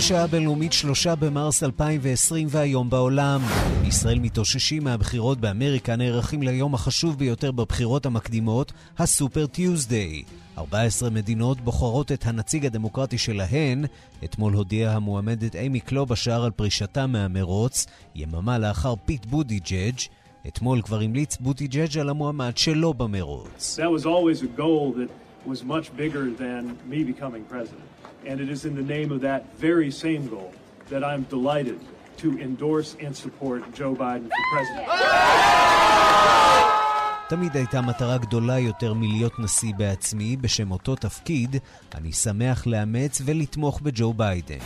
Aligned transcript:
השעה 0.00 0.24
הבינלאומית 0.24 0.72
שלושה 0.72 1.14
במרס 1.14 1.62
2020 1.62 2.46
והיום 2.50 2.90
בעולם. 2.90 3.40
ישראל 3.84 4.18
מתאוששים 4.18 4.84
מהבחירות 4.84 5.40
באמריקה 5.40 5.96
נערכים 5.96 6.42
ליום 6.42 6.74
החשוב 6.74 7.18
ביותר 7.18 7.52
בבחירות 7.52 8.06
המקדימות, 8.06 8.72
ה 8.98 9.06
Super 9.06 9.46
Tuesday. 9.46 10.22
14 10.58 11.10
מדינות 11.10 11.60
בוחרות 11.60 12.12
את 12.12 12.26
הנציג 12.26 12.66
הדמוקרטי 12.66 13.18
שלהן. 13.18 13.84
אתמול 14.24 14.52
הודיעה 14.52 14.96
המועמדת 14.96 15.56
אימי 15.56 15.80
קלובשאר 15.80 16.44
על 16.44 16.50
פרישתה 16.50 17.06
מהמרוץ, 17.06 17.86
יממה 18.14 18.58
לאחר 18.58 18.94
פיט 19.06 19.26
בוטיג'אג'. 19.26 19.98
אתמול 20.48 20.82
כבר 20.82 21.00
המליץ 21.00 21.36
בוטיג'אג' 21.40 21.98
על 21.98 22.08
המועמד 22.08 22.56
שלו 22.56 22.94
במרוץ. 22.94 23.78
That 23.78 24.00
was 24.00 24.06
always 24.06 24.42
a 24.42 24.60
goal 24.60 24.92
that 24.92 25.10
was 25.46 25.64
much 25.64 25.96
bigger 25.96 26.24
than 26.38 26.62
me 26.90 27.04
becoming 27.04 27.44
president. 27.52 27.89
And 28.26 28.38
it 28.40 28.50
is 28.50 28.64
in 28.64 28.74
the 28.74 28.82
name 28.82 29.10
of 29.12 29.20
that 29.22 29.42
very 29.58 29.90
same 29.90 30.28
goal 30.28 30.52
that 30.90 31.02
I'm 31.02 31.22
delighted 31.36 31.80
to 32.18 32.28
endorse 32.38 32.90
and 33.04 33.16
support 33.16 33.60
Joe 33.78 33.94
Biden 33.94 34.28
for 34.28 34.44
president. 34.52 34.86
תמיד 37.28 37.56
הייתה 37.56 37.80
מטרה 37.80 38.18
גדולה 38.18 38.58
יותר 38.58 38.94
מלהיות 38.94 39.38
נשיא 39.38 39.72
בעצמי, 39.76 40.36
בשם 40.36 40.70
אותו 40.70 40.96
תפקיד, 40.96 41.56
אני 41.94 42.12
שמח 42.12 42.66
לאמץ 42.66 43.22
ולתמוך 43.24 43.80
בג'ו 43.80 44.12
ביידן. 44.12 44.58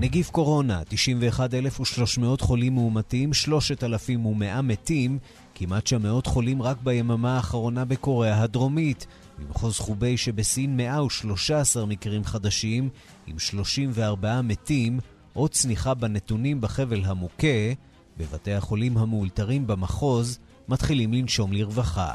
נגיף 0.00 0.30
קורונה, 0.30 0.82
91,300 0.88 2.40
חולים 2.40 2.74
מאומתים, 2.74 3.32
3,100 3.32 4.62
מתים, 4.62 5.18
כמעט 5.54 5.84
900 5.84 6.26
חולים 6.26 6.62
רק 6.62 6.76
ביממה 6.82 7.36
האחרונה 7.36 7.84
בקוריאה 7.84 8.42
הדרומית. 8.42 9.06
במחוז 9.38 9.78
חובי 9.78 10.16
שבסין 10.16 10.76
113 10.76 11.86
מקרים 11.86 12.24
חדשים, 12.24 12.88
עם 13.26 13.38
34 13.38 14.40
מתים, 14.42 14.98
עוד 15.32 15.50
צניחה 15.50 15.94
בנתונים 15.94 16.60
בחבל 16.60 17.00
המוכה, 17.04 17.72
בבתי 18.16 18.52
החולים 18.52 18.98
המאולתרים 18.98 19.66
במחוז 19.66 20.38
מתחילים 20.68 21.12
לנשום 21.12 21.52
לרווחה. 21.52 22.14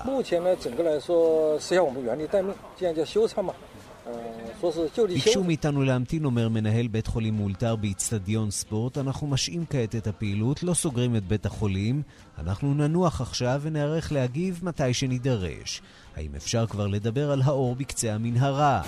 ביקשו 5.07 5.43
מאיתנו 5.43 5.83
להמתין, 5.83 6.25
אומר 6.25 6.49
מנהל 6.49 6.87
בית 6.87 7.07
חולים 7.07 7.37
מאולתר 7.37 7.75
באיצטדיון 7.75 8.51
ספורט. 8.51 8.97
אנחנו 8.97 9.27
משעים 9.27 9.65
כעת 9.69 9.95
את 9.95 10.07
הפעילות, 10.07 10.63
לא 10.63 10.73
סוגרים 10.73 11.15
את 11.15 11.27
בית 11.27 11.45
החולים. 11.45 12.01
אנחנו 12.37 12.73
ננוח 12.73 13.21
עכשיו 13.21 13.59
ונערך 13.63 14.11
להגיב 14.11 14.59
מתי 14.63 14.93
שנידרש. 14.93 15.81
האם 16.15 16.29
אפשר 16.35 16.65
כבר 16.67 16.87
לדבר 16.87 17.31
על 17.31 17.41
האור 17.41 17.75
בקצה 17.75 18.13
המנהרה? 18.13 18.81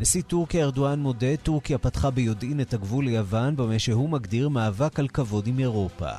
נשיא 0.00 0.22
טורקיה 0.22 0.64
ארדואן 0.64 1.00
מודה, 1.00 1.36
טורקיה 1.36 1.78
פתחה 1.78 2.10
ביודעין 2.10 2.60
את 2.60 2.74
הגבול 2.74 3.04
ליוון, 3.04 3.56
במה 3.56 3.78
שהוא 3.78 4.08
מגדיר 4.08 4.48
מאבק 4.48 4.98
על 4.98 5.08
כבוד 5.08 5.46
עם 5.46 5.58
אירופה. 5.58 6.10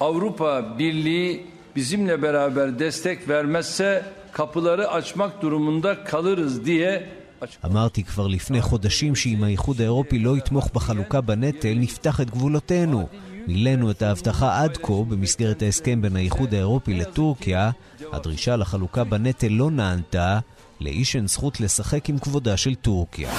Avrupa 0.00 0.78
Birliği 0.78 1.46
bizimle 1.76 2.22
beraber 2.22 2.78
destek 2.78 3.28
vermezse 3.28 4.02
kapıları 4.32 4.90
açmak 4.90 5.42
durumunda 5.42 6.04
kalırız 6.04 6.64
diye 6.64 7.22
אמרתי 7.64 8.04
כבר 8.04 8.26
לפני 8.26 8.60
חודשים 8.62 9.14
שאם 9.14 9.44
האיחוד 9.44 9.80
האירופי 9.80 10.18
לא 10.18 10.36
יתמוך 10.36 10.70
בחלוקה 10.74 11.20
בנטל, 11.20 11.74
נפתח 11.74 12.20
את 12.20 12.30
גבולותינו. 12.30 13.08
מילאנו 13.46 13.90
את 13.90 14.02
ההבטחה 14.02 14.62
עד 14.62 14.76
כה 14.76 14.92
במסגרת 15.08 15.62
ההסכם 15.62 16.02
בין 16.02 16.16
האיחוד 16.16 16.54
האירופי 16.54 16.94
לטורקיה. 16.94 17.70
הדרישה 18.12 18.56
לחלוקה 18.56 19.04
בנטל 19.04 19.48
לא 19.48 19.70
נענתה, 19.70 20.38
לאיש 20.80 21.16
אין 21.16 21.26
זכות 21.26 21.60
לשחק 21.60 22.08
עם 22.08 22.18
כבודה 22.18 22.56
של 22.56 22.74
טורקיה. 22.74 23.30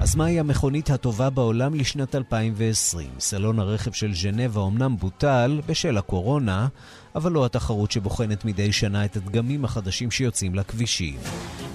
אז 0.00 0.16
מהי 0.16 0.40
המכונית 0.40 0.90
הטובה 0.90 1.30
בעולם 1.30 1.74
לשנת 1.74 2.14
2020? 2.14 3.08
סלון 3.18 3.58
הרכב 3.58 3.92
של 3.92 4.14
ז'נבה 4.14 4.60
אומנם 4.60 4.96
בוטל 4.96 5.60
בשל 5.66 5.98
הקורונה, 5.98 6.66
אבל 7.14 7.32
לא 7.32 7.44
התחרות 7.44 7.90
שבוחנת 7.90 8.44
מדי 8.44 8.72
שנה 8.72 9.04
את 9.04 9.16
הדגמים 9.16 9.64
החדשים 9.64 10.10
שיוצאים 10.10 10.54
לכבישים. 10.54 11.18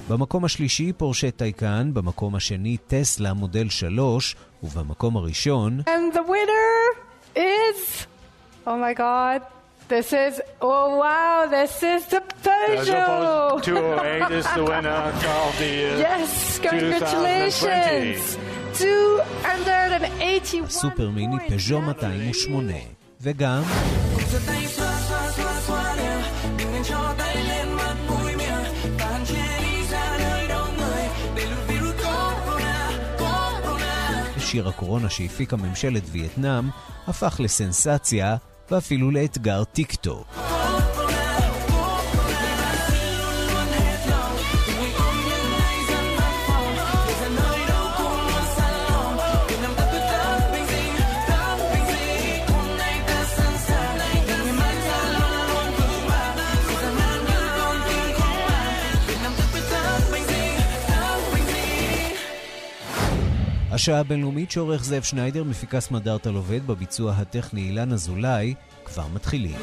במקום 0.10 0.46
השלישי 0.46 0.94
פורשה 0.94 1.32
טייקן, 1.32 1.92
במקום 1.94 2.36
השני 2.36 2.78
טסלה 2.88 3.34
מודל 3.34 3.70
3, 3.70 4.36
ובמקום 4.64 5.18
הראשון... 5.18 5.80
And 5.80 6.14
the 6.16 6.24
winner 6.30 6.98
is... 7.36 8.06
Oh 8.68 8.78
my 8.86 8.94
god. 8.94 9.42
This 9.90 10.14
is, 10.14 10.34
oh 10.62 10.98
wow, 11.02 11.48
this 11.50 11.82
is 11.82 12.06
the 12.14 12.22
Peugeot! 12.44 13.64
208 13.64 14.32
is 14.32 14.46
the 14.54 14.64
winner 14.64 14.90
of 14.90 15.58
the 15.58 15.72
Yes, 16.06 16.60
congratulations! 16.60 18.38
281. 18.78 20.70
סופר 20.70 21.10
מיני 21.10 21.36
פז'ו 21.50 21.82
208. 21.82 22.76
וגם... 23.22 23.62
שיר 34.50 34.68
הקורונה 34.68 35.10
שהפיקה 35.10 35.58
ממשלת 35.58 36.04
וייטנאם 36.12 36.70
הפך 37.08 37.36
לסנסציה 37.40 38.36
ואפילו 38.72 39.12
לאתגר 39.12 39.64
טיק 39.64 39.96
השעה 63.80 64.00
הבינלאומית 64.00 64.52
שעורך 64.52 64.84
זאב 64.84 65.04
שניידר, 65.04 65.44
מפיקס 65.44 65.88
סמדארטה 65.88 66.32
לובד, 66.32 66.68
בביצוע 66.68 67.12
הטכני 67.12 67.62
אילן 67.62 67.94
אזולאי, 67.94 68.54
כבר 68.86 69.08
מתחילים. 69.14 69.56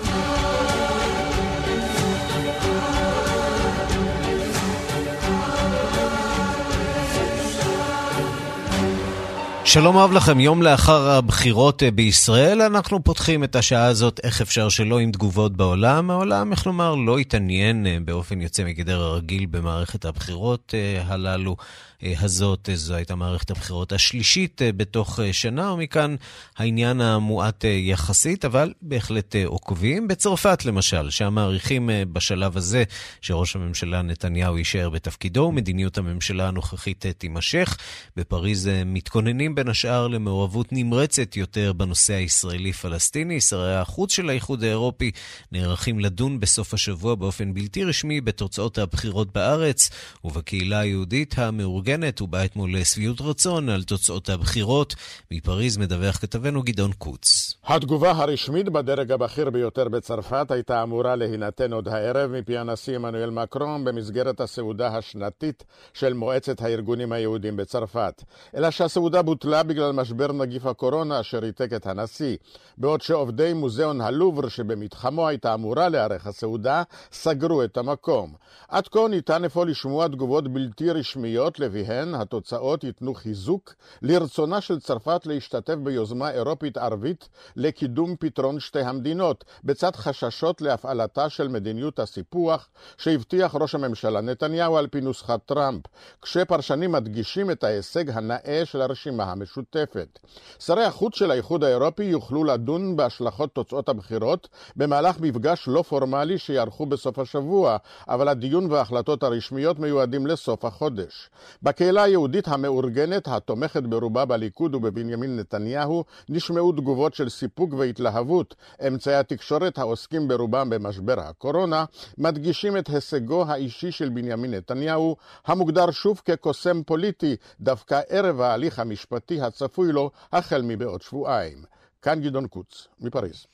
שלום 9.64 9.96
רב 9.96 10.12
לכם, 10.12 10.40
יום 10.40 10.62
לאחר 10.62 11.10
הבחירות 11.10 11.82
אה, 11.82 11.90
בישראל, 11.90 12.62
אנחנו 12.62 13.04
פותחים 13.04 13.44
את 13.44 13.56
השעה 13.56 13.84
הזאת, 13.84 14.20
איך 14.22 14.40
אפשר 14.40 14.68
שלא, 14.68 14.98
עם 14.98 15.12
תגובות 15.12 15.56
בעולם. 15.56 16.10
העולם, 16.10 16.52
איך 16.52 16.66
לומר, 16.66 16.94
לא 16.94 17.18
התעניין 17.18 17.86
אה, 17.86 17.98
באופן 18.04 18.40
יוצא 18.40 18.64
מגדר 18.64 19.00
הרגיל 19.00 19.46
במערכת 19.46 20.04
הבחירות 20.04 20.74
אה, 20.76 21.02
הללו. 21.06 21.56
אה, 22.02 22.12
הזאת. 22.20 22.68
זו 22.74 22.94
הייתה 22.94 23.14
מערכת 23.14 23.50
הבחירות 23.50 23.92
השלישית 23.92 24.62
אה, 24.62 24.72
בתוך 24.72 25.20
אה, 25.20 25.32
שנה, 25.32 25.72
ומכאן 25.72 26.16
העניין 26.56 27.00
המועט 27.00 27.64
יחסית, 27.64 28.44
אבל 28.44 28.72
בהחלט 28.82 29.36
עוקבים. 29.44 30.08
בצרפת 30.08 30.64
למשל, 30.64 31.10
שם 31.10 31.34
מעריכים 31.34 31.90
בשלב 32.12 32.56
הזה 32.56 32.84
שראש 33.20 33.56
הממשלה 33.56 34.02
נתניהו 34.02 34.58
יישאר 34.58 34.90
בתפקידו, 34.90 35.40
ומדיניות 35.40 35.98
הממשלה 35.98 36.48
הנוכחית 36.48 37.06
תימשך. 37.18 37.76
בפריז 38.16 38.70
מתכוננים 38.86 39.54
בין 39.54 39.68
השאר 39.68 40.08
למעורבות 40.08 40.72
נמרצת 40.72 41.36
יותר 41.36 41.72
בנושא 41.72 42.14
הישראלי-פלסטיני. 42.14 43.40
שרי 43.40 43.76
החוץ 43.76 44.12
של 44.12 44.28
האיחוד 44.28 44.64
האירופי 44.64 45.10
נערכים 45.52 46.00
לדון 46.00 46.40
בסוף 46.40 46.74
השבוע 46.74 47.14
באופן 47.14 47.54
בלתי 47.54 47.84
רשמי 47.84 48.20
בתוצאות 48.20 48.78
הבחירות 48.78 49.32
בארץ 49.32 49.90
ובקהילה 50.24 50.78
היהודית 50.78 51.38
המאורגנת. 51.38 51.85
מאורגנת 51.86 52.22
ובא 52.22 52.44
אתמול 52.44 52.74
לשביעות 52.74 53.20
רצון 53.20 53.68
על 53.68 53.82
תוצאות 53.82 54.28
הבחירות. 54.28 54.94
מפריז 55.30 55.76
מדווח 55.76 56.16
כתבנו 56.16 56.62
גדעון 56.62 56.92
קוץ. 56.92 57.54
התגובה 57.64 58.10
הרשמית 58.10 58.68
בדרג 58.68 59.12
הבכיר 59.12 59.50
ביותר 59.50 59.88
בצרפת 59.88 60.50
הייתה 60.50 60.82
אמורה 60.82 61.16
להינתן 61.16 61.72
עוד 61.72 61.88
הערב 61.88 62.30
מפי 62.30 62.58
הנשיא 62.58 62.96
עמנואל 62.96 63.30
מקרון 63.30 63.84
במסגרת 63.84 64.40
הסעודה 64.40 64.88
השנתית 64.88 65.64
של 65.94 66.12
מועצת 66.12 66.62
הארגונים 66.62 67.12
היהודים 67.12 67.56
בצרפת. 67.56 68.22
אלא 68.56 68.70
שהסעודה 68.70 69.22
בוטלה 69.22 69.62
בגלל 69.62 69.92
משבר 69.92 70.32
נגיף 70.32 70.66
הקורונה 70.66 71.20
אשר 71.20 71.38
ריתק 71.38 71.72
את 71.76 71.86
הנשיא, 71.86 72.36
בעוד 72.78 73.02
שעובדי 73.02 73.52
מוזיאון 73.52 74.00
הלובר 74.00 74.48
שבמתחמו 74.48 75.28
הייתה 75.28 75.54
אמורה 75.54 75.88
לארח 75.88 76.26
הסעודה, 76.26 76.82
סגרו 77.12 77.64
את 77.64 77.76
המקום. 77.76 78.34
עד 78.68 78.88
כה 78.88 79.08
ניתן 79.10 79.44
אפוא 79.44 79.66
לשמוע 79.66 80.08
תגובות 80.08 80.52
בלתי 80.52 80.90
רשמיות, 80.90 81.60
לפיהן 81.76 82.14
התוצאות 82.14 82.84
ייתנו 82.84 83.14
חיזוק 83.14 83.74
לרצונה 84.02 84.60
של 84.60 84.80
צרפת 84.80 85.26
להשתתף 85.26 85.74
ביוזמה 85.74 86.30
אירופית 86.30 86.76
ערבית 86.78 87.28
לקידום 87.56 88.16
פתרון 88.18 88.60
שתי 88.60 88.80
המדינות, 88.80 89.44
בצד 89.64 89.96
חששות 89.96 90.60
להפעלתה 90.60 91.28
של 91.28 91.48
מדיניות 91.48 91.98
הסיפוח 91.98 92.68
שהבטיח 92.98 93.54
ראש 93.54 93.74
הממשלה 93.74 94.20
נתניהו 94.20 94.76
על 94.76 94.86
פי 94.86 95.00
נוסחת 95.00 95.40
טראמפ, 95.46 95.82
כשפרשנים 96.22 96.92
מדגישים 96.92 97.50
את 97.50 97.64
ההישג 97.64 98.10
הנאה 98.10 98.62
של 98.64 98.82
הרשימה 98.82 99.24
המשותפת. 99.24 100.18
שרי 100.58 100.84
החוץ 100.84 101.16
של 101.16 101.30
האיחוד 101.30 101.64
האירופי 101.64 102.04
יוכלו 102.04 102.44
לדון 102.44 102.96
בהשלכות 102.96 103.54
תוצאות 103.54 103.88
הבחירות 103.88 104.48
במהלך 104.76 105.20
מפגש 105.20 105.64
לא 105.68 105.82
פורמלי 105.82 106.38
שיערכו 106.38 106.86
בסוף 106.86 107.18
השבוע, 107.18 107.76
אבל 108.08 108.28
הדיון 108.28 108.72
וההחלטות 108.72 109.22
הרשמיות 109.22 109.78
מיועדים 109.78 110.26
לסוף 110.26 110.64
החודש. 110.64 111.30
בקהילה 111.66 112.02
היהודית 112.02 112.48
המאורגנת, 112.48 113.28
התומכת 113.28 113.82
ברובה 113.82 114.24
בליכוד 114.24 114.74
ובבנימין 114.74 115.36
נתניהו, 115.36 116.04
נשמעו 116.28 116.72
תגובות 116.72 117.14
של 117.14 117.28
סיפוק 117.28 117.74
והתלהבות. 117.74 118.54
אמצעי 118.86 119.14
התקשורת 119.14 119.78
העוסקים 119.78 120.28
ברובם 120.28 120.70
במשבר 120.70 121.20
הקורונה, 121.20 121.84
מדגישים 122.18 122.76
את 122.76 122.88
הישגו 122.88 123.44
האישי 123.48 123.92
של 123.92 124.08
בנימין 124.08 124.54
נתניהו, 124.54 125.16
המוגדר 125.46 125.90
שוב 125.90 126.22
כקוסם 126.24 126.82
פוליטי, 126.82 127.36
דווקא 127.60 128.00
ערב 128.08 128.40
ההליך 128.40 128.78
המשפטי 128.78 129.40
הצפוי 129.40 129.92
לו 129.92 130.10
החל 130.32 130.62
מבעוד 130.62 131.02
שבועיים. 131.02 131.58
כאן 132.02 132.20
גדעון 132.20 132.46
קוץ, 132.46 132.88
מפריז. 133.00 133.46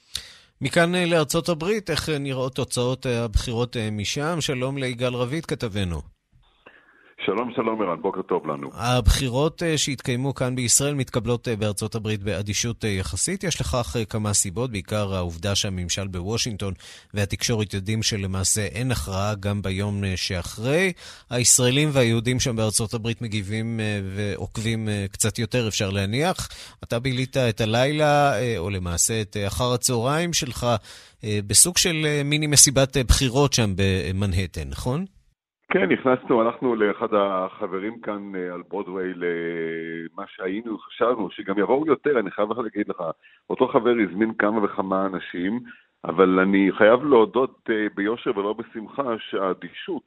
מכאן 0.61 0.95
אה, 0.95 1.07
לארצות 1.07 1.49
הברית, 1.49 1.91
איך 1.91 2.09
אה, 2.09 2.19
נראות 2.19 2.55
תוצאות 2.55 3.07
אה, 3.07 3.25
הבחירות 3.25 3.77
משם? 3.93 4.41
שלום 4.41 4.79
ליגאל 4.79 5.15
רביד, 5.15 5.47
כתבנו. 5.47 6.22
שלום, 7.25 7.53
שלום 7.57 7.83
ערן, 7.83 8.03
בוקר 8.03 8.23
טוב 8.23 8.47
לנו. 8.47 8.71
הבחירות 8.75 9.63
אה, 9.63 9.79
שהתקיימו 9.79 10.35
כאן 10.35 10.55
בישראל 10.55 10.95
מתקבלות 10.95 11.49
אה, 11.49 11.57
בארצות 11.57 11.95
הברית 11.95 12.23
באדישות 12.23 12.85
אה, 12.85 12.91
יחסית. 12.91 13.45
יש 13.45 13.61
לכך 13.61 13.97
כמה 14.09 14.33
סיבות, 14.33 14.71
בעיקר 14.71 15.15
העובדה 15.15 15.55
שהממשל 15.55 16.07
בוושינגטון 16.07 16.75
והתקשורת 17.15 17.75
יודעים 17.75 18.03
שלמעשה 18.03 18.65
אין 18.65 18.93
הכרעה 18.93 19.35
גם 19.35 19.63
ביום 19.63 20.03
שאחרי. 20.17 20.93
הישראלים 21.31 21.89
והיהודים 21.93 22.41
שם 22.41 22.57
בארצות 22.57 22.95
הברית 22.95 23.23
מגיבים 23.23 23.81
ועוקבים 24.17 24.89
קצת 25.13 25.39
יותר, 25.39 25.69
אפשר 25.69 25.91
להניח. 25.91 26.49
אתה 26.85 26.99
בילית 26.99 27.37
את 27.37 27.61
הלילה, 27.61 28.33
או 28.59 28.71
למעשה 28.71 29.21
את 29.21 29.37
אחר 29.47 29.73
הצהריים 29.73 30.33
שלך, 30.33 30.67
בסוג 31.25 31.79
של 31.79 32.21
מיני 32.25 32.47
מסיבת 32.47 32.97
בחירות 32.97 33.53
שם 33.53 33.73
במנהטן, 33.77 34.69
נכון? 34.69 35.05
כן, 35.73 35.93
נכנסנו, 35.93 36.41
הלכנו 36.41 36.77
לאחד 36.77 37.15
החברים 37.15 38.01
כאן 38.01 38.35
אה, 38.35 38.55
על 38.55 38.63
ברודוויי 38.69 39.13
למה 39.15 40.25
שהיינו, 40.27 40.79
חשבנו 40.79 41.31
שגם 41.31 41.59
יבואו 41.59 41.87
יותר, 41.87 42.19
אני 42.19 42.31
חייב 42.31 42.53
להגיד 42.53 42.89
לך, 42.89 43.03
אותו 43.51 43.69
חבר 43.69 43.95
הזמין 44.09 44.35
כמה 44.35 44.65
וכמה 44.65 45.07
אנשים, 45.07 45.61
אבל 46.05 46.41
אני 46.41 46.71
חייב 46.73 47.05
להודות 47.05 47.71
אה, 47.71 47.87
ביושר 47.95 48.39
ולא 48.39 48.53
בשמחה 48.53 49.19
שהאדישות 49.19 50.03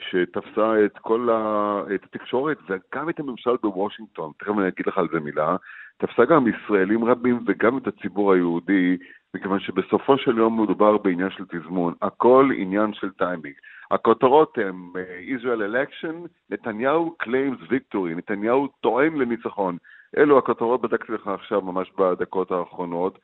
שתפסה 0.00 0.84
את 0.84 0.98
כל 0.98 1.28
ה... 1.30 1.82
את 1.94 2.04
התקשורת 2.04 2.58
וגם 2.68 3.08
את 3.08 3.20
הממשל 3.20 3.56
בוושינגטון, 3.62 4.32
תכף 4.38 4.52
אני 4.58 4.68
אגיד 4.68 4.86
לך 4.86 4.98
על 4.98 5.08
זה 5.12 5.20
מילה, 5.20 5.56
תפסה 5.98 6.24
גם 6.24 6.44
ישראלים 6.48 7.04
רבים 7.04 7.44
וגם 7.46 7.78
את 7.78 7.86
הציבור 7.86 8.32
היהודי, 8.32 8.96
מכיוון 9.34 9.60
שבסופו 9.60 10.18
של 10.18 10.38
יום 10.38 10.62
מדובר 10.62 10.98
בעניין 10.98 11.30
של 11.30 11.44
תזמון, 11.44 11.94
הכל 12.02 12.50
עניין 12.56 12.92
של 12.92 13.10
טיימינג. 13.10 13.54
הכותרות 13.90 14.58
הן 14.58 14.74
אה, 14.96 15.36
Israel 15.36 15.60
election, 15.72 16.28
נתניהו 16.50 17.16
claims 17.22 17.70
victory, 17.70 18.14
נתניהו 18.16 18.66
טוען 18.80 19.16
לניצחון. 19.16 19.76
אלו 20.18 20.38
הכותרות 20.38 20.80
בדקתי 20.82 21.12
לך 21.12 21.26
עכשיו 21.28 21.60
ממש 21.60 21.92
בדקות 21.98 22.50
האחרונות. 22.50 23.18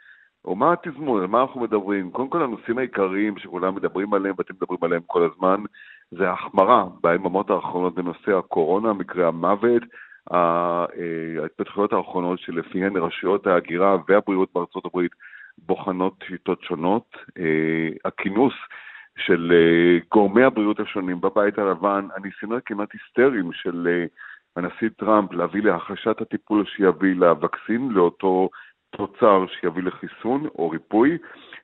ומה 0.44 0.72
התזמון, 0.72 1.20
על 1.20 1.26
מה 1.26 1.40
אנחנו 1.40 1.60
מדברים? 1.60 2.10
קודם 2.10 2.28
כל 2.28 2.42
הנושאים 2.42 2.78
העיקריים 2.78 3.38
שכולם 3.38 3.74
מדברים 3.74 4.14
עליהם 4.14 4.34
ואתם 4.38 4.54
מדברים 4.54 4.78
עליהם 4.82 5.02
כל 5.06 5.30
הזמן, 5.32 5.62
זה 6.10 6.30
החמרה 6.30 6.84
ביממות 7.02 7.50
האחרונות 7.50 7.94
בנושא 7.94 8.38
הקורונה, 8.38 8.92
מקרי 8.92 9.24
המוות, 9.24 9.82
אה, 10.32 10.86
ההתפתחויות 11.42 11.92
האחרונות 11.92 12.38
שלפיהן 12.38 12.96
רשויות 12.96 13.46
ההגירה 13.46 13.96
והבריאות 14.08 14.48
בארצות 14.54 14.84
הברית 14.84 15.12
בוחנות 15.58 16.24
שיטות 16.28 16.62
שונות, 16.62 17.16
אה, 17.38 17.88
הכינוס 18.04 18.54
של 19.16 19.52
uh, 19.52 20.06
גורמי 20.10 20.42
הבריאות 20.42 20.80
השונים 20.80 21.20
בבית 21.20 21.58
הלבן, 21.58 22.08
הניסיונות 22.16 22.62
כמעט 22.66 22.88
היסטריים 22.92 23.52
של 23.52 23.88
uh, 23.88 24.10
הנשיא 24.56 24.88
טראמפ 24.98 25.32
להביא 25.32 25.62
להחשת 25.62 26.20
הטיפול 26.20 26.64
שיביא 26.64 27.14
לווקסין, 27.14 27.88
לאותו 27.90 28.48
תוצר 28.90 29.44
שיביא 29.46 29.82
לחיסון 29.82 30.46
או 30.46 30.70
ריפוי, 30.70 31.18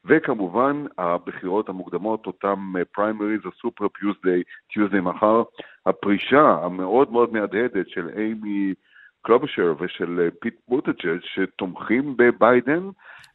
וכמובן 0.04 0.84
הבחירות 0.98 1.68
המוקדמות, 1.68 2.26
אותם 2.26 2.72
פריימריז, 2.92 3.40
ה 3.46 3.53
Super 3.53 3.88
Tuesday, 3.88 4.42
Tuesday 4.72 5.00
מחר, 5.00 5.42
הפרישה 5.86 6.58
המאוד 6.62 7.12
מאוד 7.12 7.32
מהדהדת 7.32 7.88
של 7.88 8.08
אימי 8.16 8.74
קלובשר 9.22 9.74
ושל 9.80 10.30
פיט 10.40 10.54
בוטיג'אג' 10.68 11.18
שתומכים 11.22 12.16
בביידן, 12.16 12.88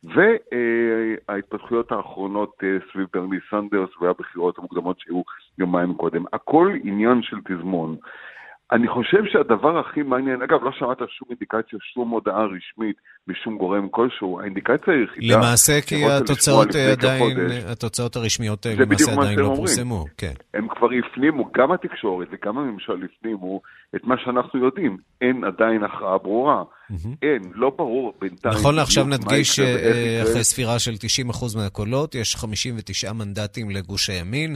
וההתפתחויות 0.04 1.92
האחרונות 1.92 2.54
אה, 2.64 2.70
סביב 2.92 3.08
ברני 3.14 3.38
סנדרס 3.50 3.90
והבחירות 4.02 4.58
המוקדמות 4.58 5.00
שהיו 5.00 5.22
יומיים 5.58 5.94
קודם. 5.94 6.24
הכל 6.34 6.74
עניין 6.84 7.22
של 7.22 7.38
תזמון. 7.48 7.96
אני 8.72 8.88
חושב 8.88 9.26
שהדבר 9.26 9.80
הכי 9.80 10.04
מעניין, 10.04 10.42
אגב, 10.42 10.64
לא 10.64 10.72
שמעת 10.72 10.98
שום 10.98 11.28
אינדיקציה, 11.30 11.80
שום 11.94 12.10
הודעה 12.10 12.46
רשמית 12.46 12.96
משום 13.28 13.58
גורם 13.58 13.90
כלשהו, 13.90 14.40
האינדיקציה 14.40 14.94
היחידה... 14.94 15.38
למעשה 15.38 15.82
כי 15.88 15.96
התוצאות 16.06 16.68
עדיין, 16.98 17.20
חודש, 17.20 17.64
התוצאות 17.72 18.16
הרשמיות 18.16 18.66
למעשה 18.66 19.12
עדיין 19.12 19.40
לא 19.40 19.54
פורסמו, 19.56 20.06
כן. 20.18 20.34
הם 20.54 20.68
כבר 20.68 20.88
הפנימו, 21.00 21.52
גם 21.52 21.72
התקשורת 21.72 22.28
וגם 22.32 22.58
הממשל 22.58 23.06
הפנימו 23.06 23.62
את 23.96 24.04
מה 24.04 24.16
שאנחנו 24.18 24.66
יודעים, 24.66 24.98
אין 25.22 25.44
עדיין 25.44 25.84
הכרעה 25.84 26.18
ברורה. 26.18 26.64
אין, 27.22 27.42
לא 27.56 27.70
ברור 27.70 28.14
בינתיים. 28.20 28.54
נכון 28.54 28.76
לעכשיו 28.76 29.06
נדגיש 29.06 29.56
שאחרי 29.56 30.44
ספירה 30.44 30.80
של 30.80 30.92
90% 31.32 31.58
מהקולות, 31.58 32.16
יש 32.16 32.36
59 32.36 33.14
מנדטים 33.14 33.70
לגוש 33.70 34.10
הימין, 34.10 34.56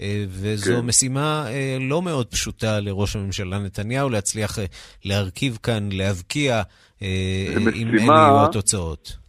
אה, 0.00 0.24
וזו 0.28 0.80
כן. 0.80 0.86
משימה 0.86 1.44
אה, 1.48 1.76
לא 1.80 2.02
מאוד 2.02 2.26
פשוטה 2.26 2.80
לראש 2.80 3.16
הממשלה 3.16 3.58
נתניהו 3.58 4.10
להצליח 4.10 4.58
אה, 4.58 4.64
להרכיב 5.04 5.58
כאן, 5.62 5.88
להבקיע, 5.92 6.62
אם 7.02 7.68
אין 7.68 8.06
יהיו 8.06 8.44
התוצאות. 8.44 9.22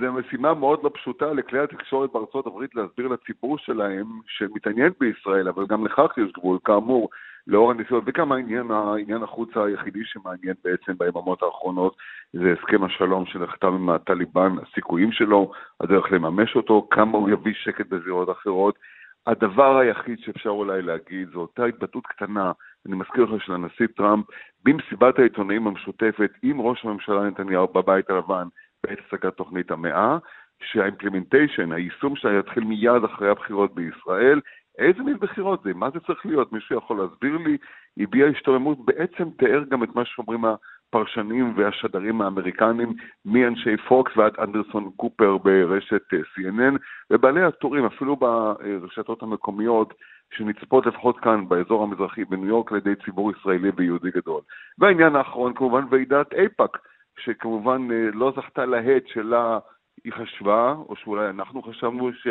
זו 0.00 0.12
משימה 0.12 0.54
מאוד 0.54 0.80
לא 0.82 0.90
פשוטה 0.94 1.32
לכלי 1.32 1.58
התקשורת 1.58 2.10
בארצות 2.12 2.46
הברית 2.46 2.74
להסביר 2.74 3.08
לציבור 3.08 3.58
שלהם, 3.58 4.06
שמתעניין 4.26 4.92
בישראל, 5.00 5.48
אבל 5.48 5.66
גם 5.68 5.86
לכך 5.86 6.18
יש 6.18 6.32
גבול, 6.38 6.58
כאמור. 6.64 7.08
לאור 7.46 7.70
הניסיון, 7.70 8.02
וגם 8.06 8.32
העניין, 8.32 8.70
העניין 8.70 9.22
החוץ 9.22 9.56
היחידי 9.56 10.04
שמעניין 10.04 10.54
בעצם 10.64 10.92
ביממות 10.98 11.42
האחרונות 11.42 11.96
זה 12.32 12.54
הסכם 12.58 12.84
השלום 12.84 13.26
שנחתם 13.26 13.74
עם 13.74 13.90
הטליבן, 13.90 14.52
הסיכויים 14.62 15.12
שלו, 15.12 15.52
הדרך 15.80 16.12
לממש 16.12 16.56
אותו, 16.56 16.88
כמה 16.90 17.18
הוא 17.18 17.30
יביא 17.30 17.54
שקט 17.54 17.86
בזירות 17.86 18.30
אחרות. 18.30 18.78
הדבר 19.26 19.78
היחיד 19.78 20.18
שאפשר 20.18 20.50
אולי 20.50 20.82
להגיד 20.82 21.28
זו 21.32 21.40
אותה 21.40 21.64
התבטאות 21.64 22.06
קטנה, 22.06 22.52
אני 22.86 22.96
מזכיר 22.96 23.24
לך, 23.24 23.44
של 23.44 23.52
הנשיא 23.52 23.86
טראמפ, 23.96 24.26
במסיבת 24.64 25.18
העיתונאים 25.18 25.66
המשותפת 25.66 26.30
עם 26.42 26.60
ראש 26.60 26.84
הממשלה 26.84 27.22
נתניהו 27.22 27.68
בבית 27.68 28.10
הלבן 28.10 28.48
בעת 28.84 28.98
הצגת 29.06 29.36
תוכנית 29.36 29.70
המאה, 29.70 30.18
שה 30.62 30.80
implementation, 30.80 31.72
היישום 31.72 32.16
שלה 32.16 32.38
יתחיל 32.38 32.64
מיד 32.64 33.04
אחרי 33.04 33.30
הבחירות 33.30 33.74
בישראל, 33.74 34.40
איזה 34.78 35.02
מין 35.02 35.16
בחירות 35.16 35.62
זה? 35.62 35.74
מה 35.74 35.90
זה 35.90 36.00
צריך 36.00 36.26
להיות? 36.26 36.52
מישהו 36.52 36.76
יכול 36.78 36.98
להסביר 36.98 37.36
לי? 37.36 37.56
הביע 37.98 38.26
השתוממות, 38.26 38.84
בעצם 38.84 39.30
תיאר 39.38 39.64
גם 39.70 39.82
את 39.84 39.94
מה 39.94 40.04
שאומרים 40.04 40.44
הפרשנים 40.44 41.52
והשדרים 41.56 42.20
האמריקנים, 42.20 42.92
מאנשי 43.24 43.76
פוקס 43.76 44.16
ועד 44.16 44.32
אנדרסון 44.38 44.90
קופר 44.96 45.38
ברשת 45.38 46.14
אה, 46.14 46.18
CNN, 46.18 46.76
ובעלי 47.10 47.42
הטורים, 47.42 47.84
אפילו 47.84 48.16
ברשתות 48.16 49.22
המקומיות, 49.22 49.94
שנצפות 50.36 50.86
לפחות 50.86 51.20
כאן, 51.20 51.48
באזור 51.48 51.82
המזרחי, 51.82 52.24
בניו 52.24 52.46
יורק, 52.46 52.72
על 52.72 52.78
ידי 52.78 52.94
ציבור 53.04 53.32
ישראלי 53.32 53.70
ויהודי 53.76 54.10
גדול. 54.10 54.40
והעניין 54.78 55.16
האחרון, 55.16 55.54
כמובן, 55.54 55.84
ועידת 55.90 56.34
אייפאק, 56.34 56.78
שכמובן 57.18 57.88
אה, 57.92 58.08
לא 58.14 58.32
זכתה 58.36 58.66
להד 58.66 59.02
שלה 59.06 59.58
היא 60.04 60.12
חשבה, 60.12 60.74
או 60.88 60.96
שאולי 60.96 61.30
אנחנו 61.30 61.62
חשבנו 61.62 62.12
ש... 62.12 62.26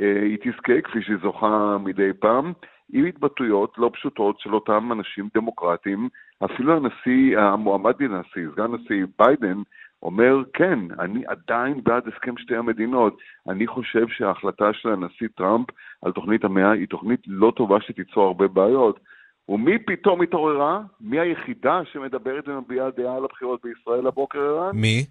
אה, 0.00 0.22
היא 0.22 0.38
תזכה 0.38 0.80
כפי 0.84 1.02
שהיא 1.02 1.16
זוכה 1.22 1.76
מדי 1.84 2.10
פעם. 2.18 2.52
עם 2.92 3.04
התבטאויות 3.04 3.74
לא 3.78 3.90
פשוטות 3.94 4.40
של 4.40 4.54
אותם 4.54 4.92
אנשים 4.92 5.28
דמוקרטיים. 5.34 6.08
אפילו 6.44 6.76
הנשיא, 6.76 7.38
המועמד 7.38 7.94
לנשיא, 8.00 8.42
סגן 8.52 8.72
נשיא 8.72 9.04
ביידן, 9.18 9.62
אומר, 10.02 10.36
כן, 10.52 10.78
אני 10.98 11.22
עדיין 11.26 11.80
בעד 11.84 12.08
הסכם 12.08 12.36
שתי 12.38 12.56
המדינות. 12.56 13.18
אני 13.48 13.66
חושב 13.66 14.08
שההחלטה 14.08 14.72
של 14.72 14.88
הנשיא 14.88 15.28
טראמפ 15.36 15.66
על 16.02 16.12
תוכנית 16.12 16.44
המאה 16.44 16.72
היא 16.72 16.88
תוכנית 16.88 17.20
לא 17.26 17.52
טובה 17.56 17.80
שתיצור 17.80 18.26
הרבה 18.26 18.48
בעיות. 18.48 19.00
ומי 19.48 19.78
פתאום 19.78 20.22
התעוררה? 20.22 20.80
מי 21.00 21.20
היחידה 21.20 21.80
שמדברת 21.92 22.48
ומביעה 22.48 22.90
דעה 22.90 23.16
על 23.16 23.24
הבחירות 23.24 23.60
בישראל 23.64 24.06
הבוקר, 24.06 24.40
ערן? 24.40 24.76
מי? 24.76 25.06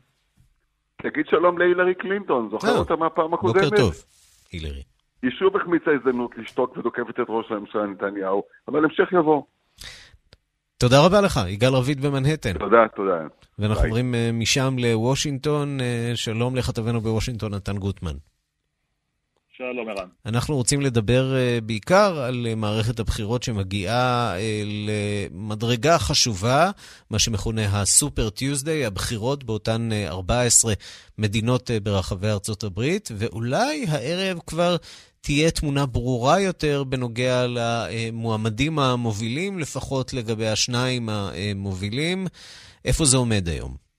תגיד 1.01 1.27
שלום 1.27 1.57
להילרי 1.57 1.95
קלינטון, 1.95 2.49
זוכר 2.49 2.67
אה, 2.67 2.77
אותה 2.77 2.95
מהפעם 2.95 3.33
הקודמת? 3.33 3.63
בוקר 3.63 3.77
טוב, 3.77 3.93
הילרי. 4.53 4.83
היא 5.21 5.31
שוב 5.31 5.57
החמיצה 5.57 5.91
הזדמנות 5.91 6.31
לשתוק 6.37 6.77
ודוקפת 6.77 7.19
את 7.19 7.25
ראש 7.29 7.51
הממשלה 7.51 7.85
נתניהו, 7.85 8.43
אבל 8.67 8.85
המשך 8.85 9.11
יבוא. 9.11 9.43
תודה 10.77 11.05
רבה 11.05 11.21
לך, 11.21 11.39
יגאל 11.47 11.73
רביד 11.73 12.01
במנהטן. 12.01 12.53
תודה, 12.53 12.87
תודה. 12.95 13.17
ואנחנו 13.59 13.83
עוברים 13.83 14.15
אה, 14.15 14.29
משם 14.33 14.75
לוושינגטון. 14.77 15.81
אה, 15.81 16.11
שלום 16.15 16.55
לכתבנו 16.55 17.01
בוושינגטון, 17.01 17.53
נתן 17.53 17.77
גוטמן. 17.77 18.15
שלום, 19.57 19.89
ערן. 19.89 20.07
אנחנו 20.25 20.55
רוצים 20.55 20.81
לדבר 20.81 21.33
uh, 21.33 21.61
בעיקר 21.61 22.19
על 22.19 22.47
uh, 22.51 22.55
מערכת 22.55 22.99
הבחירות 22.99 23.43
שמגיעה 23.43 24.35
uh, 24.35 24.39
למדרגה 25.31 25.99
חשובה, 25.99 26.71
מה 27.09 27.19
שמכונה 27.19 27.81
הסופר 27.81 28.29
טיוזדיי, 28.29 28.85
הבחירות 28.85 29.43
באותן 29.43 29.89
uh, 29.91 30.11
14 30.11 30.73
מדינות 31.17 31.71
ברחבי 31.83 32.27
ארצות 32.27 32.63
הברית, 32.63 33.09
ואולי 33.17 33.85
הערב 33.87 34.39
כבר 34.47 34.75
תהיה 35.21 35.51
תמונה 35.51 35.85
ברורה 35.85 36.39
יותר 36.39 36.83
בנוגע 36.83 37.45
למועמדים 37.47 38.79
המובילים, 38.79 39.59
לפחות 39.59 40.13
לגבי 40.13 40.47
השניים 40.47 41.09
המובילים. 41.09 42.27
איפה 42.85 43.05
זה 43.05 43.17
עומד 43.17 43.49
היום? 43.49 43.92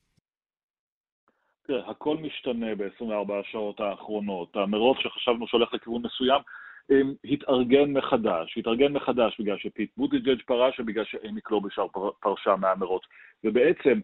תראה, 1.66 1.90
הכל 1.90 2.16
משתנה 2.16 2.74
ב-24 2.74 3.32
השעות 3.32 3.80
האחרונות. 3.80 4.56
המרוץ 4.56 4.96
שחשבנו 5.00 5.46
שהולך 5.48 5.74
לכיוון 5.74 6.02
מסוים, 6.02 6.40
התארגן 7.24 7.92
מחדש. 7.92 8.58
התארגן 8.58 8.92
מחדש 8.92 9.40
בגלל 9.40 9.58
שפיט 9.58 9.90
בוטיג'אג' 9.96 10.42
פרש 10.46 10.80
ובגלל 10.80 11.04
שאמי 11.04 11.40
קלובשר 11.40 11.86
פרשה 12.20 12.56
מהמרוץ. 12.56 13.02
ובעצם, 13.44 14.00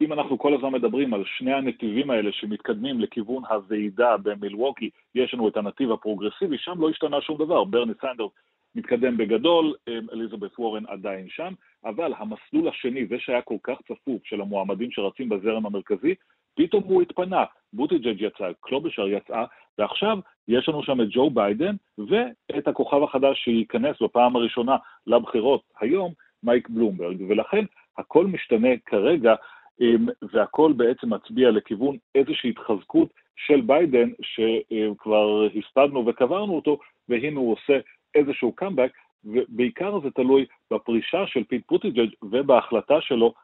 אם 0.00 0.12
אנחנו 0.12 0.38
כל 0.38 0.54
הזמן 0.54 0.72
מדברים 0.72 1.14
על 1.14 1.24
שני 1.24 1.52
הנתיבים 1.52 2.10
האלה 2.10 2.32
שמתקדמים 2.32 3.00
לכיוון 3.00 3.44
הוועידה 3.44 4.16
במילווקי, 4.16 4.90
יש 5.14 5.34
לנו 5.34 5.48
את 5.48 5.56
הנתיב 5.56 5.92
הפרוגרסיבי, 5.92 6.58
שם 6.58 6.80
לא 6.80 6.90
השתנה 6.90 7.20
שום 7.20 7.38
דבר. 7.38 7.64
ברני 7.64 7.92
סנדרס 8.00 8.30
מתקדם 8.74 9.16
בגדול, 9.16 9.74
אליזבת 10.12 10.58
וורן 10.58 10.86
עדיין 10.86 11.28
שם, 11.28 11.52
אבל 11.84 12.12
המסלול 12.16 12.68
השני, 12.68 13.06
זה 13.06 13.18
שהיה 13.18 13.42
כל 13.42 13.56
כך 13.62 13.78
צפוף 13.82 14.24
של 14.24 14.40
המועמדים 14.40 14.90
שרצים 14.90 15.28
בזרם 15.28 15.66
המרכזי, 15.66 16.14
פתאום 16.54 16.82
הוא 16.84 17.02
התפנה, 17.02 17.44
בוטיג'אג' 17.72 18.20
יצא, 18.20 18.50
קלובשר 18.60 19.08
יצאה, 19.08 19.44
ועכשיו 19.78 20.18
יש 20.48 20.68
לנו 20.68 20.82
שם 20.82 21.00
את 21.00 21.06
ג'ו 21.10 21.30
ביידן 21.30 21.76
ואת 21.98 22.68
הכוכב 22.68 23.02
החדש 23.02 23.44
שייכנס 23.44 24.02
בפעם 24.02 24.36
הראשונה 24.36 24.76
לבחירות 25.06 25.62
היום, 25.80 26.12
מייק 26.42 26.68
בלומברג, 26.68 27.16
ולכן 27.28 27.64
הכל 27.98 28.26
משתנה 28.26 28.68
כרגע, 28.86 29.34
והכל 30.32 30.72
בעצם 30.76 31.14
מצביע 31.14 31.50
לכיוון 31.50 31.96
איזושהי 32.14 32.50
התחזקות 32.50 33.08
של 33.36 33.60
ביידן, 33.60 34.10
שכבר 34.22 35.46
הספדנו 35.58 36.06
וקברנו 36.06 36.56
אותו, 36.56 36.78
והנה 37.08 37.40
הוא 37.40 37.52
עושה 37.52 37.78
איזשהו 38.14 38.52
קאמבק, 38.52 38.92
ובעיקר 39.24 40.00
זה 40.00 40.10
תלוי 40.10 40.46
בפרישה 40.70 41.26
של 41.26 41.44
פיט 41.44 41.62
בוטיג'אג' 41.66 42.10
ובהחלטה 42.22 43.00
שלו 43.00 43.34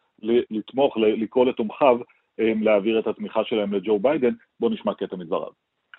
לתמוך, 0.50 0.96
לקרוא 0.96 1.46
לתומכיו 1.46 1.98
להעביר 2.39 2.99
את 2.99 3.07
התמיכה 3.07 3.39
שלהם 3.43 3.73
לג'ו 3.73 3.99
ביידן. 3.99 4.33
בואו 4.59 4.71
נשמע 4.71 4.93
קטע 4.93 5.15
מדבריו. 5.15 5.51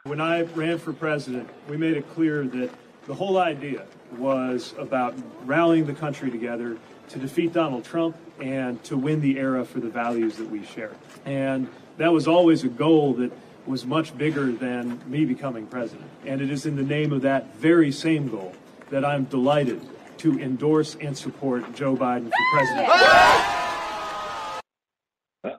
When 0.07 0.21
I 0.21 0.43
ran 0.55 0.79
for 0.79 0.93
president, 0.93 1.49
we 1.69 1.77
made 1.77 1.97
it 1.97 2.07
clear 2.15 2.45
that 2.45 2.71
the 3.07 3.15
whole 3.15 3.39
idea 3.39 3.83
was 4.19 4.75
about 4.79 5.15
rallying 5.45 5.87
the 5.87 5.99
country 6.05 6.31
together 6.31 6.77
to 7.09 7.19
defeat 7.19 7.53
Donald 7.53 7.85
Trump 7.85 8.15
and 8.41 8.83
to 8.85 8.97
win 8.97 9.21
the 9.21 9.39
era 9.39 9.65
for 9.65 9.81
the 9.81 9.89
values 9.89 10.37
that 10.37 10.49
we 10.49 10.65
share. 10.65 10.95
And 11.25 11.69
that 11.99 12.13
was 12.13 12.29
always 12.29 12.63
a 12.65 12.69
goal 12.69 13.15
that 13.15 13.33
was 13.67 13.85
much 13.85 14.17
bigger 14.17 14.53
than 14.53 15.01
me 15.07 15.25
becoming 15.25 15.67
president. 15.67 16.09
And 16.25 16.41
it 16.41 16.51
is 16.51 16.67
in 16.67 16.77
the 16.77 16.89
name 16.97 17.13
of 17.13 17.23
that 17.23 17.55
very 17.57 17.91
same 17.91 18.29
goal 18.29 18.53
that 18.91 19.05
I'm 19.05 19.25
delighted 19.25 19.81
to 20.19 20.39
endorse 20.39 20.97
and 21.01 21.17
support 21.17 21.75
Joe 21.75 21.97
Biden 21.97 22.31
for 22.37 22.45
president. 22.53 23.60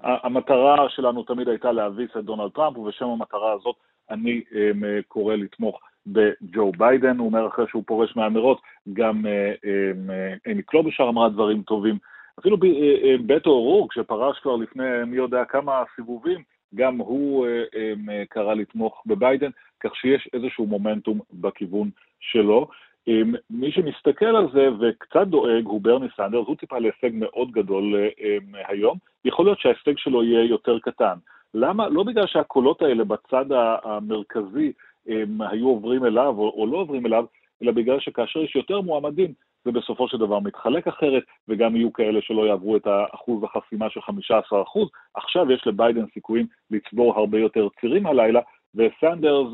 המטרה 0.02 0.88
שלנו 0.88 1.22
תמיד 1.22 1.48
הייתה 1.48 1.72
להביס 1.72 2.10
את 2.18 2.24
דונלד 2.24 2.50
טראמפ, 2.50 2.78
ובשם 2.78 3.06
המטרה 3.06 3.52
הזאת 3.52 3.76
אני 4.10 4.40
um, 4.50 4.84
קורא 5.08 5.34
לתמוך 5.34 5.80
בג'ו 6.06 6.72
ביידן, 6.78 7.18
הוא 7.18 7.26
אומר 7.26 7.46
אחרי 7.46 7.64
שהוא 7.68 7.82
פורש 7.86 8.16
מהאמירות, 8.16 8.60
גם 8.92 9.26
אמי 10.50 10.62
קלובשר 10.62 11.04
אמרה 11.08 11.28
דברים 11.28 11.62
טובים. 11.62 11.98
אפילו 12.38 12.56
בטו 13.26 13.50
אורורק, 13.50 13.92
שפרש 13.92 14.38
כבר 14.38 14.56
לפני 14.56 14.84
מי 15.06 15.16
יודע 15.16 15.44
כמה 15.44 15.82
סיבובים, 15.96 16.42
גם 16.74 16.96
הוא 16.96 17.46
קרא 18.28 18.54
לתמוך 18.54 19.02
בביידן, 19.06 19.50
כך 19.80 19.96
שיש 19.96 20.28
איזשהו 20.32 20.66
מומנטום 20.66 21.20
בכיוון 21.32 21.90
שלו. 22.20 22.68
מי 23.50 23.72
שמסתכל 23.72 24.36
על 24.36 24.46
זה 24.52 24.68
וקצת 24.80 25.26
דואג 25.26 25.64
הוא 25.64 25.80
ברני 25.80 26.06
סנדרס, 26.16 26.46
הוא 26.46 26.56
טיפה 26.56 26.78
להישג 26.78 27.10
מאוד 27.12 27.50
גדול 27.50 27.94
היום, 28.68 28.98
יכול 29.24 29.44
להיות 29.44 29.60
שההישג 29.60 29.98
שלו 29.98 30.24
יהיה 30.24 30.44
יותר 30.44 30.78
קטן. 30.78 31.14
למה? 31.54 31.88
לא 31.88 32.02
בגלל 32.02 32.26
שהקולות 32.26 32.82
האלה 32.82 33.04
בצד 33.04 33.44
המרכזי 33.84 34.72
הם 35.06 35.40
היו 35.40 35.68
עוברים 35.68 36.04
אליו 36.04 36.34
או, 36.38 36.48
או 36.56 36.66
לא 36.66 36.76
עוברים 36.76 37.06
אליו, 37.06 37.24
אלא 37.62 37.72
בגלל 37.72 38.00
שכאשר 38.00 38.40
יש 38.40 38.56
יותר 38.56 38.80
מועמדים, 38.80 39.32
זה 39.64 39.72
בסופו 39.72 40.08
של 40.08 40.18
דבר 40.18 40.40
מתחלק 40.40 40.88
אחרת, 40.88 41.22
וגם 41.48 41.76
יהיו 41.76 41.92
כאלה 41.92 42.20
שלא 42.22 42.46
יעברו 42.46 42.76
את 42.76 42.86
האחוז 42.86 43.44
החסימה 43.44 43.90
של 43.90 44.00
15%. 44.00 44.02
עכשיו 45.14 45.52
יש 45.52 45.66
לביידן 45.66 46.04
סיכויים 46.14 46.46
לצבור 46.70 47.18
הרבה 47.18 47.38
יותר 47.38 47.68
צירים 47.80 48.06
הלילה, 48.06 48.40
וסנדרס 48.75 49.47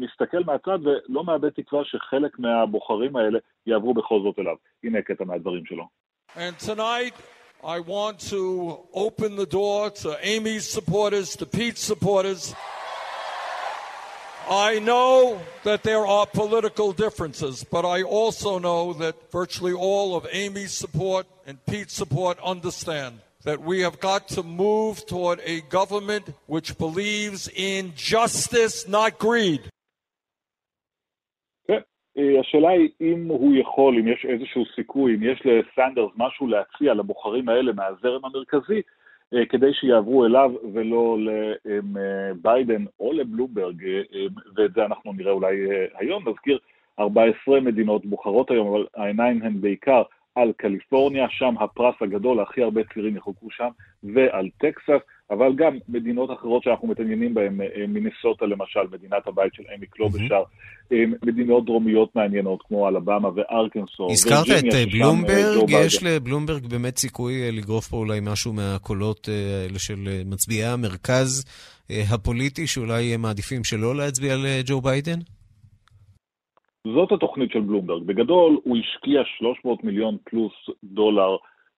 מסתכל 0.00 0.40
מהצד 0.46 0.78
ולא 0.84 1.24
מאבד 1.24 1.48
תקווה 1.48 1.84
שחלק 1.84 2.38
מהבוחרים 2.38 3.16
האלה 3.16 3.38
יעברו 3.66 3.94
בכל 3.94 4.20
זאת 4.22 4.38
אליו. 4.38 4.56
הנה 4.84 5.02
קטע 5.02 5.24
מהדברים 5.24 5.66
שלו. 5.66 5.84
And 6.36 6.58
tonight 6.58 7.14
I 7.62 7.78
want 7.80 8.18
to 8.30 8.78
open 8.92 9.36
the 9.36 9.46
door 9.46 9.90
to 10.02 10.16
Amy's 10.22 10.68
supporters, 10.68 11.36
to 11.36 11.46
Pete's 11.46 11.82
supporters. 11.92 12.54
I 14.50 14.80
know 14.80 15.40
that 15.62 15.82
there 15.84 16.04
are 16.04 16.26
political 16.26 16.92
differences, 16.92 17.64
but 17.64 17.84
I 17.84 18.02
also 18.02 18.58
know 18.58 18.92
that 18.94 19.14
virtually 19.30 19.72
all 19.72 20.16
of 20.16 20.26
Amy's 20.32 20.72
support 20.72 21.26
and 21.46 21.64
Pete's 21.66 21.94
support 21.94 22.38
understand 22.52 23.20
that 23.47 23.59
we 23.71 23.77
have 23.87 23.97
got 24.09 24.27
to 24.35 24.41
move 24.43 24.95
toward 25.11 25.39
a 25.53 25.57
government 25.77 26.25
which 26.53 26.69
believes 26.85 27.41
in 27.71 27.93
justice, 27.95 28.75
not 28.87 29.11
greed. 29.25 29.61
השאלה 32.39 32.69
היא 32.69 32.89
אם 33.01 33.27
הוא 33.27 33.55
יכול, 33.55 33.97
אם 33.99 34.07
יש 34.07 34.25
איזשהו 34.25 34.63
סיכוי, 34.75 35.15
אם 35.15 35.23
יש 35.23 35.41
לסנדרס 35.45 36.11
משהו 36.15 36.47
להציע 36.47 36.93
לבוחרים 36.93 37.49
האלה 37.49 37.73
מהזרם 37.73 38.25
המרכזי, 38.25 38.81
כדי 39.49 39.73
שיעברו 39.73 40.25
אליו 40.25 40.51
ולא 40.73 41.17
לביידן 41.65 42.85
או 42.99 43.13
לבלומברג, 43.13 43.83
ואת 44.55 44.73
זה 44.73 44.85
אנחנו 44.85 45.13
נראה 45.13 45.31
אולי 45.31 45.55
היום. 45.95 46.29
נזכיר, 46.29 46.57
14 46.99 47.59
מדינות 47.61 48.05
בוחרות 48.05 48.51
היום, 48.51 48.67
אבל 48.67 48.85
העיניים 48.95 49.41
הן 49.41 49.61
בעיקר 49.61 50.03
על 50.37 50.51
קליפורניה, 50.57 51.27
שם 51.29 51.55
הפרס 51.59 51.95
הגדול, 52.01 52.39
הכי 52.39 52.63
הרבה 52.63 52.81
צעירים 52.93 53.17
יחוקו 53.17 53.47
שם, 53.51 53.69
ועל 54.03 54.49
טקסס, 54.57 55.01
אבל 55.31 55.55
גם 55.55 55.77
מדינות 55.89 56.29
אחרות 56.39 56.63
שאנחנו 56.63 56.87
מתעניינים 56.87 57.33
בהן, 57.33 57.61
אה, 57.61 57.87
מינסוטה 57.87 58.45
למשל, 58.45 58.79
מדינת 58.91 59.27
הבית 59.27 59.53
של 59.53 59.63
אמי 59.75 59.85
קלובשר, 59.85 60.43
אה, 60.91 61.03
מדינות 61.23 61.65
דרומיות 61.65 62.15
מעניינות 62.15 62.59
כמו 62.67 62.87
אלבמה 62.87 63.29
וארקנסו. 63.35 64.07
הזכרת 64.11 64.45
את 64.59 64.73
אה, 64.73 64.83
בלומברג, 64.91 65.69
יש 65.69 66.03
לבלומברג 66.03 66.65
באמת 66.65 66.97
סיכוי 66.97 67.51
לגרוף 67.51 67.87
פה 67.87 67.97
אולי 67.97 68.19
משהו 68.23 68.53
מהקולות 68.53 69.29
האלה 69.63 69.79
של 69.79 70.21
מצביעי 70.25 70.65
המרכז 70.65 71.45
הפוליטי, 71.89 72.67
שאולי 72.67 73.17
מעדיפים 73.17 73.63
שלא 73.63 73.95
להצביע 73.95 74.35
לג'ו 74.37 74.81
ביידן? 74.81 75.19
זאת 76.93 77.11
התוכנית 77.11 77.51
של 77.51 77.59
בלומברג. 77.59 78.03
בגדול, 78.03 78.57
הוא 78.63 78.77
השקיע 78.77 79.21
300 79.37 79.83
מיליון 79.83 80.17
פלוס 80.23 80.53
דולר 80.83 81.37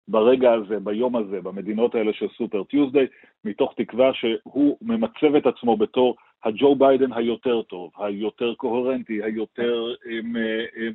ברגע 0.09 0.53
הזה, 0.53 0.81
ביום 0.81 1.17
הזה, 1.17 1.41
במדינות 1.41 1.95
האלה 1.95 2.13
של 2.13 2.27
Super 2.37 2.65
Tuesday, 2.65 3.07
מתוך 3.45 3.75
תקווה 3.77 4.11
שהוא 4.15 4.77
ממצב 4.83 5.35
את 5.35 5.47
עצמו 5.47 5.77
בתור 5.77 6.17
הג'ו 6.45 6.75
ביידן 6.75 7.13
היותר 7.13 7.63
טוב, 7.63 7.91
היותר 7.99 8.55
קוהרנטי, 8.55 9.23
היותר 9.23 9.95
הם, 10.05 10.37
הם, 10.77 10.93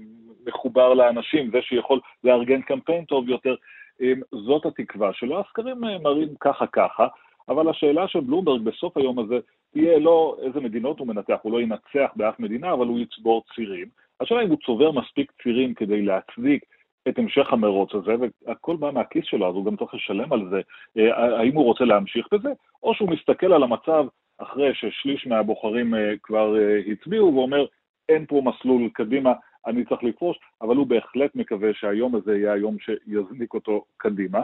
מחובר 0.47 0.93
לאנשים, 0.93 1.51
זה 1.51 1.61
שיכול 1.61 1.99
לארגן 2.23 2.61
קמפיין 2.61 3.05
טוב 3.05 3.29
יותר, 3.29 3.55
זאת 4.31 4.65
התקווה 4.65 5.13
שלו. 5.13 5.39
הסקרים 5.39 5.77
מראים 6.03 6.29
ככה 6.39 6.67
ככה, 6.67 7.07
אבל 7.49 7.69
השאלה 7.69 8.07
של 8.07 8.19
בלומברג 8.19 8.61
בסוף 8.61 8.97
היום 8.97 9.19
הזה 9.19 9.39
תהיה 9.71 9.99
לא 9.99 10.37
איזה 10.41 10.59
מדינות 10.59 10.99
הוא 10.99 11.07
מנתח, 11.07 11.37
הוא 11.41 11.51
לא 11.51 11.61
ינצח 11.61 12.11
באף 12.15 12.39
מדינה, 12.39 12.73
אבל 12.73 12.87
הוא 12.87 12.99
יצבור 12.99 13.43
צירים. 13.55 13.87
השאלה 14.21 14.41
אם 14.43 14.49
הוא 14.49 14.57
צובר 14.65 14.91
מספיק 14.91 15.31
צירים 15.43 15.73
כדי 15.73 16.01
להצדיק 16.01 16.65
את 17.07 17.19
המשך 17.19 17.53
המרוץ 17.53 17.95
הזה, 17.95 18.15
והכל 18.47 18.75
בא 18.75 18.91
מהכיס 18.91 19.25
שלו, 19.25 19.49
אז 19.49 19.55
הוא 19.55 19.65
גם 19.65 19.75
צריך 19.75 19.93
לשלם 19.93 20.33
על 20.33 20.49
זה, 20.49 20.61
אה, 20.97 21.37
האם 21.39 21.55
הוא 21.55 21.65
רוצה 21.65 21.83
להמשיך 21.83 22.27
בזה, 22.31 22.49
או 22.83 22.93
שהוא 22.93 23.09
מסתכל 23.09 23.53
על 23.53 23.63
המצב 23.63 24.05
אחרי 24.37 24.73
ששליש 24.73 25.27
מהבוחרים 25.27 25.95
אה, 25.95 26.13
כבר 26.23 26.57
אה, 26.57 26.79
הצביעו 26.91 27.35
ואומר, 27.35 27.65
אין 28.09 28.25
פה 28.25 28.41
מסלול 28.45 28.89
קדימה, 28.93 29.33
אני 29.67 29.85
צריך 29.85 30.03
לפרוש, 30.03 30.37
אבל 30.61 30.75
הוא 30.75 30.87
בהחלט 30.87 31.35
מקווה 31.35 31.69
שהיום 31.73 32.15
הזה 32.15 32.37
יהיה 32.37 32.53
היום 32.53 32.77
שיזניק 32.79 33.53
אותו 33.53 33.85
קדימה. 33.97 34.41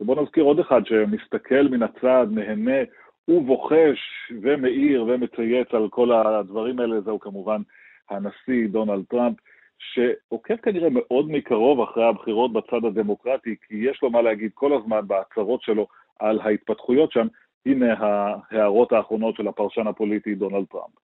ובואו 0.00 0.22
נזכיר 0.22 0.44
עוד 0.44 0.58
אחד 0.58 0.86
שמסתכל 0.86 1.68
מן 1.70 1.82
הצד, 1.82 2.26
נהנה 2.30 2.80
ובוחש 3.28 3.98
ומאיר 4.42 5.04
ומצייץ 5.04 5.68
על 5.72 5.88
כל 5.88 6.12
הדברים 6.12 6.80
האלה, 6.80 7.00
זהו 7.00 7.20
כמובן 7.20 7.62
הנשיא 8.10 8.68
דונלד 8.72 9.04
טראמפ, 9.10 9.36
שעוקב 9.78 10.56
כנראה 10.56 10.88
מאוד 10.90 11.30
מקרוב 11.30 11.80
אחרי 11.80 12.04
הבחירות 12.08 12.52
בצד 12.52 12.84
הדמוקרטי, 12.84 13.54
כי 13.68 13.74
יש 13.90 13.98
לו 14.02 14.10
מה 14.10 14.22
להגיד 14.22 14.50
כל 14.54 14.72
הזמן 14.78 15.00
בהצהרות 15.06 15.62
שלו 15.62 15.86
על 16.18 16.40
ההתפתחויות 16.40 17.12
שם. 17.12 17.26
הנה 17.66 17.94
ההערות 17.98 18.92
האחרונות 18.92 19.36
של 19.36 19.48
הפרשן 19.48 19.86
הפוליטי 19.86 20.34
דונלד 20.34 20.66
טראמפ. 20.70 20.94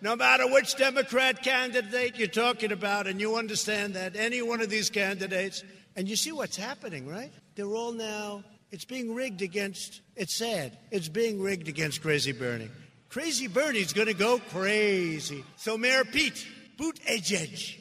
No 0.00 0.14
matter 0.14 0.46
which 0.46 0.76
Democrat 0.76 1.42
candidate 1.42 2.16
you're 2.18 2.38
talking 2.46 2.70
about, 2.70 3.08
and 3.08 3.20
you 3.20 3.34
understand 3.34 3.94
that 3.94 4.14
any 4.14 4.40
one 4.42 4.60
of 4.60 4.70
these 4.70 4.90
candidates, 4.90 5.64
and 5.96 6.08
you 6.08 6.14
see 6.14 6.30
what's 6.30 6.56
happening, 6.56 7.04
right? 7.08 7.32
They're 7.56 7.74
all 7.80 7.92
now, 7.92 8.44
it's 8.70 8.84
being 8.84 9.12
rigged 9.22 9.42
against, 9.42 9.90
it's 10.14 10.36
sad, 10.38 10.68
it's 10.92 11.08
being 11.08 11.42
rigged 11.42 11.68
against 11.74 11.96
Crazy 12.00 12.30
Bernie. 12.30 12.70
Crazy 13.10 13.46
Bernie's 13.46 13.92
gonna 13.92 14.14
go 14.14 14.38
crazy. 14.50 15.44
So 15.56 15.78
Mayor 15.78 16.04
Pete, 16.04 16.46
boot 16.76 16.98
edge. 17.06 17.80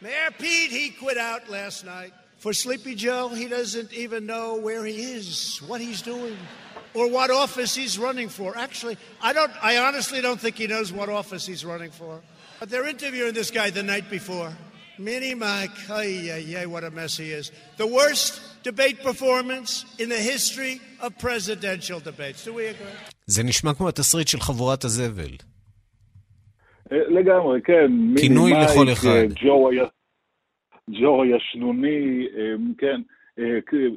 Mayor 0.00 0.30
Pete, 0.38 0.70
he 0.70 0.90
quit 0.90 1.18
out 1.18 1.50
last 1.50 1.84
night. 1.84 2.12
For 2.38 2.52
Sleepy 2.52 2.94
Joe, 2.94 3.28
he 3.30 3.46
doesn't 3.46 3.92
even 3.92 4.24
know 4.24 4.56
where 4.56 4.84
he 4.84 5.12
is, 5.12 5.58
what 5.66 5.80
he's 5.80 6.02
doing 6.02 6.36
or 6.94 7.10
what 7.10 7.30
office 7.30 7.74
he's 7.74 7.98
running 7.98 8.28
for. 8.28 8.56
Actually, 8.56 8.96
I 9.20 9.32
don't. 9.32 9.52
I 9.60 9.78
honestly 9.78 10.20
don't 10.20 10.40
think 10.40 10.56
he 10.56 10.68
knows 10.68 10.92
what 10.92 11.08
office 11.08 11.44
he's 11.44 11.64
running 11.64 11.90
for. 11.90 12.20
But 12.60 12.70
they're 12.70 12.86
interviewing 12.86 13.34
this 13.34 13.50
guy 13.50 13.70
the 13.70 13.82
night 13.82 14.08
before. 14.08 14.56
Mini 14.98 15.34
Mike, 15.34 15.76
what 15.88 16.84
a 16.84 16.90
mess 16.90 17.16
he 17.16 17.30
is. 17.30 17.52
The 17.76 17.86
worst 17.86 18.40
debate 18.62 19.02
performance 19.02 19.84
in 19.98 20.08
the 20.08 20.16
history 20.16 20.80
of 21.00 21.18
presidential 21.18 22.00
debates. 22.00 22.44
Do 22.44 22.54
we 22.54 22.66
agree? 22.66 22.86
זה 23.28 23.42
נשמע 23.44 23.74
כמו 23.74 23.88
התסריט 23.88 24.28
של 24.28 24.40
חבורת 24.40 24.84
הזבל. 24.84 25.34
לגמרי, 26.90 27.62
כן. 27.62 27.92
כינוי 28.20 28.52
לכל 28.52 28.92
אחד. 28.92 29.44
ג'ו 30.88 31.22
הישנוני, 31.22 32.26
כן. 32.78 33.00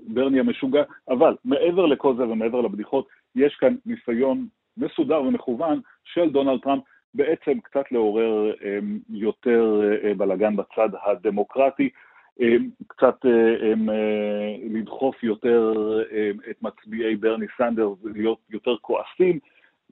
ברני 0.07 0.39
המשוגע, 0.39 0.83
אבל 1.09 1.35
מעבר 1.45 1.85
לכל 1.85 2.15
זה 2.17 2.23
ומעבר 2.23 2.61
לבדיחות, 2.61 3.07
יש 3.35 3.55
כאן 3.59 3.75
ניסיון 3.85 4.47
מסודר 4.77 5.21
ומכוון 5.21 5.81
של 6.03 6.29
דונלד 6.29 6.59
טראמפ 6.63 6.83
בעצם 7.13 7.59
קצת 7.63 7.91
לעורר 7.91 8.53
יותר 9.09 9.81
אה, 10.03 10.13
בלאגן 10.13 10.55
בצד 10.55 10.89
הדמוקרטי, 11.05 11.89
קצת 12.87 13.25
אה, 13.25 13.73
לדחוף 14.69 15.23
יותר 15.23 15.73
את 16.49 16.55
מצביעי 16.61 17.15
ברני 17.15 17.45
סנדרס 17.57 17.97
להיות 18.15 18.39
יותר 18.49 18.75
כועסים, 18.81 19.39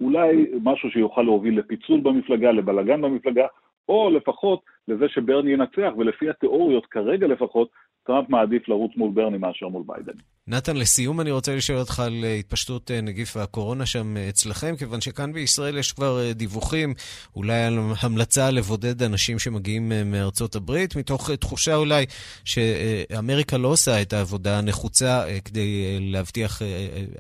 אולי 0.02 0.52
משהו 0.64 0.92
שיוכל 0.92 1.22
להוביל 1.22 1.60
לפיצול 1.60 2.00
במפלגה, 2.00 2.52
לבלאגן 2.52 3.02
במפלגה, 3.02 3.46
או 3.90 4.10
לפחות 4.10 4.62
לזה 4.88 5.06
שברני 5.10 5.52
ינצח, 5.52 5.98
ולפי 5.98 6.30
התיאוריות 6.30 6.86
כרגע 6.86 7.28
לפחות, 7.28 7.70
טראמפ 8.08 8.30
מעדיף 8.30 8.70
לרוץ 8.70 8.92
מול 8.96 9.12
ברני 9.14 9.38
מאשר 9.38 9.68
מול 9.68 9.84
ביידן. 9.86 10.14
נתן, 10.48 10.78
לסיום 10.78 11.22
אני 11.22 11.32
רוצה 11.32 11.56
לשאול 11.56 11.80
אותך 11.80 12.00
על 12.00 12.14
אה, 12.24 12.34
התפשטות 12.34 12.92
אה, 12.92 13.02
נגיף 13.02 13.38
הקורונה 13.38 13.86
שם 13.86 14.18
אה, 14.18 14.30
אצלכם, 14.30 14.76
כיוון 14.80 15.02
שכאן 15.02 15.34
בישראל 15.34 15.78
יש 15.78 15.92
כבר 15.92 16.32
דיווחים, 16.32 16.94
אולי 17.36 17.64
על 17.64 17.74
המלצה 18.02 18.52
לבודד 18.52 19.04
אנשים 19.04 19.40
שמגיעים 19.40 19.92
מארצות 20.06 20.56
הברית, 20.56 20.96
מתוך 20.96 21.32
תחושה 21.32 21.76
אולי 21.76 22.06
שאמריקה 22.46 23.58
לא 23.58 23.68
עושה 23.68 24.02
את 24.02 24.14
העבודה 24.14 24.58
הנחוצה 24.58 25.24
כדי 25.46 25.98
להבטיח 26.00 26.62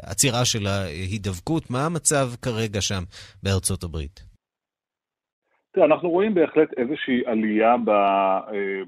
עצירה 0.01 0.45
של 0.45 0.67
ההידבקות. 0.67 1.69
מה 1.69 1.85
המצב 1.85 2.31
כרגע 2.41 2.81
שם 2.81 3.03
בארצות 3.43 3.83
הברית? 3.83 4.28
תראה, 5.71 5.85
אנחנו 5.85 6.09
רואים 6.09 6.33
בהחלט 6.33 6.69
איזושהי 6.77 7.21
עלייה 7.25 7.75
אה, 7.87 8.81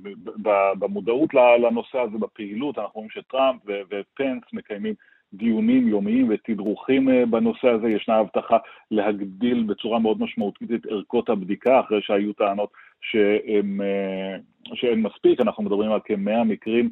במודעות 0.79 1.33
לנושא 1.33 1.99
הזה, 1.99 2.17
בפעילות. 2.17 2.77
אנחנו 2.77 2.91
רואים 2.93 3.09
שטראמפ 3.09 3.61
ופנס 3.65 4.43
מקיימים 4.53 4.93
דיונים 5.33 5.87
יומיים 5.87 6.27
ותדרוכים 6.29 7.09
אה, 7.09 7.25
בנושא 7.25 7.67
הזה. 7.67 7.89
ישנה 7.89 8.15
הבטחה 8.15 8.57
להגדיל 8.91 9.63
בצורה 9.63 9.99
מאוד 9.99 10.21
משמעותית 10.21 10.71
את 10.71 10.85
ערכות 10.85 11.29
הבדיקה, 11.29 11.79
אחרי 11.79 12.01
שהיו 12.01 12.33
טענות 12.33 12.69
שהם, 13.01 13.81
אה, 13.81 14.37
שאין 14.73 15.01
מספיק. 15.01 15.41
אנחנו 15.41 15.63
מדברים 15.63 15.91
על 15.91 15.99
כמאה 16.05 16.43
מקרים 16.43 16.89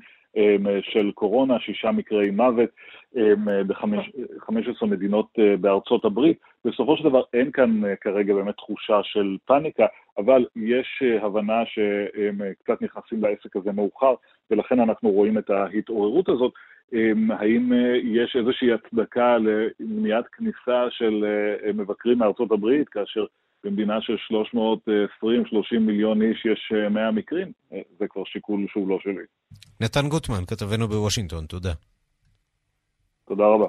של 0.81 1.11
קורונה, 1.11 1.59
שישה 1.59 1.91
מקרי 1.91 2.31
מוות 2.31 2.69
ב-15 3.67 4.85
מדינות 4.85 5.27
אה, 5.39 5.57
בארצות 5.57 6.05
הברית. 6.05 6.37
בסופו 6.65 6.97
של 6.97 7.03
דבר 7.03 7.21
אין 7.33 7.51
כאן 7.51 7.85
אה, 7.85 7.95
כרגע 7.95 8.33
באמת 8.33 8.55
תחושה 8.55 8.99
של 9.03 9.37
פאניקה, 9.45 9.85
אבל 10.17 10.45
יש 10.55 11.03
אה, 11.03 11.25
הבנה 11.25 11.63
שהם 11.65 12.41
קצת 12.63 12.81
נכנסים 12.81 13.23
לעסק 13.23 13.55
הזה 13.55 13.71
מאוחר, 13.71 14.13
ולכן 14.51 14.79
אנחנו 14.79 15.09
רואים 15.09 15.37
את 15.37 15.49
ההתעוררות 15.49 16.29
הזאת. 16.29 16.53
האם 17.29 17.71
יש 18.03 18.35
איזושהי 18.35 18.67
הצדקה 18.73 19.37
למניעת 19.37 20.25
כניסה 20.27 20.85
של 20.89 21.25
מבקרים 21.73 22.17
מארצות 22.17 22.51
הברית, 22.51 22.89
כאשר 22.89 23.25
במדינה 23.63 24.01
של 24.01 24.15
320-30 24.15 25.79
מיליון 25.79 26.21
איש 26.21 26.45
יש 26.45 26.73
100 26.91 27.11
מקרים? 27.11 27.51
זה 27.99 28.07
כבר 28.09 28.23
שיקול 28.25 28.65
שהוא 28.69 28.89
לא 28.89 28.99
שלי. 28.99 29.23
נתן 29.81 30.09
גוטמן, 30.09 30.45
כתבנו 30.47 30.87
בוושינגטון, 30.87 31.45
תודה. 31.45 31.73
תודה 33.27 33.43
רבה. 33.45 33.67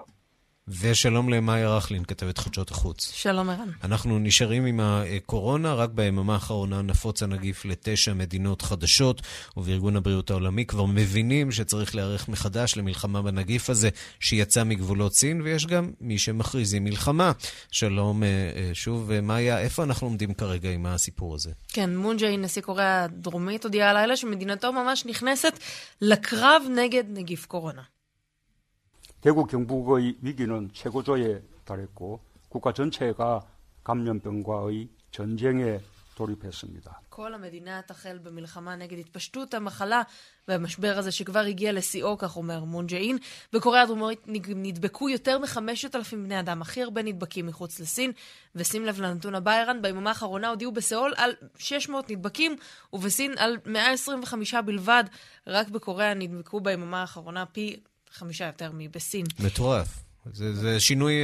ושלום 0.68 1.28
למאיה 1.28 1.76
רכלין, 1.76 2.04
כתבת 2.04 2.38
חדשות 2.38 2.70
החוץ. 2.70 3.10
שלום 3.14 3.50
ערן. 3.50 3.68
אנחנו 3.84 4.18
נשארים 4.18 4.66
עם 4.66 4.80
הקורונה, 4.82 5.74
רק 5.74 5.90
ביממה 5.90 6.34
האחרונה 6.34 6.82
נפוץ 6.82 7.22
הנגיף 7.22 7.64
לתשע 7.64 8.14
מדינות 8.14 8.62
חדשות, 8.62 9.22
ובארגון 9.56 9.96
הבריאות 9.96 10.30
העולמי 10.30 10.64
כבר 10.64 10.84
מבינים 10.86 11.52
שצריך 11.52 11.94
להיערך 11.94 12.28
מחדש 12.28 12.76
למלחמה 12.76 13.22
בנגיף 13.22 13.70
הזה 13.70 13.88
שיצא 14.20 14.64
מגבולות 14.64 15.14
סין, 15.14 15.40
ויש 15.42 15.66
גם 15.66 15.90
מי 16.00 16.18
שמכריזים 16.18 16.84
מלחמה. 16.84 17.32
שלום 17.70 18.22
אה, 18.22 18.28
אה, 18.28 18.70
שוב, 18.74 19.10
אה, 19.10 19.20
מאיה, 19.20 19.60
איפה 19.60 19.82
אנחנו 19.82 20.06
עומדים 20.06 20.34
כרגע 20.34 20.70
עם 20.70 20.86
הסיפור 20.86 21.34
הזה? 21.34 21.50
כן, 21.68 21.96
מונג'יי, 21.96 22.36
נשיא 22.36 22.62
קוריאה 22.62 23.04
הדרומית, 23.04 23.64
הודיע 23.64 23.88
הלילה 23.88 24.16
שמדינתו 24.16 24.72
ממש 24.72 25.06
נכנסת 25.06 25.58
לקרב 26.00 26.62
נגד 26.76 27.04
נגיף 27.08 27.46
קורונה. 27.46 27.82
대구 29.21 29.45
경북의 29.45 30.17
위기는 30.21 30.69
최고조에 30.73 31.41
달했고 31.65 32.19
국가 32.49 32.73
전체가 32.73 33.41
감염병과의 33.83 34.87
전쟁에 35.11 35.79
돌입했습니다. 36.15 37.01
כל 37.09 37.33
המדינה 37.33 37.81
תחל 37.81 38.17
במלחמה 38.23 38.75
נגד 38.75 38.99
התפשטות 38.99 39.53
המחלה 39.53 40.01
והמשבר 40.47 40.95
הזה 40.97 41.11
שכבר 41.11 41.39
הגיע 41.39 41.71
לשיאו, 41.71 42.17
כך 42.17 42.37
אומר 42.37 42.63
מון 42.63 42.87
ג'אין. 42.87 43.17
בקוריאה 43.53 43.83
הדרומית 43.83 44.21
נדבקו 44.27 45.09
יותר 45.09 45.39
מחמשת 45.39 45.95
אלפים 45.95 46.23
בני 46.23 46.39
אדם, 46.39 46.61
הכי 46.61 46.83
הרבה 46.83 47.03
נדבקים 47.03 47.45
מחוץ 47.45 47.79
לסין. 47.79 48.11
ושים 48.55 48.85
לב 48.85 49.01
לנתון 49.01 49.35
הבא, 49.35 49.51
ערן, 49.51 49.81
ביממה 49.81 50.09
האחרונה 50.09 50.49
הודיעו 50.49 50.71
בסיאול 50.71 51.13
על 51.17 51.33
600 51.57 52.09
נדבקים, 52.09 52.55
ובסין 52.93 53.33
על 53.37 53.57
125 53.65 54.53
בלבד. 54.53 55.03
רק 55.47 55.69
בקוריאה 55.69 56.13
נדבקו 56.13 56.59
ביממה 56.59 57.01
האחרונה 57.01 57.45
פי 57.45 57.79
חמישה 58.12 58.46
יותר 58.46 58.70
מבסין. 58.74 59.26
מטורף. 59.38 60.02
זה, 60.32 60.54
זה 60.54 60.80
שינוי, 60.80 61.14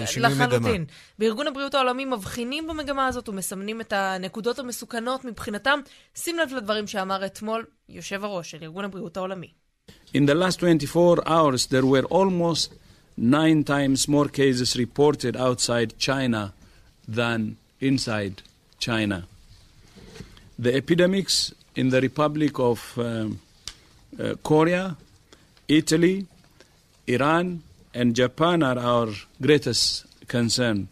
אה, 0.00 0.06
שינוי 0.06 0.30
לחלוטין. 0.30 0.48
מגמה. 0.48 0.58
לחלוטין. 0.58 0.84
בארגון 1.18 1.46
הבריאות 1.46 1.74
העולמי 1.74 2.04
מבחינים 2.04 2.66
במגמה 2.66 3.06
הזאת 3.06 3.28
ומסמנים 3.28 3.80
את 3.80 3.92
הנקודות 3.92 4.58
המסוכנות 4.58 5.24
מבחינתם. 5.24 5.80
שים 6.14 6.38
לב 6.38 6.54
לדברים 6.56 6.86
שאמר 6.86 7.26
אתמול 7.26 7.64
יושב 7.88 8.24
הראש 8.24 8.50
של 8.50 8.58
ארגון 8.62 8.84
הבריאות 8.84 9.16
העולמי. 9.16 9.48
In 10.14 10.26
the 10.26 10.34
last 10.34 10.60
24 10.60 11.16
hours 11.26 11.66
there 11.66 11.84
were 11.84 12.06
almost 12.10 12.74
nine 13.18 13.64
times 13.64 14.08
more 14.08 14.28
cases 14.28 14.76
reported 14.76 15.36
outside 15.36 15.92
China 15.98 16.52
than 17.08 17.56
inside 17.80 18.42
China. 18.78 19.18
The 20.58 20.72
epidemics 20.74 21.52
in 21.76 21.90
the 21.90 22.00
Republic 22.00 22.58
of 22.58 22.78
um, 22.96 23.40
uh, 24.18 24.34
Korea, 24.42 24.96
Italy, 25.68 26.26
Iran, 27.08 27.46
and 27.94 28.14
Japan 28.14 28.62
are 28.62 28.78
our 28.78 29.08
greatest 29.42 30.06
concern. 30.28 30.86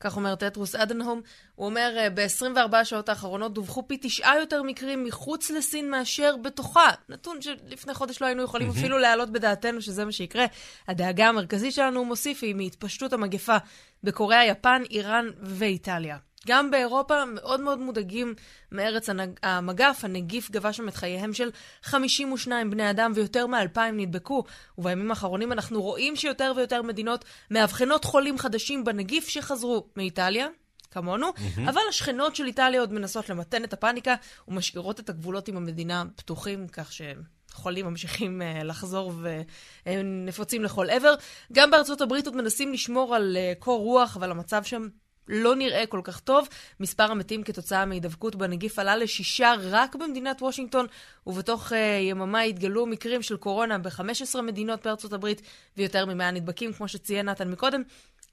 כך 0.00 0.16
אומר 0.16 0.34
טטרוס 0.34 0.74
אדנהום. 0.74 1.20
הוא 1.54 1.66
אומר, 1.66 1.94
אה, 1.96 2.10
ב-24 2.10 2.76
השעות 2.76 3.08
האחרונות 3.08 3.54
דווחו 3.54 3.88
פי 3.88 3.98
תשעה 4.00 4.38
יותר 4.38 4.62
מקרים 4.62 5.04
מחוץ 5.04 5.50
לסין 5.50 5.90
מאשר 5.90 6.36
בתוכה. 6.42 6.90
נתון 7.08 7.42
שלפני 7.42 7.94
חודש 7.94 8.20
לא 8.20 8.26
היינו 8.26 8.42
יכולים 8.42 8.68
mm-hmm. 8.68 8.78
אפילו 8.78 8.98
להעלות 8.98 9.30
בדעתנו 9.30 9.82
שזה 9.82 10.04
מה 10.04 10.12
שיקרה. 10.12 10.46
הדאגה 10.88 11.28
המרכזית 11.28 11.74
שלנו, 11.74 11.98
הוא 11.98 12.06
מוסיף, 12.06 12.42
היא 12.42 12.54
מהתפשטות 12.54 13.12
המגפה 13.12 13.56
בקוריאה, 14.04 14.44
יפן, 14.44 14.82
איראן 14.90 15.26
ואיטליה. 15.42 16.16
גם 16.46 16.70
באירופה 16.70 17.24
מאוד 17.24 17.60
מאוד 17.60 17.78
מודאגים 17.78 18.34
מארץ 18.72 19.08
המגף. 19.42 20.00
הנגיף 20.02 20.50
גבה 20.50 20.72
שם 20.72 20.88
את 20.88 20.94
חייהם 20.94 21.34
של 21.34 21.50
52 21.82 22.70
בני 22.70 22.90
אדם 22.90 23.12
ויותר 23.14 23.46
מ-2,000 23.46 23.80
נדבקו. 23.92 24.44
ובימים 24.78 25.10
האחרונים 25.10 25.52
אנחנו 25.52 25.82
רואים 25.82 26.16
שיותר 26.16 26.52
ויותר 26.56 26.82
מדינות 26.82 27.24
מאבחנות 27.50 28.04
חולים 28.04 28.38
חדשים 28.38 28.84
בנגיף 28.84 29.28
שחזרו 29.28 29.86
מאיטליה, 29.96 30.48
כמונו, 30.90 31.28
mm-hmm. 31.28 31.60
אבל 31.68 31.80
השכנות 31.88 32.36
של 32.36 32.46
איטליה 32.46 32.80
עוד 32.80 32.92
מנסות 32.92 33.28
למתן 33.28 33.64
את 33.64 33.72
הפאניקה 33.72 34.14
ומשאירות 34.48 35.00
את 35.00 35.08
הגבולות 35.08 35.48
עם 35.48 35.56
המדינה 35.56 36.04
פתוחים, 36.16 36.68
כך 36.68 36.92
ש... 36.92 37.02
חולים 37.54 37.86
ממשיכים 37.86 38.42
uh, 38.42 38.64
לחזור 38.64 39.12
ונפוצים 39.86 40.62
לכל 40.62 40.90
עבר. 40.90 41.14
גם 41.52 41.70
בארצות 41.70 42.00
הברית 42.00 42.26
עוד 42.26 42.36
מנסים 42.36 42.72
לשמור 42.72 43.14
על 43.14 43.36
uh, 43.36 43.58
קור 43.58 43.80
רוח, 43.80 44.16
אבל 44.16 44.30
המצב 44.30 44.64
שם 44.64 44.88
לא 45.28 45.56
נראה 45.56 45.86
כל 45.86 46.00
כך 46.04 46.20
טוב. 46.20 46.48
מספר 46.80 47.10
המתים 47.10 47.42
כתוצאה 47.42 47.84
מהידבקות 47.84 48.36
בנגיף 48.36 48.78
עלה 48.78 48.96
לשישה 48.96 49.54
רק 49.60 49.94
במדינת 49.94 50.42
וושינגטון, 50.42 50.86
ובתוך 51.26 51.72
uh, 51.72 51.74
יממה 52.00 52.40
התגלו 52.40 52.86
מקרים 52.86 53.22
של 53.22 53.36
קורונה 53.36 53.78
ב-15 53.78 54.40
מדינות 54.42 54.86
בארצות 54.86 55.12
הברית, 55.12 55.42
ויותר 55.76 56.06
מ-100 56.06 56.30
נדבקים, 56.30 56.72
כמו 56.72 56.88
שציין 56.88 57.28
נתן 57.28 57.50
מקודם. 57.50 57.82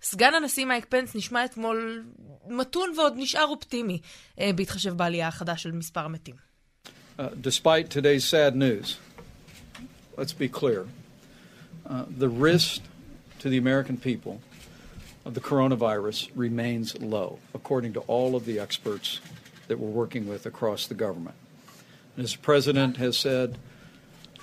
סגן 0.02 0.34
הנשיא 0.34 0.66
מייק 0.66 0.86
פנס 0.90 1.16
נשמע 1.16 1.46
אתמול 1.46 2.04
מתון 2.48 2.94
ועוד 2.98 3.14
נשאר 3.16 3.46
אופטימי, 3.46 4.00
uh, 4.36 4.42
בהתחשב 4.56 4.94
בעלייה 4.94 5.28
החדה 5.28 5.58
של 5.58 5.72
מספר 5.72 6.06
המתים. 6.06 6.36
Uh, 7.18 7.22
of 15.26 15.34
the 15.34 15.42
coronavirus 15.42 16.30
remains 16.36 16.88
low, 17.00 17.40
according 17.54 17.94
to 17.94 18.02
all 18.02 18.36
of 18.36 18.46
the 18.46 18.60
experts 18.60 19.20
that 19.68 19.78
we're 19.80 19.96
working 20.04 20.28
with 20.28 20.46
across 20.46 20.88
the 20.88 20.96
government. 21.06 21.36
And 22.16 22.26
as 22.26 22.34
the 22.34 22.44
President 22.52 22.98
has 22.98 23.18
said, 23.18 23.58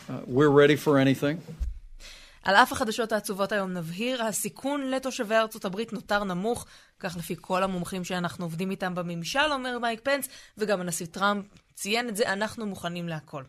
uh, 0.09 0.21
we're 0.27 0.55
ready 0.63 0.77
for 0.77 0.99
anything. 0.99 1.43
על 2.43 2.55
אף 2.55 2.73
החדשות 2.73 3.13
העצובות 3.13 3.53
היום 3.53 3.73
נבהיר, 3.73 4.25
הסיכון 4.25 4.91
לתושבי 4.91 5.35
ארצות 5.35 5.65
הברית 5.65 5.93
נותר 5.93 6.25
נמוך, 6.25 6.67
כך 7.01 7.17
לפי 7.17 7.35
כל 7.41 7.63
המומחים 7.63 8.05
שאנחנו 8.05 8.45
עובדים 8.45 8.71
איתם 8.71 8.95
בממשל, 8.95 9.53
אומר 9.53 9.79
מייק 9.79 10.01
פנס, 10.03 10.29
וגם 10.59 10.81
הנשיא 10.81 11.07
טראמפ 11.07 11.45
ציין 11.75 12.09
את 12.09 12.17
זה, 12.17 12.33
אנחנו 12.33 12.67
מוכנים 12.67 13.09
להכל. 13.09 13.43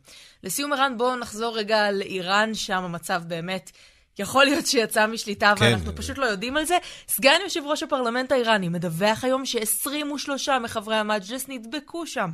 לסיום 0.43 0.73
ערן, 0.73 0.97
בואו 0.97 1.15
נחזור 1.15 1.57
רגע 1.57 1.91
לאיראן, 1.91 2.53
שם 2.53 2.83
המצב 2.83 3.23
באמת 3.27 3.71
יכול 4.19 4.45
להיות 4.45 4.67
שיצא 4.67 5.07
משליטה, 5.07 5.53
כן. 5.59 5.65
ואנחנו 5.65 5.95
פשוט 5.95 6.17
לא 6.17 6.25
יודעים 6.25 6.57
על 6.57 6.65
זה. 6.65 6.77
סגן 7.07 7.37
יושב 7.43 7.61
ראש 7.65 7.83
הפרלמנט 7.83 8.31
האיראני 8.31 8.69
מדווח 8.69 9.23
היום 9.23 9.45
ש-23 9.45 10.59
מחברי 10.61 10.95
המג'לס 10.95 11.45
נדבקו 11.47 12.07
שם. 12.07 12.29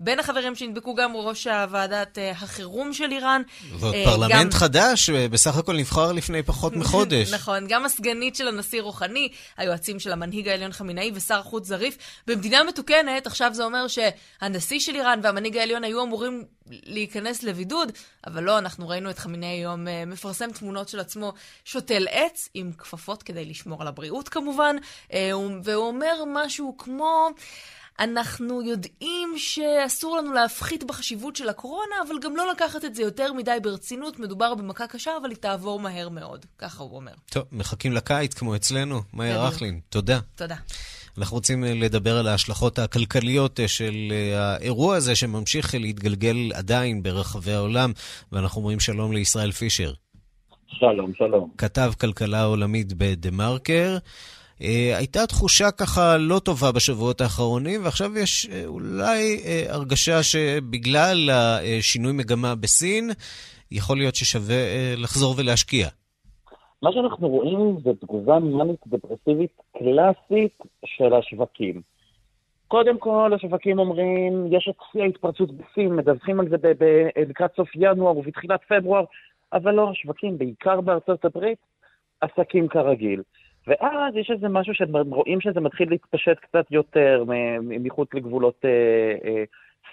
בין 0.00 0.20
החברים 0.20 0.54
שנדבקו 0.54 0.94
גם 0.94 1.16
ראש 1.16 1.46
הוועדת 1.46 2.18
uh, 2.18 2.20
החירום 2.42 2.92
של 2.92 3.10
איראן. 3.10 3.42
ועוד 3.78 3.94
uh, 3.94 3.96
פרלמנט 4.04 4.52
גם... 4.52 4.58
חדש, 4.58 5.10
בסך 5.10 5.56
הכל 5.56 5.76
נבחר 5.76 6.12
לפני 6.12 6.42
פחות 6.42 6.76
מחודש. 6.82 7.32
נכון, 7.32 7.66
גם 7.68 7.84
הסגנית 7.84 8.36
של 8.36 8.48
הנשיא 8.48 8.82
רוחני, 8.82 9.28
היועצים 9.56 10.00
של 10.00 10.12
המנהיג 10.12 10.48
העליון 10.48 10.72
חמינאי 10.72 11.10
ושר 11.14 11.42
חוץ 11.42 11.66
זריף. 11.66 11.98
במדינה 12.26 12.64
מתוקנת, 12.64 13.26
עכשיו 13.26 13.50
זה 13.54 13.64
אומר 13.64 13.86
שהנשיא 13.88 14.80
של 14.80 14.94
איראן 14.94 15.20
והמנהיג 15.22 15.56
העליון 15.56 15.84
היו 15.84 16.02
אמורים 16.02 16.44
להיכנס 16.66 17.42
לבידוד, 17.42 17.92
אבל 18.26 18.42
לא, 18.44 18.58
אנחנו 18.58 18.88
ראינו 18.88 19.10
את 19.10 19.18
חמינאי 19.18 19.48
היום 19.48 19.86
מפרסם 20.06 20.50
תמונות 20.50 20.88
של 20.88 21.00
עצמו 21.00 21.32
שותל 21.64 22.06
עץ 22.10 22.48
עם 22.54 22.72
כפפות 22.78 23.22
כדי 23.22 23.44
לשמור 23.44 23.82
על 23.82 23.88
הבריאות 23.88 24.28
כמובן, 24.28 24.76
והוא 25.64 25.86
אומר 25.86 26.24
משהו 26.26 26.74
כמו... 26.78 27.28
אנחנו 28.00 28.62
יודעים 28.62 29.34
שאסור 29.36 30.16
לנו 30.16 30.32
להפחית 30.32 30.84
בחשיבות 30.84 31.36
של 31.36 31.48
הקורונה, 31.48 31.94
אבל 32.06 32.14
גם 32.22 32.36
לא 32.36 32.50
לקחת 32.52 32.84
את 32.84 32.94
זה 32.94 33.02
יותר 33.02 33.32
מדי 33.32 33.56
ברצינות. 33.62 34.18
מדובר 34.18 34.54
במכה 34.54 34.86
קשה, 34.86 35.10
אבל 35.20 35.30
היא 35.30 35.36
תעבור 35.36 35.80
מהר 35.80 36.08
מאוד. 36.08 36.46
ככה 36.58 36.82
הוא 36.82 36.96
אומר. 36.96 37.12
טוב, 37.30 37.44
מחכים 37.52 37.92
לקיץ 37.92 38.34
כמו 38.34 38.56
אצלנו. 38.56 39.00
מאיה 39.14 39.44
רכלין, 39.44 39.80
תודה. 39.88 40.18
תודה. 40.36 40.56
אנחנו 41.18 41.36
רוצים 41.36 41.64
אה, 41.64 41.74
לדבר 41.74 42.18
על 42.18 42.26
ההשלכות 42.26 42.78
הכלכליות 42.78 43.60
אה, 43.60 43.68
של 43.68 43.94
אה, 44.10 44.40
האירוע 44.40 44.96
הזה 44.96 45.16
שממשיך 45.16 45.74
להתגלגל 45.74 46.36
עדיין 46.54 47.02
ברחבי 47.02 47.52
העולם, 47.52 47.92
ואנחנו 48.32 48.60
אומרים 48.60 48.80
שלום 48.80 49.12
לישראל 49.12 49.52
פישר. 49.52 49.92
שלום, 50.66 51.12
שלום. 51.18 51.50
כתב 51.58 51.92
כלכלה 52.00 52.44
עולמית 52.44 52.92
בדה-מרקר. 52.92 53.98
Uh, 54.58 54.96
הייתה 54.96 55.26
תחושה 55.26 55.70
ככה 55.70 56.16
לא 56.18 56.38
טובה 56.38 56.72
בשבועות 56.72 57.20
האחרונים, 57.20 57.84
ועכשיו 57.84 58.18
יש 58.18 58.46
uh, 58.46 58.66
אולי 58.66 59.36
uh, 59.36 59.72
הרגשה 59.72 60.22
שבגלל 60.22 61.30
השינוי 61.30 62.12
מגמה 62.12 62.54
בסין, 62.54 63.10
יכול 63.70 63.96
להיות 63.96 64.14
ששווה 64.14 64.56
לחזור 64.96 65.34
ולהשקיע. 65.38 65.88
מה 66.82 66.90
שאנחנו 66.92 67.28
רואים 67.28 67.78
זה 67.84 67.90
תגובה 68.00 68.38
מנית 68.38 68.80
דפרסיבית 68.86 69.52
קלאסית 69.78 70.58
של 70.86 71.14
השווקים. 71.14 71.82
קודם 72.68 72.98
כל, 72.98 73.32
השווקים 73.34 73.78
אומרים, 73.78 74.46
יש 74.52 74.68
את 74.70 74.74
שיא 74.92 75.02
ההתפרצות 75.02 75.50
בסין, 75.52 75.96
מדווחים 75.96 76.40
על 76.40 76.48
זה 76.48 76.56
לקראת 77.28 77.50
סוף 77.56 77.68
ינואר 77.74 78.16
ובתחילת 78.16 78.60
פברואר, 78.68 79.04
אבל 79.52 79.70
לא, 79.74 79.90
השווקים, 79.90 80.38
בעיקר 80.38 80.80
בארצות 80.80 81.24
הברית, 81.24 81.58
עסקים 82.20 82.68
כרגיל. 82.68 83.22
ואז 83.68 84.16
יש 84.16 84.30
איזה 84.30 84.48
משהו 84.48 84.74
שרואים 84.74 85.40
שזה 85.40 85.60
מתחיל 85.60 85.90
להתפשט 85.90 86.38
קצת 86.38 86.64
יותר 86.70 87.24
מחוץ 87.60 88.14
לגבולות 88.14 88.64
אה, 88.64 88.70
אה, 89.24 89.44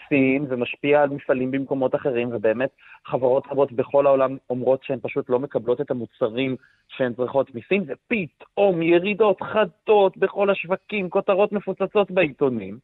סין 0.10 0.46
ומשפיע 0.50 1.02
על 1.02 1.10
מפעלים 1.10 1.52
במקומות 1.52 1.96
אחרים, 1.96 2.30
ובאמת 2.32 2.70
חברות 3.06 3.44
רבות 3.52 3.72
בכל 3.72 4.08
העולם 4.08 4.38
אומרות 4.50 4.84
שהן 4.84 5.00
פשוט 5.02 5.30
לא 5.30 5.40
מקבלות 5.40 5.82
את 5.82 5.92
המוצרים 5.92 6.56
שהן 6.88 7.14
צריכות 7.14 7.56
מסין, 7.56 7.84
ופתאום 7.88 8.82
ירידות 8.82 9.42
חדות 9.42 10.18
בכל 10.18 10.50
השווקים, 10.50 11.10
כותרות 11.10 11.52
מפוצצות 11.52 12.12
בעיתונים. 12.12 12.78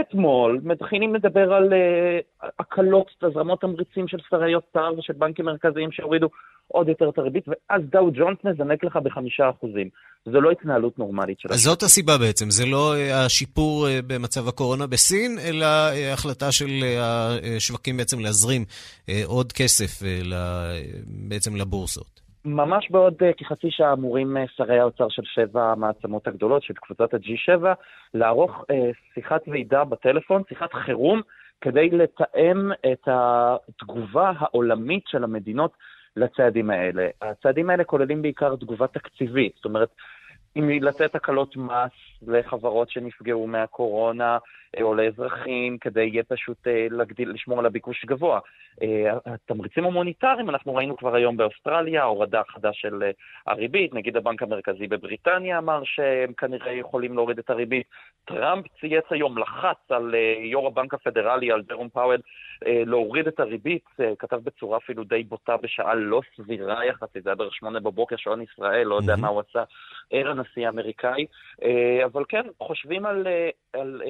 אתמול 0.00 0.60
מתחילים 0.62 1.14
לדבר 1.14 1.52
על 1.52 1.72
uh, 1.72 2.46
הקלות, 2.58 3.06
תזרמות 3.24 3.60
תמריצים 3.60 4.08
של 4.08 4.18
שרי 4.30 4.54
אוצר 4.54 4.92
ושל 4.98 5.12
בנקים 5.12 5.44
מרכזיים 5.44 5.92
שהורידו 5.92 6.28
עוד 6.68 6.88
יותר 6.88 7.08
את 7.08 7.18
הריבית, 7.18 7.44
ואז 7.48 7.82
דאו 7.90 8.10
ג'ונס 8.12 8.38
מזנק 8.44 8.84
לך 8.84 8.96
בחמישה 8.96 9.50
אחוזים. 9.50 9.88
זו 10.32 10.40
לא 10.40 10.50
התנהלות 10.50 10.98
נורמלית 10.98 11.40
של 11.40 11.48
השווקים. 11.48 11.70
זאת 11.70 11.82
הסיבה 11.82 12.18
בעצם, 12.18 12.50
זה 12.50 12.66
לא 12.66 12.94
אה, 12.94 13.24
השיפור 13.24 13.88
אה, 13.88 14.00
במצב 14.06 14.48
הקורונה 14.48 14.86
בסין, 14.86 15.38
אלא 15.38 15.66
החלטה 16.12 16.52
של 16.52 16.70
השווקים 17.56 17.96
בעצם 17.96 18.20
להזרים 18.20 18.64
עוד 19.24 19.52
כסף 19.52 20.02
בעצם 21.28 21.56
לבורסות. 21.56 22.17
ממש 22.44 22.90
בעוד 22.90 23.14
uh, 23.22 23.34
כחצי 23.36 23.70
שעה 23.70 23.92
אמורים 23.92 24.36
uh, 24.36 24.40
שרי 24.56 24.78
האוצר 24.78 25.08
של 25.08 25.22
שבע 25.24 25.72
המעצמות 25.72 26.26
הגדולות, 26.26 26.62
של 26.62 26.74
קבוצת 26.74 27.14
ה-G7, 27.14 27.64
לערוך 28.14 28.60
uh, 28.60 28.74
שיחת 29.14 29.40
ועידה 29.48 29.84
בטלפון, 29.84 30.42
שיחת 30.48 30.72
חירום, 30.72 31.20
כדי 31.60 31.90
לתאם 31.90 32.72
את 32.92 33.08
התגובה 33.08 34.32
העולמית 34.38 35.02
של 35.06 35.24
המדינות 35.24 35.72
לצעדים 36.16 36.70
האלה. 36.70 37.08
הצעדים 37.22 37.70
האלה 37.70 37.84
כוללים 37.84 38.22
בעיקר 38.22 38.56
תגובה 38.56 38.86
תקציבית, 38.86 39.52
זאת 39.56 39.64
אומרת, 39.64 39.88
אם 40.56 40.68
לתת 40.82 41.14
הקלות 41.14 41.56
מס 41.56 41.92
לחברות 42.22 42.90
שנפגעו 42.90 43.46
מהקורונה, 43.46 44.32
אה, 44.34 44.38
או 44.82 44.94
לאזרחים, 44.94 45.78
כדי 45.78 46.22
פשוט 46.28 46.66
אה, 46.66 46.86
להגדיל, 46.90 47.30
לשמור 47.30 47.58
על 47.58 47.66
הביקוש 47.66 48.04
גבוה. 48.04 48.40
אה, 48.82 49.18
התמריצים 49.26 49.84
המוניטריים, 49.84 50.50
אנחנו 50.50 50.74
ראינו 50.74 50.96
כבר 50.96 51.14
היום 51.14 51.36
באוסטרליה, 51.36 52.04
הורדה 52.04 52.42
חדה 52.48 52.72
של 52.72 53.02
הריבית, 53.46 53.94
נגיד 53.94 54.16
הבנק 54.16 54.42
המרכזי 54.42 54.86
בבריטניה 54.86 55.58
אמר 55.58 55.80
שהם 55.84 56.32
כנראה 56.32 56.72
יכולים 56.72 57.14
להוריד 57.14 57.38
את 57.38 57.50
הריבית. 57.50 57.86
טראמפ 58.24 58.64
צייץ 58.80 59.04
היום, 59.10 59.38
לחץ 59.38 59.90
על 59.90 60.14
יו"ר 60.38 60.66
הבנק 60.66 60.94
הפדרלי, 60.94 61.52
על 61.52 61.62
דרום 61.62 61.88
פאוול, 61.88 62.20
להוריד 62.62 63.26
את 63.26 63.40
הריבית, 63.40 63.84
כתב 64.18 64.36
בצורה 64.36 64.76
אפילו 64.76 65.04
די 65.04 65.22
בוטה 65.22 65.56
בשעה 65.56 65.94
לא 65.94 66.20
סבירה 66.36 66.86
יחסית, 66.86 67.22
זה 67.22 67.30
היה 67.30 67.34
בערך 67.34 67.54
שמונה 67.54 67.80
בבוקר, 67.80 68.16
שעון 68.16 68.42
ישראל, 68.42 68.86
לא 68.86 68.94
יודע 68.94 69.16
מה 69.16 69.28
הוא 69.28 69.42
עשה, 69.48 69.64
ער 70.10 70.30
הנשיא 70.30 70.66
האמריקאי. 70.66 71.26
אבל 72.04 72.24
כן, 72.28 72.46
חושבים 72.60 73.06
על, 73.06 73.26
על 73.72 74.02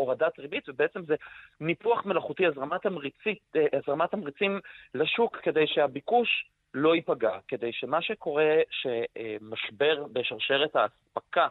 הורדת 0.00 0.38
ריבית, 0.38 0.68
ובעצם 0.68 1.02
זה 1.04 1.14
ניפוח 1.60 2.06
מלאכותי, 2.06 2.46
הזרמת, 2.46 2.82
תמריצית, 2.82 3.52
הזרמת 3.72 4.10
תמריצים 4.10 4.60
לשוק 4.94 5.36
כדי 5.36 5.66
שהביקוש 5.66 6.50
לא 6.74 6.94
ייפגע, 6.94 7.38
כדי 7.48 7.72
שמה 7.72 8.02
שקורה, 8.02 8.54
שמשבר 8.70 10.06
בשרשרת 10.12 10.76
האספקה, 10.76 11.48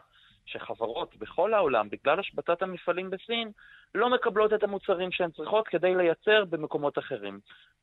שחברות 0.52 1.16
בכל 1.16 1.54
העולם, 1.54 1.88
בגלל 1.88 2.20
השבתת 2.20 2.62
המפעלים 2.62 3.10
בסין, 3.10 3.50
לא 3.94 4.10
מקבלות 4.10 4.52
את 4.52 4.62
המוצרים 4.62 5.12
שהן 5.12 5.30
צריכות 5.30 5.68
כדי 5.68 5.94
לייצר 5.94 6.44
במקומות 6.44 6.98
אחרים. 6.98 7.40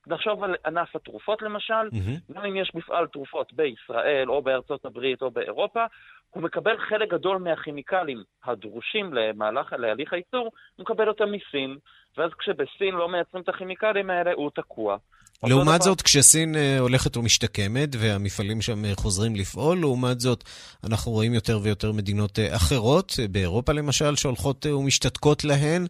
נחשוב 0.08 0.44
על 0.44 0.56
ענף 0.66 0.96
התרופות 0.96 1.42
למשל, 1.42 1.74
mm-hmm. 1.74 2.34
גם 2.34 2.46
אם 2.46 2.56
יש 2.56 2.72
מפעל 2.76 3.08
תרופות 3.08 3.54
בישראל 3.54 4.30
או 4.30 4.42
בארצות 4.42 4.86
הברית 4.86 5.22
או 5.22 5.32
באירופה, 5.32 5.86
הוא 6.30 6.44
מקבל 6.44 6.78
חלק 6.78 7.10
גדול 7.10 7.38
מהכימיקלים 7.38 8.24
הדרושים 8.44 9.14
למהלך, 9.14 9.74
להליך 9.74 10.14
הייצור, 10.14 10.52
הוא 10.76 10.84
מקבל 10.84 11.08
אותם 11.08 11.32
מסין, 11.32 11.78
ואז 12.18 12.32
כשבסין 12.34 12.96
לא 12.96 13.10
מייצרים 13.10 13.44
את 13.44 13.50
הכימיקלים 13.50 14.10
האלה, 14.10 14.34
הוא 14.34 14.52
תקוע. 14.56 14.98
לעומת 15.44 15.82
זאת, 15.82 16.02
כשסין 16.02 16.56
uh, 16.56 16.58
הולכת 16.80 17.18
ומשתקמת 17.18 17.90
והמפעלים 18.00 18.62
שם 18.62 18.86
uh, 18.86 19.02
חוזרים 19.02 19.36
לפעול, 19.36 19.80
לעומת 19.80 20.20
זאת, 20.20 20.44
אנחנו 20.84 21.12
רואים 21.12 21.34
יותר 21.34 21.60
ויותר 21.64 21.92
מדינות 21.92 22.40
uh, 22.40 22.56
אחרות, 22.56 23.20
באירופה 23.32 23.74
למשל, 23.74 24.16
שהולכות 24.16 24.66
ומשתתקות 24.66 25.44
להן. 25.44 25.88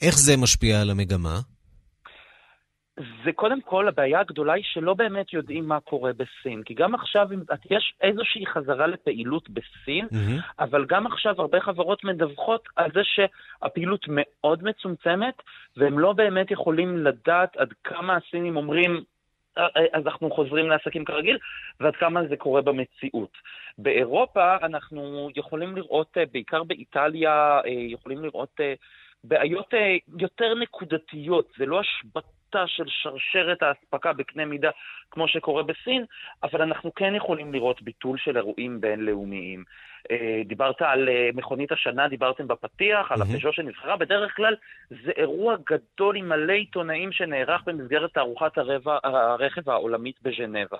איך 0.00 0.18
זה 0.18 0.36
משפיע 0.36 0.80
על 0.80 0.90
המגמה? 0.90 1.40
זה 2.96 3.32
קודם 3.32 3.60
כל, 3.60 3.88
הבעיה 3.88 4.20
הגדולה 4.20 4.52
היא 4.52 4.64
שלא 4.66 4.94
באמת 4.94 5.32
יודעים 5.32 5.68
מה 5.68 5.80
קורה 5.80 6.12
בסין. 6.12 6.62
כי 6.62 6.74
גם 6.74 6.94
עכשיו 6.94 7.28
יש 7.70 7.94
איזושהי 8.00 8.46
חזרה 8.46 8.86
לפעילות 8.86 9.50
בסין, 9.50 10.06
mm-hmm. 10.06 10.42
אבל 10.58 10.84
גם 10.84 11.06
עכשיו 11.06 11.34
הרבה 11.40 11.60
חברות 11.60 12.04
מדווחות 12.04 12.68
על 12.76 12.90
זה 12.94 13.00
שהפעילות 13.04 14.06
מאוד 14.08 14.64
מצומצמת, 14.64 15.34
והם 15.76 15.98
לא 15.98 16.12
באמת 16.12 16.50
יכולים 16.50 16.96
לדעת 16.96 17.56
עד 17.56 17.68
כמה 17.84 18.16
הסינים 18.16 18.56
אומרים, 18.56 19.04
אה, 19.58 19.62
אה, 19.76 19.86
אז 19.92 20.06
אנחנו 20.06 20.30
חוזרים 20.30 20.68
לעסקים 20.68 21.04
כרגיל, 21.04 21.38
ועד 21.80 21.96
כמה 21.96 22.20
זה 22.28 22.36
קורה 22.36 22.62
במציאות. 22.62 23.32
באירופה 23.78 24.56
אנחנו 24.62 25.30
יכולים 25.36 25.76
לראות, 25.76 26.18
אה, 26.18 26.24
בעיקר 26.32 26.62
באיטליה, 26.62 27.60
יכולים 27.66 28.24
לראות 28.24 28.60
בעיות 29.24 29.74
יותר 30.18 30.54
נקודתיות, 30.54 31.52
זה 31.58 31.66
לא 31.66 31.80
השבתה. 31.80 32.28
של 32.66 32.84
שרשרת 32.88 33.62
האספקה 33.62 34.12
בקנה 34.12 34.44
מידה 34.44 34.70
כמו 35.10 35.28
שקורה 35.28 35.62
בסין, 35.62 36.04
אבל 36.42 36.62
אנחנו 36.62 36.94
כן 36.94 37.14
יכולים 37.14 37.52
לראות 37.52 37.82
ביטול 37.82 38.18
של 38.18 38.36
אירועים 38.36 38.80
בינלאומיים. 38.80 39.64
אה, 40.10 40.42
דיברת 40.46 40.82
על 40.82 41.08
אה, 41.08 41.30
מכונית 41.34 41.72
השנה, 41.72 42.08
דיברתם 42.08 42.48
בפתיח, 42.48 43.12
על 43.12 43.22
הפז'ו 43.22 43.52
שנבחרה, 43.52 43.96
בדרך 43.96 44.36
כלל 44.36 44.54
זה 44.90 45.10
אירוע 45.16 45.56
גדול 45.70 46.16
עם 46.16 46.28
מלא 46.28 46.52
עיתונאים 46.52 47.12
שנערך 47.12 47.62
במסגרת 47.66 48.14
תערוכת 48.14 48.58
הרכב 49.04 49.70
העולמית 49.70 50.16
בז'נבה. 50.22 50.78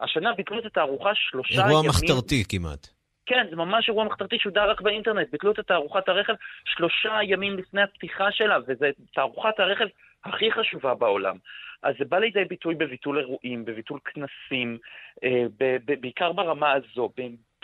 השנה 0.00 0.32
ביטלו 0.32 0.58
את 0.58 0.66
התערוכה 0.66 1.10
שלושה 1.14 1.54
אירוע 1.54 1.70
ימים... 1.70 1.76
אירוע 1.76 1.88
מחתרתי 1.88 2.44
כמעט. 2.48 3.03
כן, 3.26 3.46
זה 3.50 3.56
ממש 3.56 3.88
אירוע 3.88 4.04
מחתרתי 4.04 4.38
שודר 4.38 4.70
רק 4.70 4.80
באינטרנט. 4.80 5.28
ביטלו 5.32 5.52
את 5.52 5.60
תערוכת 5.60 6.08
הרכב 6.08 6.34
שלושה 6.64 7.18
ימים 7.22 7.58
לפני 7.58 7.82
הפתיחה 7.82 8.32
שלה, 8.32 8.58
וזו 8.66 8.86
תערוכת 9.14 9.60
הרכב 9.60 9.86
הכי 10.24 10.52
חשובה 10.52 10.94
בעולם. 10.94 11.36
אז 11.82 11.94
זה 11.98 12.04
בא 12.04 12.18
לידי 12.18 12.44
ביטוי 12.44 12.74
בביטול 12.74 13.18
אירועים, 13.18 13.64
בביטול 13.64 14.00
כנסים, 14.04 14.78
אה, 15.24 15.44
בעיקר 16.00 16.32
ברמה 16.32 16.72
הזו. 16.72 17.10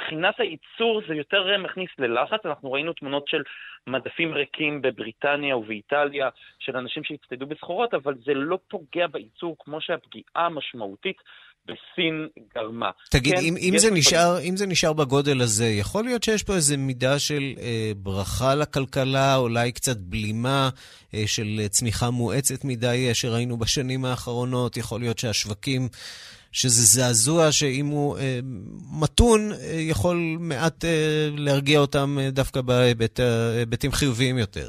מבחינת 0.00 0.40
הייצור 0.40 1.02
זה 1.08 1.14
יותר 1.14 1.58
מכניס 1.58 1.90
ללחץ, 1.98 2.46
אנחנו 2.46 2.72
ראינו 2.72 2.92
תמונות 2.92 3.28
של 3.28 3.42
מדפים 3.86 4.34
ריקים 4.34 4.82
בבריטניה 4.82 5.56
ובאיטליה, 5.56 6.28
של 6.58 6.76
אנשים 6.76 7.04
שהצטיידו 7.04 7.46
בסחורות, 7.46 7.94
אבל 7.94 8.14
זה 8.14 8.34
לא 8.34 8.58
פוגע 8.68 9.06
בייצור 9.06 9.56
כמו 9.58 9.80
שהפגיעה 9.80 10.46
המשמעותית 10.46 11.16
בסין 11.64 12.28
גרמה. 12.54 12.90
תגיד, 13.10 13.34
כן, 13.34 13.40
אם, 13.40 13.54
אם, 13.56 13.78
זה 13.78 13.90
נשאר, 13.90 14.40
אם 14.48 14.56
זה 14.56 14.66
נשאר 14.66 14.92
בגודל 14.92 15.40
הזה, 15.40 15.66
יכול 15.66 16.04
להיות 16.04 16.22
שיש 16.22 16.42
פה 16.42 16.54
איזו 16.54 16.74
מידה 16.78 17.18
של 17.18 17.42
אה, 17.60 17.92
ברכה 17.96 18.54
לכלכלה, 18.54 19.36
אולי 19.36 19.72
קצת 19.72 19.96
בלימה 19.96 20.68
אה, 21.14 21.22
של 21.26 21.68
צמיחה 21.68 22.10
מואצת 22.10 22.64
מדי 22.64 23.06
אה, 23.08 23.14
שראינו 23.14 23.56
בשנים 23.56 24.04
האחרונות? 24.04 24.76
יכול 24.76 25.00
להיות 25.00 25.18
שהשווקים... 25.18 25.88
שזה 26.52 26.82
זעזוע 26.82 27.52
שאם 27.52 27.86
הוא 27.86 28.18
אה, 28.18 28.38
מתון, 29.02 29.40
אה, 29.52 29.56
יכול 29.90 30.16
מעט 30.40 30.84
אה, 30.84 31.28
להרגיע 31.36 31.78
אותם 31.80 32.16
אה, 32.20 32.30
דווקא 32.30 32.60
בהיבטים 32.60 33.90
חיוביים 33.92 34.38
יותר. 34.38 34.68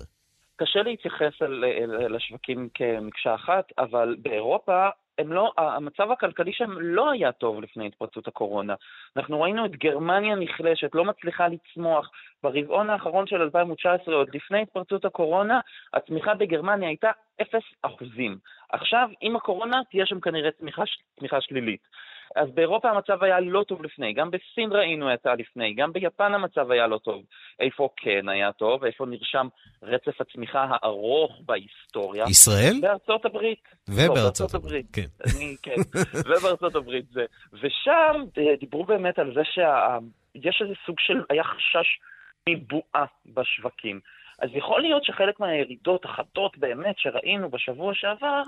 קשה 0.58 0.82
להתייחס 0.82 1.42
על, 1.42 1.64
לשווקים 2.10 2.70
כמקשה 2.74 3.36
אחת, 3.36 3.66
אבל 3.78 4.16
באירופה 4.22 4.90
הם 5.22 5.34
לא, 5.34 5.52
המצב 5.58 6.12
הכלכלי 6.12 6.54
שם 6.54 6.72
לא 6.80 7.12
היה 7.12 7.32
טוב 7.32 7.62
לפני 7.62 7.88
התפרצות 7.88 8.28
הקורונה. 8.28 8.76
אנחנו 9.18 9.42
ראינו 9.42 9.66
את 9.66 9.76
גרמניה 9.76 10.36
נחלשת, 10.36 10.96
לא 10.96 11.06
מצליחה 11.06 11.48
לצמוח. 11.48 12.12
ברבעון 12.44 12.90
האחרון 12.90 13.28
של 13.28 13.42
2019, 13.42 14.16
עוד 14.16 14.36
לפני 14.36 14.62
התפרצות 14.62 15.06
הקורונה, 15.06 15.60
הצמיחה 15.94 16.34
בגרמניה 16.34 16.90
הייתה 16.90 17.12
0 17.42 17.62
אחוזים. 17.82 18.38
עכשיו, 18.70 19.10
עם 19.22 19.36
הקורונה 19.36 19.82
תהיה 19.90 20.06
שם 20.06 20.20
כנראה 20.20 20.52
צמיחה, 20.52 20.84
צמיחה 21.20 21.42
שלילית. 21.42 21.82
אז 22.36 22.50
באירופה 22.54 22.90
המצב 22.90 23.24
היה 23.24 23.40
לא 23.40 23.64
טוב 23.68 23.84
לפני, 23.84 24.14
גם 24.14 24.32
בסין 24.32 24.72
ראינו 24.72 25.14
את 25.14 25.20
זה 25.24 25.30
לפני, 25.38 25.74
גם 25.74 25.94
ביפן 25.94 26.34
המצב 26.34 26.72
היה 26.72 26.88
לא 26.88 26.98
טוב. 26.98 27.24
איפה 27.60 27.90
כן 27.98 28.30
היה 28.30 28.52
טוב, 28.52 28.86
איפה 28.86 29.06
נרשם 29.06 29.48
רצף 29.84 30.22
הצמיחה 30.22 30.68
הארוך 30.70 31.42
בהיסטוריה? 31.46 32.26
ישראל? 32.30 32.74
בארצות 32.82 33.26
הברית. 33.26 33.64
ובארצות 33.90 34.54
לא, 34.54 34.60
הברית, 34.60 34.86
כן. 34.94 35.08
אני, 35.38 35.56
כן, 35.64 35.76
ובארצות 36.28 36.76
הברית 36.76 37.06
זה. 37.12 37.26
ושם 37.54 38.24
אה, 38.38 38.56
דיברו 38.60 38.84
באמת 38.84 39.20
על 39.20 39.34
זה 39.34 39.42
שיש 39.44 40.62
איזה 40.62 40.74
סוג 40.86 40.96
של, 41.00 41.22
היה 41.30 41.44
חשש 41.44 42.00
מבועה 42.50 43.06
בשווקים. 43.26 44.00
אז 44.40 44.50
יכול 44.54 44.82
להיות 44.82 45.04
שחלק 45.04 45.40
מהירידות 45.40 46.06
החדות 46.06 46.58
באמת 46.58 46.96
שראינו 46.98 47.50
בשבוע 47.50 47.94
שעבר, 47.94 48.42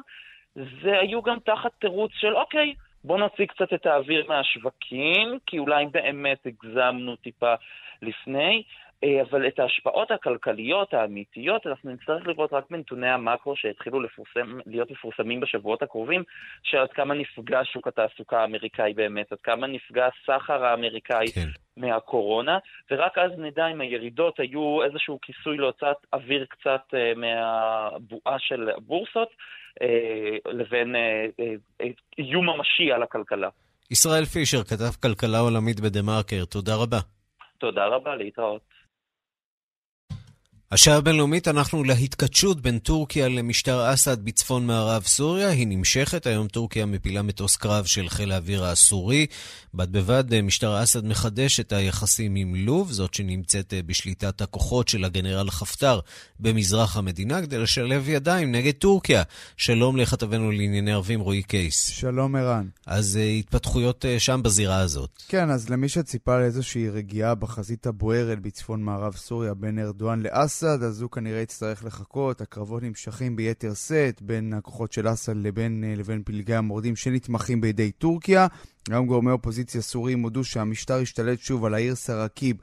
זה 0.55 0.99
היו 1.01 1.21
גם 1.21 1.37
תחת 1.39 1.71
תירוץ 1.79 2.11
של 2.13 2.35
אוקיי, 2.35 2.73
בואו 3.03 3.17
נוציא 3.17 3.45
קצת 3.45 3.73
את 3.73 3.85
האוויר 3.85 4.25
מהשווקים, 4.27 5.37
כי 5.45 5.59
אולי 5.59 5.85
באמת 5.85 6.45
הגזמנו 6.45 7.15
טיפה 7.15 7.53
לפני, 8.01 8.63
אה, 9.03 9.21
אבל 9.21 9.47
את 9.47 9.59
ההשפעות 9.59 10.11
הכלכליות 10.11 10.93
האמיתיות 10.93 11.67
אנחנו 11.67 11.91
נצטרך 11.91 12.27
לראות 12.27 12.53
רק 12.53 12.63
בנתוני 12.69 13.09
המאקרו 13.09 13.55
שהתחילו 13.55 13.99
לפורסם, 14.01 14.59
להיות 14.65 14.91
מפורסמים 14.91 15.39
בשבועות 15.39 15.81
הקרובים, 15.81 16.23
של 16.63 16.77
עד 16.77 16.91
כמה 16.91 17.13
נפגע 17.13 17.61
שוק 17.63 17.87
התעסוקה 17.87 18.41
האמריקאי 18.41 18.93
באמת, 18.93 19.31
עד 19.31 19.41
כמה 19.41 19.67
נפגע 19.67 20.07
הסחר 20.07 20.65
האמריקאי 20.65 21.25
כן. 21.35 21.47
מהקורונה, 21.77 22.57
ורק 22.91 23.17
אז 23.17 23.31
נדע 23.37 23.67
אם 23.67 23.81
הירידות 23.81 24.39
היו 24.39 24.83
איזשהו 24.83 25.19
כיסוי 25.21 25.57
להוצאת 25.57 25.97
אוויר 26.13 26.45
קצת 26.49 26.81
uh, 26.91 27.17
מהבועה 27.17 28.39
של 28.39 28.69
הבורסות, 28.77 29.29
לבין 30.45 30.95
uh, 30.95 31.83
איום 32.17 32.45
ממשי 32.49 32.91
על 32.91 33.03
הכלכלה. 33.03 33.49
ישראל 33.91 34.25
פישר, 34.25 34.63
כתב 34.63 34.93
כלכלה 35.01 35.39
עולמית 35.39 35.79
בדה-מרקר, 35.79 36.45
תודה 36.45 36.75
רבה. 36.75 36.99
תודה 37.57 37.85
רבה, 37.85 38.15
להתראות. 38.15 38.61
השעה 40.73 40.97
הבינלאומית 40.97 41.47
אנחנו 41.47 41.83
להתכתשות 41.83 42.61
בין 42.61 42.79
טורקיה 42.79 43.27
למשטר 43.27 43.93
אסד 43.93 44.25
בצפון 44.25 44.67
מערב 44.67 45.03
סוריה. 45.03 45.49
היא 45.49 45.67
נמשכת, 45.67 46.25
היום 46.25 46.47
טורקיה 46.47 46.85
מפילה 46.85 47.21
מטוס 47.21 47.57
קרב 47.57 47.85
של 47.85 48.09
חיל 48.09 48.31
האוויר 48.31 48.65
הסורי. 48.65 49.25
בד 49.73 49.91
בבד 49.91 50.41
משטר 50.41 50.83
אסד 50.83 51.05
מחדש 51.05 51.59
את 51.59 51.71
היחסים 51.71 52.35
עם 52.35 52.55
לוב, 52.55 52.91
זאת 52.91 53.13
שנמצאת 53.13 53.73
בשליטת 53.85 54.41
הכוחות 54.41 54.87
של 54.87 55.05
הגנרל 55.05 55.49
חפטר 55.49 55.99
במזרח 56.39 56.97
המדינה, 56.97 57.41
כדי 57.41 57.57
לשלב 57.57 58.09
ידיים 58.09 58.51
נגד 58.51 58.71
טורקיה. 58.71 59.23
שלום 59.57 59.97
לכתבנו 59.97 60.51
לענייני 60.51 60.91
ערבים 60.91 61.19
רועי 61.19 61.43
קייס. 61.43 61.87
שלום 61.87 62.35
ערן. 62.35 62.67
אז 62.85 63.19
uh, 63.21 63.39
התפתחויות 63.39 64.05
uh, 64.05 64.19
שם 64.19 64.41
בזירה 64.43 64.77
הזאת. 64.77 65.09
כן, 65.27 65.49
אז 65.49 65.69
למי 65.69 65.89
שציפה 65.89 66.39
לאיזושהי 66.39 66.89
רגיעה 66.89 67.35
בחזית 67.35 67.87
הבוערת 67.87 68.39
בצפון 68.41 68.83
מערב 68.83 69.15
סוריה 69.15 69.53
בין 69.53 69.79
ארדואן 69.79 70.21
לאסד, 70.21 70.62
אסד, 70.63 70.83
אז 70.83 71.01
הוא 71.01 71.11
כנראה 71.11 71.41
יצטרך 71.41 71.85
לחכות. 71.85 72.41
הקרבות 72.41 72.83
נמשכים 72.83 73.35
ביתר 73.35 73.73
שאת 73.73 74.21
בין 74.21 74.53
הכוחות 74.53 74.91
של 74.91 75.13
אסד 75.13 75.35
לבין, 75.35 75.83
אה, 75.83 75.95
לבין 75.95 76.21
פלגי 76.25 76.55
המורדים 76.55 76.95
שנתמכים 76.95 77.61
בידי 77.61 77.91
טורקיה. 77.91 78.47
גם 78.89 79.05
גורמי 79.05 79.31
אופוזיציה 79.31 79.81
סוריים 79.81 80.21
הודו 80.21 80.43
שהמשטר 80.43 80.99
השתלט 80.99 81.39
שוב 81.39 81.65
על 81.65 81.73
העיר 81.73 81.95
סראקיב 81.95 82.55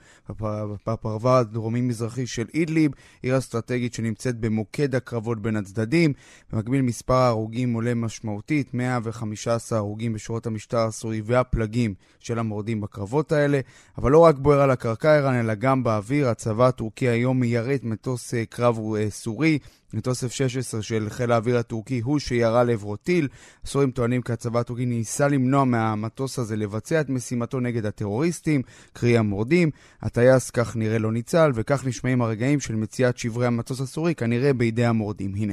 בפרבר 0.86 1.36
הדרומי-מזרחי 1.36 2.26
של 2.26 2.46
אידליב, 2.54 2.90
עיר 3.22 3.38
אסטרטגית 3.38 3.94
שנמצאת 3.94 4.36
במוקד 4.36 4.94
הקרבות 4.94 5.42
בין 5.42 5.56
הצדדים. 5.56 6.12
במקביל 6.52 6.82
מספר 6.82 7.14
ההרוגים 7.14 7.74
עולה 7.74 7.94
משמעותית, 7.94 8.74
115 8.74 9.78
הרוגים 9.78 10.12
בשורות 10.12 10.46
המשטר 10.46 10.78
הסורי 10.78 11.22
והפלגים 11.24 11.94
של 12.18 12.38
המורדים 12.38 12.80
בקרבות 12.80 13.32
האלה. 13.32 13.60
אבל 13.98 14.10
לא 14.10 14.18
רק 14.18 14.38
בוער 14.38 14.60
על 14.60 14.70
הקרקע 14.70 15.16
איראן, 15.16 15.34
אלא 15.34 15.54
גם 15.54 15.82
באוויר. 15.82 16.28
הצבא 16.28 16.66
הטורקי 16.66 17.08
היום 17.08 17.40
מיירט 17.40 17.84
מטוס 17.84 18.34
אה, 18.34 18.44
קרב 18.44 18.78
אה, 18.96 19.10
סורי. 19.10 19.58
מטוס 19.94 20.24
F-16 20.24 20.82
של 20.82 21.06
חיל 21.10 21.32
האוויר 21.32 21.58
הטורקי 21.58 22.00
הוא 22.00 22.18
שירה 22.18 22.64
לעברו 22.64 22.96
טיל. 22.96 23.28
הסורים 23.64 23.90
טוענים 23.90 24.22
כי 24.22 24.32
הצבא 24.32 24.60
הטורקי 24.60 24.86
ניסה 24.86 25.28
למנוע 25.28 25.64
מהמטוס 25.64 26.38
הזה 26.38 26.56
לבצע 26.56 27.00
את 27.00 27.08
משימתו 27.08 27.60
נגד 27.60 27.86
הטרוריסטים, 27.86 28.62
קרי 28.92 29.18
המורדים. 29.18 29.70
הטייס 30.02 30.50
כך 30.50 30.76
נראה 30.76 30.98
לא 30.98 31.12
ניצל, 31.12 31.50
וכך 31.54 31.86
נשמעים 31.86 32.22
הרגעים 32.22 32.60
של 32.60 32.74
מציאת 32.74 33.18
שברי 33.18 33.46
המטוס 33.46 33.80
הסורי, 33.80 34.14
כנראה 34.14 34.52
בידי 34.52 34.84
המורדים. 34.84 35.34
הנה. 35.34 35.52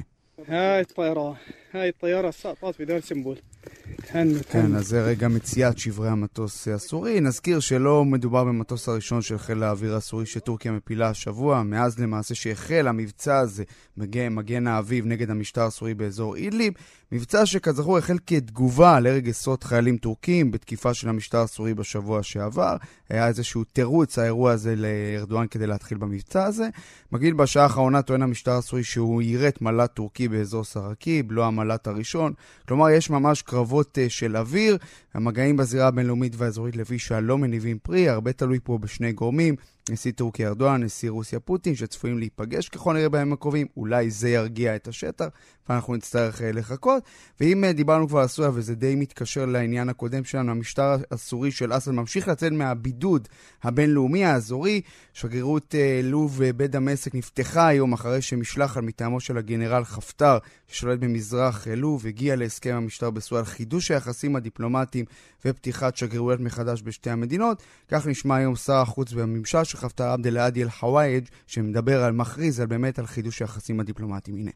כן, 4.51 4.75
אז 4.75 4.87
זה 4.87 5.01
רגע 5.01 5.27
מציאת 5.27 5.77
שברי 5.77 6.09
המטוס 6.09 6.67
הסורי. 6.67 7.21
נזכיר 7.21 7.59
שלא 7.59 8.05
מדובר 8.05 8.43
במטוס 8.43 8.89
הראשון 8.89 9.21
של 9.21 9.37
חיל 9.37 9.63
האוויר 9.63 9.95
הסורי 9.95 10.25
שטורקיה 10.25 10.71
מפילה 10.71 11.09
השבוע. 11.09 11.63
מאז 11.63 11.99
למעשה 11.99 12.35
שהחל 12.35 12.87
המבצע 12.87 13.37
הזה, 13.37 13.63
מגן, 13.97 14.33
מגן 14.33 14.67
האביב 14.67 15.05
נגד 15.05 15.29
המשטר 15.29 15.61
הסורי 15.61 15.93
באזור 15.93 16.35
אידליב. 16.35 16.73
מבצע 17.11 17.45
שכזכור 17.45 17.97
החל 17.97 18.17
כתגובה 18.27 18.99
להרג 18.99 19.29
עשרות 19.29 19.63
חיילים 19.63 19.97
טורקים 19.97 20.51
בתקיפה 20.51 20.93
של 20.93 21.09
המשטר 21.09 21.37
הסורי 21.37 21.73
בשבוע 21.73 22.23
שעבר. 22.23 22.77
היה 23.09 23.27
איזשהו 23.27 23.63
תירוץ, 23.63 24.19
האירוע 24.19 24.51
הזה 24.51 24.75
לארדואן 24.75 25.47
כדי 25.47 25.67
להתחיל 25.67 25.97
במבצע 25.97 26.45
הזה. 26.45 26.67
מגעיל 27.11 27.33
בשעה 27.33 27.63
האחרונה 27.63 28.01
טוען 28.01 28.21
המשטר 28.21 28.51
הסורי 28.51 28.83
שהוא 28.83 29.21
יירט 29.21 29.61
מל"ט 29.61 29.93
טורקי 29.93 30.27
באזור 30.27 30.63
סרקיב, 30.63 31.31
לא 31.31 31.45
המל"ט 31.45 31.66
הראשון. 31.88 32.34
כלומר, 32.67 32.89
יש 32.89 33.10
ממש 33.10 33.41
קרבות 33.41 33.97
uh, 33.97 34.10
של 34.10 34.38
אוויר. 34.38 34.77
המגעים 35.17 35.58
בזירה 35.58 35.88
הבינלאומית 35.88 36.34
והאזורית 36.36 36.75
לפי 36.75 36.99
שהלא 36.99 37.38
מניבים 37.38 37.77
פרי, 37.80 38.10
הרבה 38.10 38.34
תלוי 38.34 38.60
פה 38.63 38.77
בשני 38.77 39.13
גורמים. 39.13 39.56
נשיא 39.89 40.12
טורקיה 40.12 40.47
ארדואן, 40.47 40.84
נשיא 40.84 41.10
רוסיה 41.10 41.39
פוטין, 41.39 41.75
שצפויים 41.75 42.17
להיפגש 42.17 42.69
ככל 42.69 42.95
הנראה 42.95 43.10
בימים 43.10 43.34
הקרובים, 43.34 43.67
אולי 43.77 44.10
זה 44.10 44.30
ירגיע 44.30 44.75
את 44.75 44.88
השטח, 44.88 45.27
ואנחנו 45.69 45.95
נצטרך 45.95 46.41
uh, 46.41 46.43
לחכות. 46.43 47.03
ואם 47.39 47.63
uh, 47.63 47.73
דיברנו 47.73 48.08
כבר 48.08 48.19
על 48.19 48.27
סוריה, 48.27 48.51
וזה 48.53 48.75
די 48.75 48.95
מתקשר 48.95 49.45
לעניין 49.45 49.89
הקודם 49.89 50.23
שלנו, 50.23 50.51
המשטר 50.51 50.95
הסורי 51.12 51.51
של 51.51 51.77
אסד 51.77 51.91
ממשיך 51.91 52.27
לצאת 52.27 52.51
מהבידוד 52.51 53.27
הבינלאומי 53.63 54.25
האזורי. 54.25 54.82
שגרירות 55.13 55.75
uh, 55.75 56.06
לוב 56.06 56.41
uh, 56.41 56.53
בדמשק 56.58 57.15
נפתחה 57.15 57.67
היום 57.67 57.93
אחרי 57.93 58.21
שמשלחת 58.21 58.84
מטעמו 58.84 59.19
של 59.19 59.38
הגנרל 59.38 59.84
חפטר, 59.84 60.38
ששולט 60.67 60.99
במזרח 60.99 61.67
לוב, 61.67 62.08
הגיע 62.08 62.36
להסכם 62.36 62.75
המשטר 62.75 63.10
בסוריה 63.10 63.45
חידוש 63.45 63.91
היחסים 63.91 64.36
הדיפלומטיים 64.36 65.06
ופתיחת 65.44 65.96
שגרירויות 65.96 66.40
מחדש 66.40 66.83
בשתי 66.83 67.11
המדינות. 67.11 67.62
כך 67.88 68.07
נשמע 68.07 68.37
היום 68.37 68.57
שר 68.57 68.72
החוץ 68.76 69.12
בממשל 69.12 69.64
של 69.64 69.78
חפטר 69.78 70.05
עבד 70.05 70.26
אל-עדי 70.26 70.62
אל-חוואייג', 70.62 71.28
שמדבר 71.46 72.05
על, 72.05 72.12
מכריז 72.12 72.61
על 72.61 72.66
באמת 72.66 72.98
על 72.98 73.07
חידוש 73.07 73.42
היחסים 73.42 73.81
הדיפלומטיים. 73.81 74.37
הנה. 74.37 74.50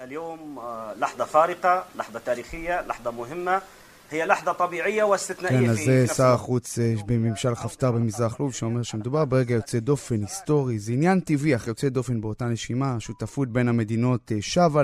اليوم 0.00 0.60
لحظة 0.96 1.24
فارقة 1.24 1.84
لحظة 1.96 2.18
تاريخية 2.18 2.80
لحظة 2.80 3.10
مهمة 3.10 3.62
هي 4.10 4.26
لحظة 4.26 4.52
طبيعية 4.52 5.02
واستثنائية 5.02 5.58
כן, 5.58 5.70
אז 5.70 5.78
זה 5.84 6.06
שר 6.14 6.26
החוץ 6.26 6.78
בממשל 7.06 7.54
חפטר 7.54 7.92
במזרח 7.92 8.40
לוב, 8.40 8.54
שאומר 8.54 8.82
שמדובר 8.82 9.24
ברגע 9.24 9.54
יוצא 9.54 9.78
דופן 9.78 10.20
היסטורי. 10.20 10.78
זה 10.78 10.92
עניין 10.92 11.20
טבעי, 11.20 11.56
אך 11.56 11.66
יוצא 11.66 11.88
דופן 11.88 12.20
באותה 12.20 12.44
נשימה. 12.44 12.94
השותפות 12.96 13.48
בין 13.48 13.68
המדינות 13.68 14.32
שבה 14.40 14.82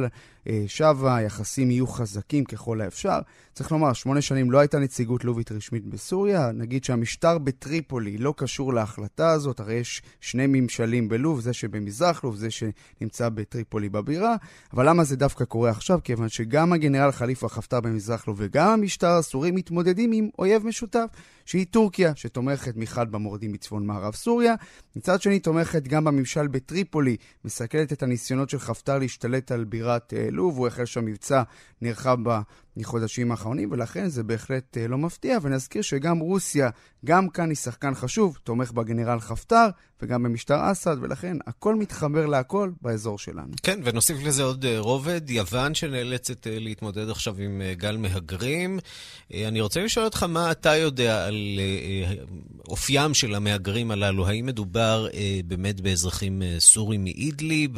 אה, 0.49 0.65
שבה, 0.67 1.17
היחסים 1.17 1.71
יהיו 1.71 1.87
חזקים 1.87 2.45
ככל 2.45 2.81
האפשר. 2.81 3.19
צריך 3.55 3.73
לומר, 3.73 3.93
שמונה 3.93 4.21
שנים 4.21 4.51
לא 4.51 4.59
הייתה 4.59 4.79
נציגות 4.79 5.25
לובית 5.25 5.53
רשמית 5.53 5.87
בסוריה. 5.87 6.51
נגיד 6.53 6.85
שהמשטר 6.85 7.39
בטריפולי 7.39 8.19
לא 8.19 8.35
קשור 8.37 8.75
להחלטה 8.75 9.31
הזאת, 9.31 9.61
הרי 9.61 9.75
יש 9.75 10.03
שני 10.21 10.47
ממשלים 10.47 11.09
בלוב, 11.09 11.41
זה 11.41 11.53
שבמזרח 11.53 12.25
לוב, 12.25 12.37
זה 12.37 12.49
שנמצא 12.51 13.29
בטריפולי 13.29 13.89
בבירה. 13.89 14.37
אבל 14.73 14.89
למה 14.89 15.05
זה 15.05 15.17
דווקא 15.17 15.45
קורה 15.45 15.71
עכשיו? 15.71 15.99
כיוון 16.05 16.29
שגם 16.29 16.73
הגנרל 16.73 17.13
חליפה 17.13 17.49
חפטר 17.49 17.81
במזרח 17.81 18.29
לוב 18.29 18.37
וגם 18.41 18.69
המשטר 18.69 19.10
הסורי 19.18 19.52
מתמודדים 19.52 20.12
עם 20.12 20.30
אויב 20.40 20.66
משותף. 20.66 21.08
שהיא 21.46 21.66
טורקיה, 21.72 22.12
שתומכת 22.16 22.78
מחד 22.78 23.12
במורדים 23.12 23.52
בצפון 23.52 23.86
מערב 23.86 24.16
סוריה, 24.16 24.56
מצד 24.96 25.22
שני 25.22 25.40
תומכת 25.40 25.84
גם 25.84 26.04
בממשל 26.04 26.48
בטריפולי, 26.48 27.18
מסכלת 27.46 27.94
את 27.94 28.04
הניסיונות 28.04 28.50
של 28.50 28.60
חפטר 28.60 28.98
להשתלט 28.98 29.52
על 29.52 29.64
בירת 29.64 30.14
אה, 30.14 30.28
לוב, 30.32 30.58
הוא 30.58 30.68
החל 30.68 30.86
שם 30.86 31.06
מבצע 31.06 31.44
נרחב 31.82 32.18
בחודשים 32.78 33.32
האחרונים, 33.32 33.72
ולכן 33.72 34.08
זה 34.08 34.24
בהחלט 34.24 34.78
אה, 34.78 34.88
לא 34.88 34.98
מפתיע. 34.98 35.38
ונזכיר 35.42 35.82
שגם 35.82 36.20
רוסיה, 36.20 36.70
גם 37.06 37.30
כאן 37.30 37.50
היא 37.50 37.58
שחקן 37.58 37.96
חשוב, 37.96 38.38
תומך 38.44 38.72
בגנרל 38.72 39.20
חפטר 39.20 39.68
וגם 40.02 40.24
במשטר 40.24 40.72
אסד, 40.72 40.98
ולכן 41.02 41.38
הכל 41.48 41.76
מתחבר 41.76 42.26
להכל 42.26 42.72
באזור 42.82 43.20
שלנו. 43.20 43.52
כן, 43.64 43.80
ונוסיף 43.84 44.18
לזה 44.24 44.44
עוד 44.44 44.66
אה, 44.66 44.80
רובד, 44.80 45.30
יוון 45.30 45.76
שנאלצת 45.76 46.48
אה, 46.48 46.60
להתמודד 46.60 47.10
עכשיו 47.10 47.36
עם 47.38 47.62
גל 47.78 47.98
מהגרים. 47.98 48.80
אני 49.34 49.62
רוצה 49.62 49.84
לשאול 49.84 50.06
אותך 50.06 50.24
מה 50.24 50.52
אתה 50.52 50.76
יודע 50.76 51.26
על 51.26 51.60
אופיים 52.70 53.14
של 53.14 53.36
המהגרים 53.36 53.92
הללו. 53.92 54.28
האם 54.28 54.46
מדובר 54.46 55.08
באמת 55.46 55.82
באזרחים 55.82 56.42
סורים 56.60 57.04
מאידליב, 57.04 57.72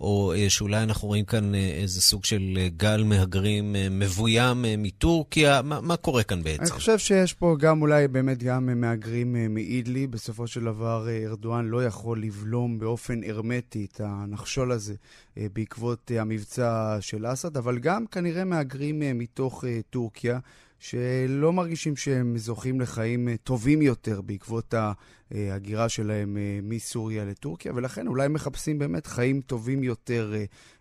או 0.00 0.32
שאולי 0.48 0.82
אנחנו 0.82 1.08
רואים 1.08 1.24
כאן 1.24 1.54
איזה 1.54 2.00
סוג 2.00 2.24
של 2.24 2.68
גל 2.76 3.02
מהגרים 3.02 3.76
מבוים? 3.90 4.37
מאוים 4.38 4.64
אה, 4.64 4.74
מטורקיה? 4.78 5.62
מה, 5.62 5.80
מה 5.80 5.96
קורה 5.96 6.22
כאן 6.22 6.42
בעצם? 6.42 6.62
אני 6.62 6.70
חושב 6.70 6.98
שיש 6.98 7.32
פה 7.32 7.56
גם 7.58 7.82
אולי 7.82 8.08
באמת 8.08 8.42
גם 8.42 8.68
אה, 8.68 8.74
מהגרים 8.74 9.36
אה, 9.36 9.48
מאידלי. 9.48 10.06
בסופו 10.06 10.46
של 10.46 10.64
דבר 10.64 11.08
ארדואן 11.26 11.66
לא 11.66 11.84
יכול 11.84 12.22
לבלום 12.22 12.78
באופן 12.78 13.20
הרמטי 13.24 13.86
את 13.92 14.00
הנחשול 14.04 14.72
הזה 14.72 14.94
בעקבות 15.36 16.10
המבצע 16.18 16.96
של 17.00 17.32
אסד, 17.32 17.56
אבל 17.56 17.78
גם 17.78 18.06
כנראה 18.06 18.44
מהגרים 18.44 19.02
מתוך 19.14 19.64
טורקיה. 19.90 20.38
שלא 20.80 21.52
מרגישים 21.52 21.96
שהם 21.96 22.38
זוכים 22.38 22.80
לחיים 22.80 23.28
טובים 23.44 23.82
יותר 23.82 24.20
בעקבות 24.20 24.74
ההגירה 25.30 25.88
שלהם 25.88 26.36
מסוריה 26.62 27.24
לטורקיה, 27.24 27.72
ולכן 27.74 28.06
אולי 28.06 28.28
מחפשים 28.28 28.78
באמת 28.78 29.06
חיים 29.06 29.40
טובים 29.40 29.82
יותר 29.82 30.34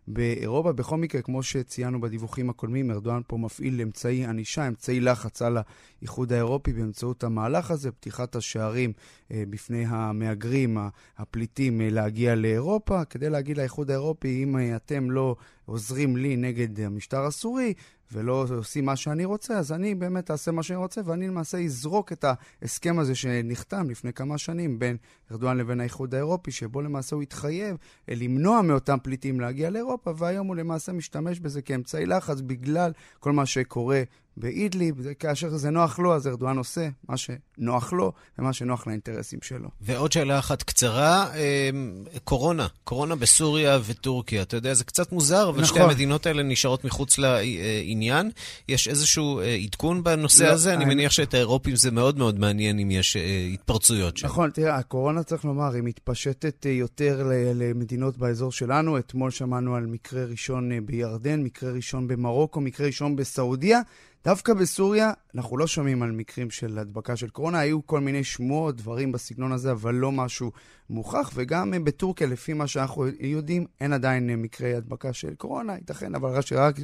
באירופה. 0.07 0.71
בכל 0.71 0.97
מקרה, 0.97 1.21
כמו 1.21 1.43
שציינו 1.43 2.01
בדיווחים 2.01 2.49
הקודמים, 2.49 2.91
ארדואן 2.91 3.21
פה 3.27 3.37
מפעיל 3.37 3.81
אמצעי 3.81 4.25
ענישה, 4.25 4.67
אמצעי 4.67 4.99
לחץ 4.99 5.41
על 5.41 5.57
האיחוד 6.01 6.33
האירופי 6.33 6.73
באמצעות 6.73 7.23
המהלך 7.23 7.71
הזה, 7.71 7.91
פתיחת 7.91 8.35
השערים 8.35 8.93
אה, 9.31 9.43
בפני 9.49 9.85
המהגרים, 9.87 10.77
הפליטים, 11.17 11.81
אה, 11.81 11.89
להגיע 11.89 12.35
לאירופה, 12.35 13.05
כדי 13.05 13.29
להגיד 13.29 13.57
לאיחוד 13.57 13.91
האירופי, 13.91 14.43
אם 14.43 14.57
אה, 14.57 14.75
אתם 14.75 15.11
לא 15.11 15.35
עוזרים 15.67 16.17
לי 16.17 16.35
נגד 16.35 16.79
המשטר 16.79 17.25
הסורי, 17.25 17.73
ולא 18.11 18.45
עושים 18.57 18.85
מה 18.85 18.95
שאני 18.95 19.25
רוצה, 19.25 19.57
אז 19.57 19.71
אני 19.71 19.95
באמת 19.95 20.31
אעשה 20.31 20.51
מה 20.51 20.63
שאני 20.63 20.77
רוצה, 20.77 21.01
ואני 21.05 21.27
למעשה 21.27 21.57
אזרוק 21.57 22.11
את 22.11 22.25
ההסכם 22.61 22.99
הזה 22.99 23.15
שנחתם 23.15 23.89
לפני 23.89 24.13
כמה 24.13 24.37
שנים 24.37 24.79
בין 24.79 24.97
ארדואן 25.31 25.57
לבין 25.57 25.79
האיחוד 25.79 26.15
האירופי, 26.15 26.51
שבו 26.51 26.81
למעשה 26.81 27.15
הוא 27.15 27.23
התחייב 27.23 27.77
למנוע 28.07 28.61
מאותם 28.61 28.97
פליטים 29.03 29.39
להגיע 29.39 29.69
לאירופה, 29.69 30.11
והיום 30.17 30.47
הוא 30.47 30.55
למעשה 30.55 30.91
משתמש 30.91 31.39
בזה 31.39 31.61
כאמצעי 31.61 32.05
לחץ 32.05 32.41
בגלל 32.41 32.91
כל 33.19 33.31
מה 33.31 33.45
שקורה 33.45 34.03
באידליב, 34.37 34.95
כאשר 35.19 35.57
זה 35.57 35.69
נוח 35.69 35.99
לו, 35.99 36.15
אז 36.15 36.27
ארדואן 36.27 36.57
עושה 36.57 36.87
מה 37.09 37.15
שנוח 37.17 37.93
לו 37.93 38.11
ומה 38.39 38.53
שנוח 38.53 38.87
לאינטרסים 38.87 39.39
שלו. 39.41 39.69
ועוד 39.81 40.11
שאלה 40.11 40.39
אחת 40.39 40.63
קצרה, 40.63 41.27
אמ, 41.35 42.03
קורונה, 42.23 42.67
קורונה 42.83 43.15
בסוריה 43.15 43.79
וטורקיה. 43.85 44.41
אתה 44.41 44.57
יודע, 44.57 44.73
זה 44.73 44.83
קצת 44.83 45.11
מוזר, 45.11 45.49
אבל 45.49 45.61
נכון. 45.61 45.65
שתי 45.65 45.79
המדינות 45.79 46.25
האלה 46.25 46.43
נשארות 46.43 46.85
מחוץ 46.85 47.17
לעניין. 47.17 48.31
יש 48.67 48.87
איזשהו 48.87 49.39
אה, 49.39 49.55
עדכון 49.55 50.03
בנושא 50.03 50.43
לא, 50.43 50.49
הזה? 50.49 50.73
אני, 50.73 50.83
אני 50.83 50.93
מניח 50.93 51.11
שאת 51.11 51.33
האירופים 51.33 51.75
זה 51.75 51.91
מאוד 51.91 52.17
מאוד 52.17 52.39
מעניין 52.39 52.79
אם 52.79 52.91
יש 52.91 53.15
אה, 53.17 53.49
התפרצויות 53.53 54.17
שם. 54.17 54.27
נכון, 54.27 54.49
תראה, 54.49 54.75
הקורונה, 54.75 55.23
צריך 55.23 55.45
לומר, 55.45 55.73
היא 55.73 55.83
מתפשטת 55.83 56.65
אה, 56.65 56.71
יותר 56.71 57.31
למדינות 57.55 58.17
באזור 58.17 58.51
שלנו. 58.51 58.97
אתמול 58.97 59.31
שמענו 59.31 59.75
על 59.75 59.85
מקרה 59.85 60.25
ראשון 60.25 60.85
בירדן, 60.85 61.43
מקרה 61.43 61.71
ראשון 61.71 62.07
במרוקו, 62.07 62.61
מקרה 62.61 62.87
ראשון 62.87 63.15
בסעודיה. 63.15 63.81
דווקא 64.27 64.53
בסוריה 64.53 65.11
אנחנו 65.35 65.57
לא 65.57 65.67
שומעים 65.67 66.03
על 66.03 66.11
מקרים 66.11 66.49
של 66.49 66.79
הדבקה 66.79 67.15
של 67.15 67.29
קורונה, 67.29 67.59
היו 67.59 67.85
כל 67.85 67.99
מיני 67.99 68.23
שמועות, 68.23 68.75
דברים 68.75 69.11
בסגנון 69.11 69.51
הזה, 69.51 69.71
אבל 69.71 69.95
לא 69.95 70.11
משהו 70.11 70.51
מוכח, 70.89 71.31
וגם 71.35 71.73
בטורקיה, 71.83 72.27
לפי 72.27 72.53
מה 72.53 72.67
שאנחנו 72.67 73.05
יודעים, 73.19 73.65
אין 73.81 73.93
עדיין 73.93 74.41
מקרי 74.41 74.75
הדבקה 74.75 75.13
של 75.13 75.35
קורונה, 75.35 75.75
ייתכן, 75.75 76.15
אבל 76.15 76.29
רק, 76.29 76.45
רק, 76.51 76.75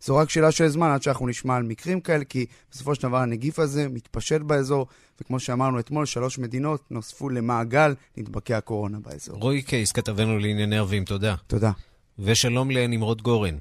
זו 0.00 0.16
רק 0.16 0.30
שאלה 0.30 0.52
של 0.52 0.68
זמן 0.68 0.88
עד 0.88 1.02
שאנחנו 1.02 1.26
נשמע 1.26 1.56
על 1.56 1.62
מקרים 1.62 2.00
כאלה, 2.00 2.24
כי 2.24 2.46
בסופו 2.70 2.94
של 2.94 3.02
דבר 3.02 3.18
הנגיף 3.18 3.58
הזה 3.58 3.88
מתפשט 3.88 4.40
באזור, 4.40 4.86
וכמו 5.20 5.40
שאמרנו 5.40 5.78
אתמול, 5.78 6.06
שלוש 6.06 6.38
מדינות 6.38 6.90
נוספו 6.90 7.28
למעגל 7.28 7.94
נדבקי 8.16 8.54
הקורונה 8.54 8.98
באזור. 9.00 9.38
רועי 9.38 9.62
קייס, 9.62 9.92
כתבנו 9.92 10.38
לענייני 10.38 10.78
ערבים, 10.78 11.04
תודה. 11.04 11.34
תודה. 11.46 11.70
ושלום 12.18 12.70
לנמרוד 12.70 13.22
גורן. 13.22 13.58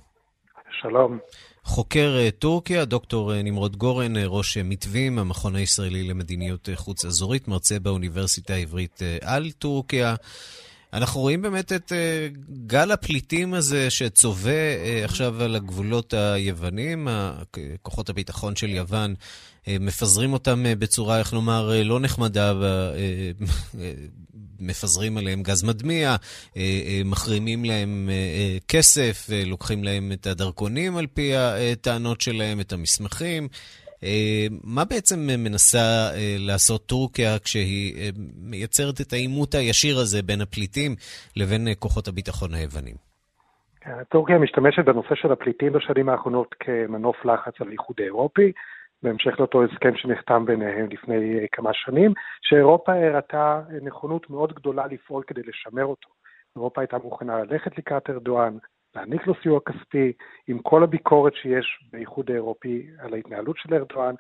שלום. 0.82 1.20
חוקר 1.64 2.18
אה, 2.20 2.32
טורקיה, 2.32 2.86
דוקטור 2.86 3.34
אה, 3.34 3.42
נמרוד 3.42 3.78
גורן, 3.78 4.18
אה, 4.18 4.26
ראש 4.28 4.58
מתווים, 4.58 5.20
המכון 5.20 5.56
הישראלי 5.56 6.04
למדיניות 6.04 6.70
חוץ 6.76 7.06
אזורית, 7.06 7.48
מרצה 7.48 7.80
באוניברסיטה 7.80 8.54
העברית 8.54 9.00
על 9.22 9.52
טורקיה. 9.52 10.16
אנחנו 10.94 11.22
רואים 11.22 11.42
באמת 11.42 11.72
את 11.72 11.92
גל 12.68 12.92
הפליטים 12.92 13.54
הזה 13.54 13.90
שצובא 13.90 14.52
עכשיו 15.04 15.44
על 15.44 15.56
הגבולות 15.56 16.14
היוונים, 16.14 17.08
כוחות 17.82 18.10
הביטחון 18.10 18.56
של 18.56 18.70
יוון 18.70 19.16
מפזרים 19.68 20.34
אותם 20.34 20.64
בצורה, 20.80 21.20
איך 21.20 21.34
נאמר, 21.34 21.84
לא 21.84 22.00
נחמדה, 22.00 22.54
מפזרים 24.60 25.18
עליהם 25.18 25.44
גז 25.44 25.64
מדמיע, 25.64 26.16
מחרימים 27.06 27.66
להם 27.66 28.10
כסף, 28.68 29.28
לוקחים 29.46 29.84
להם 29.84 30.12
את 30.12 30.28
הדרכונים 30.28 30.98
על 30.98 31.08
פי 31.08 31.32
הטענות 31.36 32.22
שלהם, 32.22 32.60
את 32.60 32.74
המסמכים. 32.74 33.48
מה 34.64 34.86
בעצם 34.86 35.20
מנסה 35.20 36.10
לעשות 36.40 36.86
טורקיה 36.86 37.40
כשהיא 37.40 38.12
מייצרת 38.36 39.02
את 39.02 39.14
העימות 39.14 39.56
הישיר 39.56 39.98
הזה 39.98 40.22
בין 40.22 40.42
הפליטים 40.42 40.96
לבין 41.36 41.68
כוחות 41.80 42.08
הביטחון 42.08 42.54
היוונים? 42.54 42.96
טורקיה 44.10 44.38
משתמשת 44.38 44.86
בנושא 44.86 45.16
של 45.16 45.32
הפליטים 45.32 45.74
בשנים 45.74 46.10
האחרונות 46.10 46.56
כמנוף 46.60 47.16
לחץ 47.26 47.54
על 47.62 47.68
האיחוד 47.68 47.96
האירופי. 48.00 48.52
בהמשך 49.04 49.40
לאותו 49.40 49.64
הסכם 49.64 49.96
שנחתם 49.96 50.46
ביניהם 50.46 50.88
לפני 50.92 51.40
אה, 51.40 51.46
כמה 51.52 51.74
שנים, 51.74 52.14
שאירופה 52.42 52.94
הראתה 52.94 53.62
נכונות 53.82 54.30
מאוד 54.30 54.54
גדולה 54.54 54.88
לפעול 54.88 55.24
כדי 55.28 55.42
לשמר 55.48 55.86
אותו. 55.86 56.10
אירופה 56.56 56.82
הייתה 56.82 56.98
מוכנה 56.98 57.44
ללכת 57.44 57.78
לקראת 57.78 58.10
ארדואן, 58.10 58.58
להעניק 58.96 59.28
לו 59.28 59.34
סיוע 59.42 59.60
כספי, 59.60 60.14
עם 60.48 60.60
כל 60.60 60.84
הביקורת 60.84 61.36
שיש 61.36 61.90
באיחוד 61.92 62.32
האירופי 62.32 62.88
על 63.00 63.14
ההתנהלות 63.14 63.58
של 63.58 63.74
ארדואן, 63.74 64.16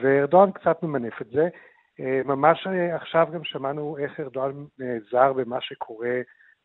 וארדואן 0.00 0.52
קצת 0.52 0.82
ממנף 0.82 1.22
את 1.22 1.26
זה. 1.26 1.48
אה, 2.00 2.20
ממש 2.24 2.66
אה, 2.66 2.96
עכשיו 2.96 3.28
גם 3.32 3.44
שמענו 3.44 3.96
איך 3.98 4.20
ארדואן 4.20 4.52
נעזר 4.78 5.32
במה 5.32 5.60
שקורה 5.60 6.20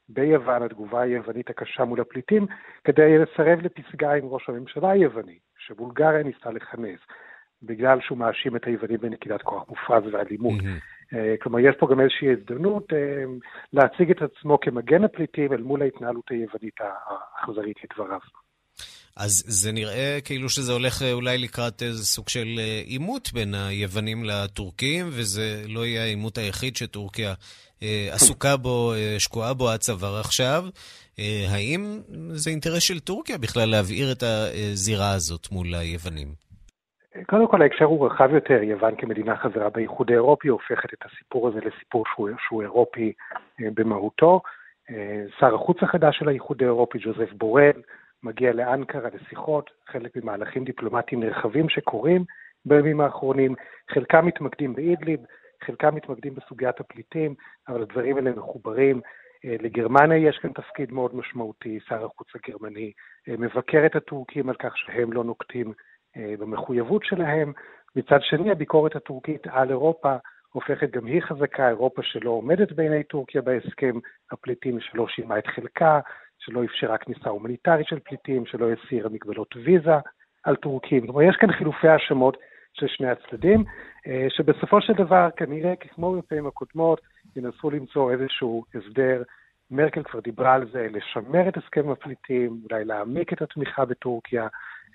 ביוון, 0.09 0.63
התגובה 0.63 1.01
היוונית 1.01 1.49
הקשה 1.49 1.85
מול 1.85 2.01
הפליטים, 2.01 2.45
כדי 2.83 3.17
לסרב 3.17 3.59
לפסגה 3.61 4.13
עם 4.13 4.25
ראש 4.25 4.49
הממשלה 4.49 4.91
היווני, 4.91 5.39
שבולגריה 5.57 6.23
ניסתה 6.23 6.51
לכנס. 6.51 6.99
בגלל 7.63 7.99
שהוא 8.01 8.17
מאשים 8.17 8.55
את 8.55 8.65
היוונים 8.65 8.97
בנקידת 9.01 9.41
כוח 9.41 9.63
מופרז 9.69 10.03
ואלימות. 10.13 10.59
Mm-hmm. 10.59 10.95
כלומר, 11.41 11.59
יש 11.59 11.75
פה 11.79 11.87
גם 11.91 11.99
איזושהי 11.99 12.27
הזדמנות 12.31 12.93
אה, 12.93 13.23
להציג 13.73 14.11
את 14.11 14.21
עצמו 14.21 14.59
כמגן 14.59 15.03
הפליטים 15.03 15.53
אל 15.53 15.61
מול 15.61 15.81
ההתנהלות 15.81 16.23
היוונית 16.29 16.75
האכזרית 16.79 17.77
לדבריו. 17.83 18.19
אז 19.15 19.43
זה 19.47 19.71
נראה 19.71 20.19
כאילו 20.23 20.49
שזה 20.49 20.71
הולך 20.71 21.01
אה, 21.01 21.13
אולי 21.13 21.37
לקראת 21.37 21.83
איזה 21.83 22.05
סוג 22.05 22.29
של 22.29 22.59
עימות 22.85 23.33
בין 23.33 23.53
היוונים 23.53 24.23
לטורקים, 24.23 25.05
וזה 25.09 25.63
לא 25.67 25.85
יהיה 25.85 26.03
העימות 26.03 26.37
היחיד 26.37 26.75
שטורקיה 26.75 27.33
עסוקה 28.11 28.57
בו, 28.57 28.93
שקועה 29.17 29.53
בו 29.53 29.69
עד 29.69 29.79
צוואר 29.79 30.19
עכשיו. 30.19 30.65
האם 31.49 32.01
זה 32.31 32.49
אינטרס 32.49 32.83
של 32.83 32.99
טורקיה 32.99 33.37
בכלל 33.37 33.69
להבעיר 33.69 34.11
את 34.11 34.23
הזירה 34.23 35.11
הזאת 35.11 35.51
מול 35.51 35.75
היוונים? 35.75 36.44
קודם 37.23 37.47
כל 37.47 37.61
ההקשר 37.61 37.85
הוא 37.85 38.05
רחב 38.05 38.33
יותר, 38.33 38.63
יוון 38.63 38.95
כמדינה 38.95 39.35
חברה 39.35 39.69
באיחוד 39.69 40.11
האירופי 40.11 40.47
הופכת 40.47 40.93
את 40.93 41.05
הסיפור 41.05 41.47
הזה 41.47 41.59
לסיפור 41.59 42.05
שהוא, 42.13 42.29
שהוא 42.47 42.61
אירופי 42.61 43.13
אה, 43.61 43.67
במהותו. 43.73 44.41
אה, 44.89 45.23
שר 45.39 45.55
החוץ 45.55 45.77
החדש 45.83 46.17
של 46.17 46.27
האיחוד 46.27 46.61
האירופי, 46.61 46.97
ג'וזף 47.01 47.33
בורל, 47.33 47.81
מגיע 48.23 48.53
לאנקרה 48.53 49.09
לשיחות, 49.13 49.69
חלק 49.87 50.15
ממהלכים 50.15 50.63
דיפלומטיים 50.63 51.23
נרחבים 51.23 51.69
שקורים 51.69 52.23
בימים 52.65 53.01
האחרונים, 53.01 53.55
חלקם 53.91 54.25
מתמקדים 54.25 54.75
באידליב, 54.75 55.19
חלקם 55.63 55.95
מתמקדים 55.95 56.35
בסוגיית 56.35 56.79
הפליטים, 56.79 57.35
אבל 57.67 57.81
הדברים 57.81 58.17
האלה 58.17 58.31
מחוברים. 58.31 59.01
אה, 59.45 59.55
לגרמניה 59.59 60.17
יש 60.17 60.37
כאן 60.37 60.51
תפקיד 60.51 60.91
מאוד 60.91 61.15
משמעותי, 61.15 61.79
שר 61.87 62.05
החוץ 62.05 62.27
הגרמני 62.35 62.91
מבקר 63.27 63.85
את 63.85 63.95
הטורקים 63.95 64.49
על 64.49 64.55
כך 64.55 64.77
שהם 64.77 65.13
לא 65.13 65.23
נוקטים 65.23 65.73
במחויבות 66.15 67.03
שלהם. 67.03 67.53
מצד 67.95 68.19
שני, 68.21 68.51
הביקורת 68.51 68.95
הטורקית 68.95 69.47
על 69.47 69.69
אירופה 69.69 70.15
הופכת 70.51 70.91
גם 70.91 71.05
היא 71.05 71.21
חזקה, 71.21 71.67
אירופה 71.67 72.01
שלא 72.03 72.29
עומדת 72.29 72.71
בעיני 72.71 73.03
טורקיה 73.03 73.41
בהסכם 73.41 73.99
הפליטים, 74.31 74.79
שלא 74.79 75.07
שילמה 75.07 75.39
את 75.39 75.47
חלקה, 75.47 75.99
שלא 76.39 76.63
אפשרה 76.63 76.97
כניסה 76.97 77.29
הומניטרית 77.29 77.87
של 77.87 77.99
פליטים, 77.99 78.45
שלא 78.45 78.67
הסירה 78.71 79.09
מגבלות 79.09 79.55
ויזה 79.63 79.95
על 80.43 80.55
טורקים. 80.55 81.05
כלומר, 81.05 81.21
יש 81.21 81.35
כאן 81.35 81.51
חילופי 81.51 81.87
האשמות 81.87 82.37
של 82.73 82.87
שני 82.87 83.07
הצדדים, 83.07 83.63
אה, 84.07 84.25
שבסופו 84.29 84.81
של 84.81 84.93
דבר, 84.93 85.29
כנראה, 85.37 85.75
כמו 85.75 86.13
בפעמים 86.13 86.47
הקודמות, 86.47 87.01
ינסו 87.35 87.69
למצוא 87.69 88.11
איזשהו 88.11 88.63
הסדר. 88.75 89.23
מרקל 89.71 90.03
כבר 90.03 90.19
דיברה 90.19 90.53
על 90.53 90.69
זה, 90.71 90.87
לשמר 90.91 91.49
את 91.49 91.57
הסכם 91.57 91.89
הפליטים, 91.89 92.59
אולי 92.69 92.85
להעמיק 92.85 93.33
את 93.33 93.41
התמיכה 93.41 93.85
בטורקיה, 93.85 94.47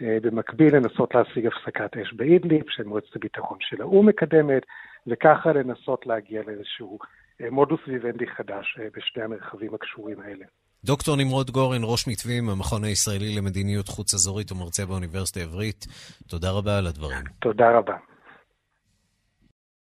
אה, 0.03 0.19
במקביל 0.23 0.77
לנסות 0.77 1.15
להשיג 1.15 1.47
הפסקת 1.47 1.97
אש 1.97 2.13
באידליב, 2.13 2.63
שמועצת 2.69 3.17
הביטחון 3.17 3.59
של 3.61 3.83
האו"ם 3.83 4.07
מקדמת, 4.07 4.63
וככה 5.07 5.53
לנסות 5.53 6.07
להגיע 6.07 6.43
לאיזשהו 6.47 6.99
אה, 7.41 7.51
מודוס 7.51 7.81
ויבנדי 7.89 8.27
חדש 8.27 8.79
אה, 8.81 8.87
בשני 8.97 9.23
המרחבים 9.23 9.75
הקשורים 9.75 10.21
האלה. 10.21 10.45
דוקטור 10.85 11.17
נמרוד 11.17 11.51
גורן, 11.51 11.81
ראש 11.85 12.09
מתווים, 12.09 12.49
המכון 12.49 12.85
הישראלי 12.85 13.37
למדיניות 13.37 13.89
חוץ 13.89 14.15
אזורית 14.15 14.53
ומרצה 14.53 14.87
באוניברסיטה 14.87 15.41
העברית, 15.41 15.87
תודה 16.29 16.51
רבה 16.51 16.79
על 16.79 16.87
הדברים. 16.87 17.25
תודה 17.41 17.71
רבה. 17.79 18.10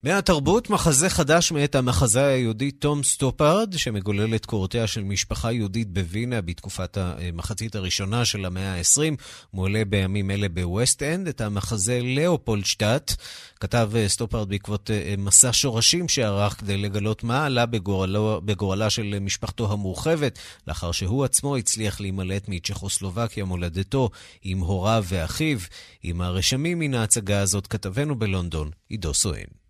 מהתרבות, 0.05 0.71
מחזה 0.71 1.09
חדש 1.09 1.53
מאת 1.53 1.75
המחזאי 1.75 2.27
היהודי 2.27 2.71
תום 2.71 3.03
סטופרד, 3.03 3.75
שמגולל 3.77 4.35
את 4.35 4.47
קורותיה 4.47 4.87
של 4.87 5.05
משפחה 5.05 5.53
יהודית 5.53 5.89
בווינה 5.89 6.41
בתקופת 6.41 6.97
המחצית 6.97 7.75
הראשונה 7.75 8.25
של 8.25 8.45
המאה 8.45 8.75
ה-20, 8.75 9.17
מועלה 9.55 9.85
בימים 9.85 10.31
אלה 10.31 10.49
בווסט 10.49 11.03
אנד, 11.03 11.29
את 11.29 11.41
המחזה 11.41 12.01
לאופולדשטאט. 12.03 13.15
כתב 13.61 13.91
סטופרד 14.07 14.49
בעקבות 14.49 14.91
מסע 15.19 15.51
שורשים 15.53 16.09
שערך 16.09 16.61
כדי 16.61 16.77
לגלות 16.77 17.25
מה 17.25 17.47
עלה 17.47 17.67
בגורלו, 17.67 18.41
בגורלה 18.45 18.91
של 18.91 19.19
משפחתו 19.21 19.73
המורחבת, 19.73 20.39
לאחר 20.69 20.93
שהוא 20.93 21.25
עצמו 21.25 21.57
הצליח 21.57 22.01
להימלט 22.01 22.49
מצ'כוסלובקיה 22.49 23.45
מולדתו 23.45 24.11
עם 24.43 24.59
הוריו 24.59 25.05
ואחיו. 25.09 25.59
עם 26.03 26.21
הרשמים 26.21 26.79
מן 26.79 26.95
ההצגה 26.95 27.41
הזאת 27.41 27.67
כתבנו 27.67 28.19
בלונדון, 28.19 28.71
עידו 28.89 29.15
סואן. 29.15 29.62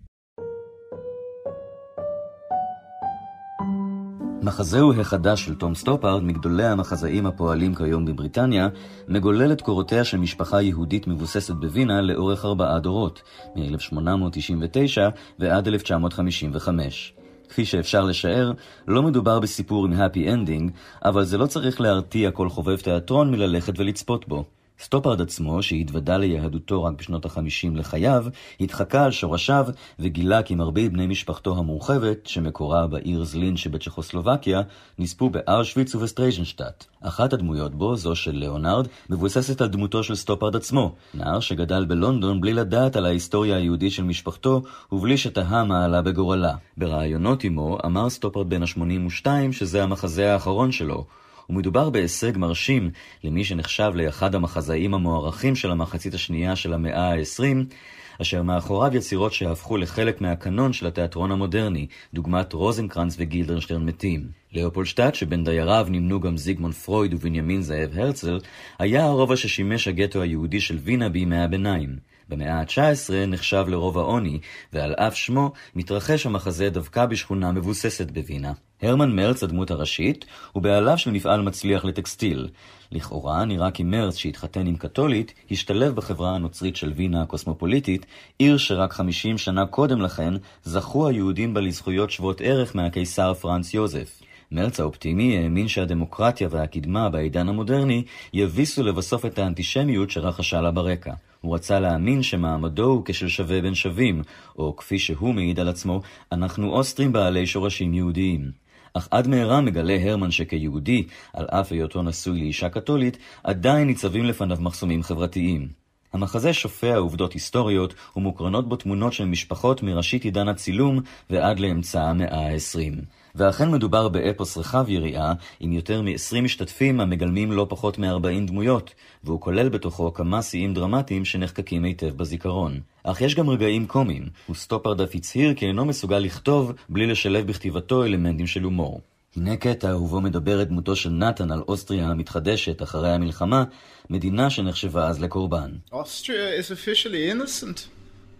מחזהו 4.43 5.01
החדש 5.01 5.45
של 5.45 5.55
תום 5.55 5.75
סטופארד, 5.75 6.23
מגדולי 6.23 6.65
המחזאים 6.65 7.27
הפועלים 7.27 7.75
כיום 7.75 8.05
בבריטניה, 8.05 8.69
מגולל 9.09 9.53
את 9.53 9.61
קורותיה 9.61 10.05
של 10.05 10.19
משפחה 10.19 10.63
יהודית 10.63 11.07
מבוססת 11.07 11.55
בווינה 11.55 12.01
לאורך 12.01 12.45
ארבעה 12.45 12.79
דורות, 12.79 13.23
מ-1899 13.57 14.99
ועד 15.39 15.69
1955. 15.69 17.15
כפי 17.49 17.65
שאפשר 17.65 18.05
לשער, 18.05 18.53
לא 18.89 19.03
מדובר 19.03 19.41
בסיפור 19.41 19.85
עם 19.85 19.93
happy 19.93 20.27
ending, 20.29 20.71
אבל 21.05 21.25
זה 21.25 21.39
לא 21.39 21.47
צריך 21.47 21.81
להרתיע 21.81 22.31
כל 22.31 22.49
חובב 22.49 22.77
תיאטרון 22.77 23.31
מללכת 23.31 23.79
ולצפות 23.79 24.29
בו. 24.29 24.45
סטופרד 24.83 25.21
עצמו, 25.21 25.63
שהתוודה 25.63 26.17
ליהדותו 26.17 26.85
רק 26.85 26.93
בשנות 26.99 27.25
החמישים 27.25 27.77
לחייו, 27.77 28.25
התחקה 28.61 29.05
על 29.05 29.11
שורשיו 29.11 29.67
וגילה 29.99 30.43
כי 30.43 30.55
מרבית 30.55 30.93
בני 30.93 31.07
משפחתו 31.07 31.59
המורחבת, 31.59 32.27
שמקורה 32.27 32.87
בעיר 32.87 33.25
זלין 33.25 33.57
שבצ'כוסלובקיה, 33.57 34.61
נספו 34.99 35.31
באושוויץ 35.31 35.95
ובטרזיינשטאט. 35.95 36.85
אחת 37.01 37.33
הדמויות 37.33 37.75
בו, 37.75 37.97
זו 37.97 38.15
של 38.15 38.37
ליאונרד, 38.37 38.89
מבוססת 39.11 39.61
על 39.61 39.69
דמותו 39.69 40.03
של 40.03 40.15
סטופרד 40.15 40.57
עצמו, 40.57 40.95
נער 41.15 41.41
שגדל 41.41 41.85
בלונדון 41.85 42.41
בלי 42.41 42.53
לדעת 42.53 42.97
על 42.97 43.07
ההיסטוריה 43.07 43.57
היהודית 43.57 43.93
של 43.93 44.05
משפחתו, 44.05 44.63
ובלי 44.93 45.17
שתהה 45.17 45.65
מה 45.65 45.85
עלה 45.85 46.03
בגורלה. 46.03 46.55
בראיונות 46.77 47.45
עמו 47.45 47.79
אמר 47.87 48.11
סטופרד 48.11 48.51
בן 48.51 48.63
ה-82 48.63 49.27
שזה 49.53 49.83
המחזה 49.83 50.33
האחרון 50.33 50.73
שלו, 50.73 51.05
ומדובר 51.53 51.91
בהישג 51.91 52.39
מרשים 52.39 52.91
למי 53.25 53.45
שנחשב 53.45 53.93
לאחד 53.95 54.35
המחזאים 54.35 54.95
המוערכים 54.95 55.55
של 55.55 55.71
המחצית 55.71 56.15
השנייה 56.15 56.57
של 56.57 56.73
המאה 56.73 57.13
ה-20, 57.13 57.75
אשר 58.23 58.43
מאחוריו 58.43 58.97
יצירות 58.97 59.33
שהפכו 59.33 59.77
לחלק 59.77 60.21
מהקנון 60.21 60.73
של 60.73 60.87
התיאטרון 60.87 61.33
המודרני, 61.33 61.87
דוגמת 62.15 62.53
רוזנקרנץ 62.53 63.17
וגילדרשטרן 63.19 63.85
מתים. 63.85 64.29
לאופולשטאט, 64.53 65.15
שבין 65.15 65.45
דייריו 65.45 65.87
נמנו 65.91 66.21
גם 66.21 66.37
זיגמונד 66.37 66.75
פרויד 66.75 67.15
ובנימין 67.15 67.63
זאב 67.63 67.91
הרצל, 67.95 68.39
היה 68.79 69.05
הרובע 69.05 69.37
ששימש 69.37 69.89
הגטו 69.89 70.23
היהודי 70.23 70.61
של 70.61 70.79
וינה 70.83 71.09
בימי 71.09 71.43
הביניים. 71.43 72.12
במאה 72.33 72.61
ה-19 72.61 73.13
נחשב 73.29 73.65
לרוב 73.69 73.99
העוני, 73.99 74.39
ועל 74.73 74.95
אף 74.95 75.17
שמו 75.17 75.53
מתרחש 75.75 76.27
המחזה 76.27 76.71
דווקא 76.71 77.07
בשכונה 77.07 77.53
מבוססת 77.53 78.11
בווינה. 78.11 78.53
הרמן 78.83 79.17
מרץ, 79.17 79.43
הדמות 79.43 79.71
הראשית, 79.71 80.25
הוא 80.53 80.63
בעליו 80.63 80.99
של 80.99 81.11
מפעל 81.11 81.43
מצליח 81.43 81.85
לטקסטיל. 81.85 82.49
לכאורה 82.93 83.45
נראה 83.45 83.71
כי 83.71 83.83
מרץ, 83.83 84.17
שהתחתן 84.17 84.67
עם 84.67 84.77
קתולית, 84.77 85.35
השתלב 85.51 85.95
בחברה 85.95 86.35
הנוצרית 86.35 86.77
של 86.77 86.93
וינה 86.97 87.23
הקוסמופוליטית, 87.23 88.07
עיר 88.39 88.57
שרק 88.57 88.93
50 88.93 89.39
שנה 89.39 89.67
קודם 89.67 90.01
לכן 90.01 90.35
זכו 90.65 91.09
היהודים 91.09 91.55
בה 91.55 91.61
לזכויות 91.61 92.11
שוות 92.11 92.41
ערך 92.41 92.77
מהקיסר 92.77 93.35
פרנץ 93.35 93.75
יוזף. 93.75 94.23
מרץ 94.53 94.81
האופטימי 94.81 95.39
האמין 95.39 95.69
שהדמוקרטיה 95.69 96.49
והקדמה 96.51 97.09
בעידן 97.09 97.49
המודרני 97.49 98.05
יביסו 98.33 98.83
לבסוף 98.83 99.27
את 99.27 99.39
האנטישמיות 99.39 100.11
שרחשה 100.11 100.61
לה 100.61 100.71
ברקע. 100.71 101.13
הוא 101.43 101.55
רצה 101.55 101.81
להאמין 101.81 102.23
שמעמדו 102.23 102.85
הוא 102.85 103.03
כשל 103.05 103.29
שווה 103.29 103.61
בין 103.61 103.75
שווים, 103.75 104.23
או 104.59 104.77
כפי 104.77 104.99
שהוא 104.99 105.35
מעיד 105.35 105.61
על 105.61 105.69
עצמו, 105.69 106.01
אנחנו 106.33 106.71
אוסטרים 106.71 107.13
בעלי 107.13 107.47
שורשים 107.47 107.95
יהודיים. 107.95 108.51
אך 108.95 109.09
עד 109.11 109.29
מהרה 109.29 109.61
מגלה 109.61 109.97
הרמן 110.03 110.31
שכיהודי, 110.31 111.07
על 111.33 111.47
אף 111.47 111.73
היותו 111.73 112.03
נשוי 112.03 112.39
לאישה 112.39 112.69
קתולית, 112.69 113.19
עדיין 113.45 113.87
ניצבים 113.87 114.25
לפניו 114.25 114.59
מחסומים 114.61 115.03
חברתיים. 115.03 115.82
המחזה 116.13 116.53
שופע 116.53 116.97
עובדות 116.97 117.33
היסטוריות 117.33 117.95
ומוקרנות 118.17 118.69
בו 118.69 118.77
תמונות 118.77 119.13
של 119.13 119.25
משפחות 119.25 119.83
מראשית 119.83 120.25
עידן 120.25 120.49
הצילום 120.49 121.01
ועד 121.31 121.61
לאמצע 121.61 122.03
המאה 122.03 122.53
ה-20. 122.53 123.05
ואכן 123.35 123.71
מדובר 123.71 124.09
באפוס 124.09 124.59
רחב 124.59 124.85
יריעה, 124.89 125.33
עם 125.61 125.73
יותר 125.73 126.03
מ-20 126.03 126.41
משתתפים 126.43 127.01
המגלמים 127.01 127.53
לא 127.53 127.67
פחות 127.69 127.99
מ-40 127.99 128.47
דמויות, 128.47 128.95
והוא 129.25 129.41
כולל 129.41 129.69
בתוכו 129.69 130.13
כמה 130.13 130.43
שיאים 130.43 130.75
דרמטיים 130.75 131.25
שנחקקים 131.25 131.85
היטב 131.85 132.17
בזיכרון. 132.17 132.81
אך 133.05 133.21
יש 133.21 133.35
גם 133.35 133.51
רגעים 133.51 133.87
קומיים, 133.87 134.29
וסטופרד 134.51 135.01
אף 135.01 135.15
הצהיר 135.15 135.55
כי 135.55 135.67
אינו 135.67 135.85
מסוגל 135.85 136.19
לכתוב 136.19 136.73
בלי 136.89 137.07
לשלב 137.07 137.47
בכתיבתו 137.47 138.05
אלמנטים 138.05 138.47
של 138.47 138.63
הומור. 138.63 139.01
הנה 139.37 139.57
קטע 139.57 139.97
ובו 139.97 140.21
מדברת 140.21 140.69
דמותו 140.69 140.97
של 140.97 141.11
נתן 141.11 141.51
על 141.51 141.63
אוסטריה 141.69 142.09
המתחדשת 142.09 142.83
אחרי 142.83 143.11
המלחמה, 143.13 143.65
מדינה 144.11 144.51
שנחשבה 144.51 145.09
אז 145.09 145.21
לקורבן. 145.21 145.71
Austria 145.93 146.61
is 146.61 146.71
officially 146.71 147.31
innocent. 147.31 147.87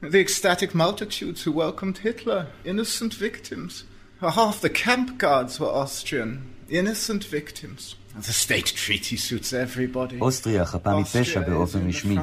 The 0.03 0.21
ecstatic 0.21 0.75
multitudes 0.75 1.45
who 1.45 1.53
welcomed 1.53 1.99
Hitler, 1.99 2.47
innocent 2.65 3.15
victims. 3.15 3.85
Half 4.21 4.61
the 4.61 4.75
camp 4.85 5.09
guards 5.19 5.61
were 5.61 5.73
Austrian, 5.83 6.31
innocent 6.69 7.23
victims. 7.25 7.83
The 8.29 8.33
state 8.33 8.67
treaty 8.67 9.17
suits 9.17 9.53
everybody. 9.53 10.21
אוסטריה 10.21 10.65
חפה 10.65 11.01
מפשע 11.01 11.41
באופן 11.41 11.89
רשמי. 11.89 12.17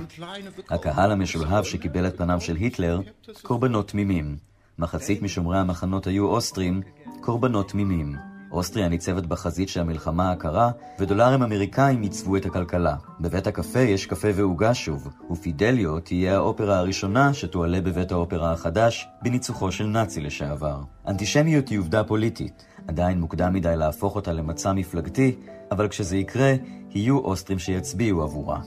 הקהל 0.70 1.12
המשולהב 1.12 1.64
שקיבל 1.64 2.08
את 2.08 2.18
פניו 2.18 2.42
של 2.42 2.56
היטלר, 2.56 3.00
קורבנות 3.42 3.88
תמימים. 3.88 4.38
מחצית 4.80 5.22
משומרי 5.22 5.58
המחנות 5.58 6.08
היו 6.08 6.28
אוסטרים, 6.28 6.82
קורבנות 7.22 7.70
תמימים. 7.70 8.29
אוסטריה 8.52 8.90
ניצבת 8.90 9.26
בחזית 9.26 9.70
של 9.70 9.80
המלחמה 9.80 10.32
הקרה, 10.32 10.72
ודולרים 11.00 11.44
אמריקאים 11.44 12.04
ייצבו 12.04 12.38
את 12.38 12.46
הכלכלה. 12.46 12.96
בבית 13.20 13.48
הקפה 13.48 13.80
יש 13.80 14.06
קפה 14.06 14.28
ועוגה 14.36 14.74
שוב, 14.74 15.08
ופידליו 15.32 16.00
תהיה 16.00 16.36
האופרה 16.36 16.78
הראשונה 16.78 17.34
שתועלה 17.34 17.82
בבית 17.82 18.12
האופרה 18.12 18.52
החדש, 18.52 19.08
בניצוחו 19.22 19.72
של 19.72 19.86
נאצי 19.86 20.22
לשעבר. 20.22 20.82
אנטישמיות 21.08 21.70
היא 21.70 21.80
עובדה 21.80 22.04
פוליטית. 22.04 22.66
עדיין 22.88 23.20
מוקדם 23.20 23.54
מדי 23.54 23.74
להפוך 23.78 24.16
אותה 24.16 24.34
למצע 24.34 24.74
מפלגתי, 24.74 25.36
אבל 25.72 25.88
כשזה 25.88 26.18
יקרה, 26.18 26.54
יהיו 26.90 27.20
אוסטרים 27.20 27.60
שיצביעו 27.60 28.24
עבורה. 28.24 28.62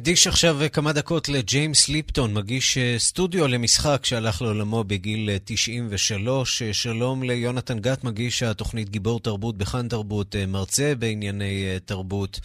נקדיש 0.00 0.26
עכשיו 0.26 0.58
כמה 0.72 0.92
דקות 0.92 1.28
לג'יימס 1.28 1.88
ליפטון, 1.88 2.34
מגיש 2.34 2.78
אה, 2.78 2.94
סטודיו 2.98 3.48
למשחק 3.48 4.00
שהלך 4.04 4.42
לעולמו 4.42 4.84
בגיל 4.84 5.30
93. 5.44 6.62
אה, 6.62 6.68
אה, 6.68 6.74
שלום 6.74 7.22
ליונתן 7.22 7.78
גת, 7.78 8.04
מגיש 8.04 8.42
התוכנית 8.42 8.90
גיבור 8.90 9.20
תרבות 9.20 9.58
בכאן 9.58 9.88
תרבות, 9.88 10.36
מרצה 10.48 10.92
בענייני 10.98 11.64
תרבות. 11.84 12.40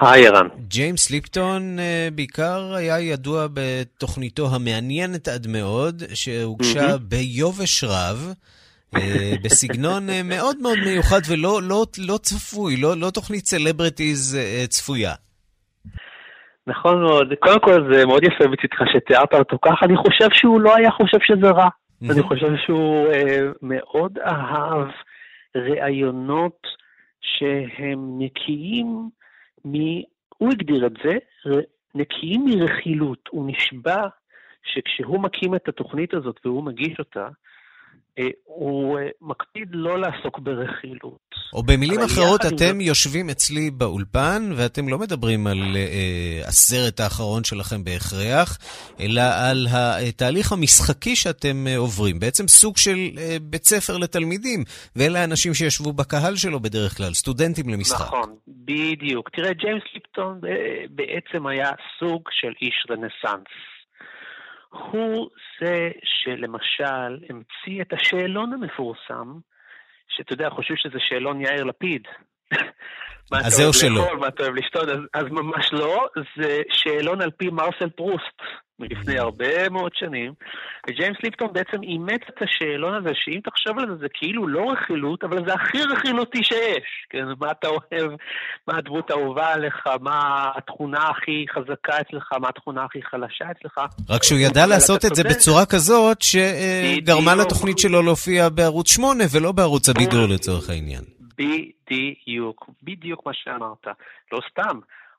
היי 0.00 0.26
ערן. 0.26 0.48
ג'יימס 0.68 1.10
ליפטון 1.10 1.78
בעיקר 2.14 2.74
היה 2.74 3.00
ידוע 3.00 3.46
בתוכניתו 3.54 4.54
המעניינת 4.54 5.28
עד 5.28 5.46
מאוד, 5.46 6.02
שהוגשה 6.14 6.96
ביובש 6.98 7.84
רב. 7.84 8.32
בסגנון 9.42 10.08
מאוד 10.24 10.56
מאוד 10.58 10.78
מיוחד 10.78 11.20
ולא 11.26 11.62
לא, 11.62 11.86
לא 11.98 12.18
צפוי, 12.22 12.76
לא, 12.76 12.96
לא 12.96 13.10
תוכנית 13.10 13.46
celebrities 13.46 14.38
צפויה. 14.68 15.14
נכון 16.66 17.02
מאוד. 17.02 17.34
קודם 17.40 17.60
כל 17.60 17.92
זה 17.92 18.06
מאוד 18.06 18.24
יפה 18.24 18.44
מצדך 18.48 18.92
שתיארת 18.92 19.34
אותו 19.34 19.58
ככה, 19.62 19.86
אני 19.86 19.96
חושב 19.96 20.28
שהוא 20.32 20.60
לא 20.60 20.76
היה 20.76 20.90
חושב 20.90 21.18
שזה 21.20 21.50
רע. 21.50 21.68
אני 22.10 22.22
חושב 22.22 22.56
שהוא 22.66 23.06
אה, 23.12 23.40
מאוד 23.62 24.18
אהב 24.18 24.88
ראיונות 25.56 26.66
שהם 27.20 28.18
נקיים 28.18 29.08
מ... 29.66 29.72
הוא 30.38 30.50
הגדיר 30.52 30.86
את 30.86 30.92
זה, 31.04 31.18
נקיים 31.94 32.44
מרכילות. 32.44 33.28
הוא 33.30 33.50
נשבע 33.50 34.02
שכשהוא 34.62 35.22
מקים 35.22 35.54
את 35.54 35.68
התוכנית 35.68 36.14
הזאת 36.14 36.40
והוא 36.44 36.64
מגיש 36.64 36.98
אותה, 36.98 37.28
הוא 38.44 38.98
אה, 38.98 39.08
מקפיד 39.20 39.68
לא 39.72 40.00
לעסוק 40.00 40.38
ברכילות. 40.38 41.26
או 41.52 41.62
במילים 41.62 42.00
אחרות, 42.00 42.40
אתם 42.46 42.80
יושבים 42.80 43.30
אצלי 43.30 43.70
באולפן, 43.70 44.42
ואתם 44.56 44.88
לא 44.88 44.98
מדברים 44.98 45.46
על 45.46 45.58
אה, 45.76 46.40
הסרט 46.48 47.00
האחרון 47.00 47.44
שלכם 47.44 47.84
בהכרח, 47.84 48.58
אלא 49.00 49.22
על 49.50 49.66
התהליך 49.70 50.52
המשחקי 50.52 51.16
שאתם 51.16 51.66
אה, 51.66 51.76
עוברים. 51.76 52.18
בעצם 52.18 52.48
סוג 52.48 52.76
של 52.76 52.98
אה, 53.18 53.36
בית 53.42 53.64
ספר 53.64 53.96
לתלמידים, 53.96 54.64
ואלה 54.96 55.20
האנשים 55.20 55.54
שישבו 55.54 55.92
בקהל 55.92 56.36
שלו 56.36 56.60
בדרך 56.60 56.96
כלל, 56.96 57.14
סטודנטים 57.14 57.68
למשחק. 57.68 58.06
נכון, 58.06 58.36
בדיוק. 58.48 59.30
תראה, 59.30 59.52
ג'יימס 59.52 59.82
ליפטון 59.94 60.40
בעצם 60.90 61.46
היה 61.46 61.70
סוג 61.98 62.22
של 62.30 62.52
איש 62.62 62.86
רנסאנס. 62.90 63.75
הוא 64.90 65.30
זה 65.60 65.90
שלמשל 66.04 67.24
המציא 67.30 67.82
את 67.82 67.92
השאלון 67.92 68.52
המפורסם, 68.52 69.38
שאתה 70.08 70.32
יודע, 70.32 70.50
חושבים 70.50 70.76
שזה 70.76 70.98
שאלון 70.98 71.40
יאיר 71.40 71.64
לפיד. 71.64 72.02
אז 73.32 73.52
זהו 73.52 73.72
שלא. 73.72 74.16
מה 74.20 74.28
אתה 74.28 74.42
אוהב 74.42 74.54
לשתות, 74.54 74.88
אז, 74.88 74.98
אז 75.14 75.24
ממש 75.30 75.72
לא, 75.72 76.06
זה 76.36 76.62
שאלון 76.70 77.22
על 77.22 77.30
פי 77.30 77.48
מרסל 77.48 77.90
פרוסט. 77.90 78.42
מלפני 78.80 79.18
הרבה 79.18 79.68
מאוד 79.68 79.92
שנים, 79.94 80.32
וג'יימס 80.88 81.16
ליפטון 81.22 81.52
בעצם 81.52 81.82
אימץ 81.82 82.20
את 82.28 82.42
השאלון 82.42 82.94
הזה, 82.94 83.10
שאם 83.14 83.40
תחשוב 83.44 83.78
על 83.78 83.86
זה, 83.88 83.94
זה 83.96 84.06
כאילו 84.14 84.48
לא 84.48 84.70
רכילות, 84.72 85.24
אבל 85.24 85.46
זה 85.46 85.54
הכי 85.54 85.82
רכילותי 85.82 86.44
שיש. 86.44 87.06
כן, 87.10 87.24
מה 87.40 87.50
אתה 87.50 87.68
אוהב, 87.68 88.12
מה 88.68 88.78
הדמות 88.78 89.10
האהובה 89.10 89.52
עליך, 89.52 89.86
מה 90.00 90.50
התכונה 90.56 91.08
הכי 91.08 91.44
חזקה 91.54 92.00
אצלך, 92.00 92.32
מה 92.40 92.48
התכונה 92.48 92.84
הכי 92.84 93.02
חלשה 93.02 93.44
אצלך. 93.50 93.78
רק 94.10 94.22
שהוא 94.22 94.38
ידע 94.38 94.66
לעשות 94.66 95.04
את 95.04 95.14
זה 95.14 95.24
בצורה 95.24 95.66
כזאת, 95.66 96.22
שגרמה 96.22 97.34
לתוכנית 97.34 97.78
שלו 97.78 98.02
להופיע 98.02 98.48
בערוץ 98.48 98.90
8 98.90 99.24
ולא 99.32 99.52
בערוץ 99.52 99.88
הבידור 99.88 100.26
לצורך 100.34 100.70
העניין. 100.70 101.02
בדיוק, 101.38 102.70
בדיוק 102.82 103.26
מה 103.26 103.32
שאמרת. 103.34 103.86
לא 104.32 104.40
סתם, 104.50 104.78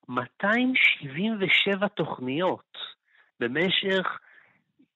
277 0.10 1.88
תוכניות. 1.88 2.97
במשך 3.40 4.20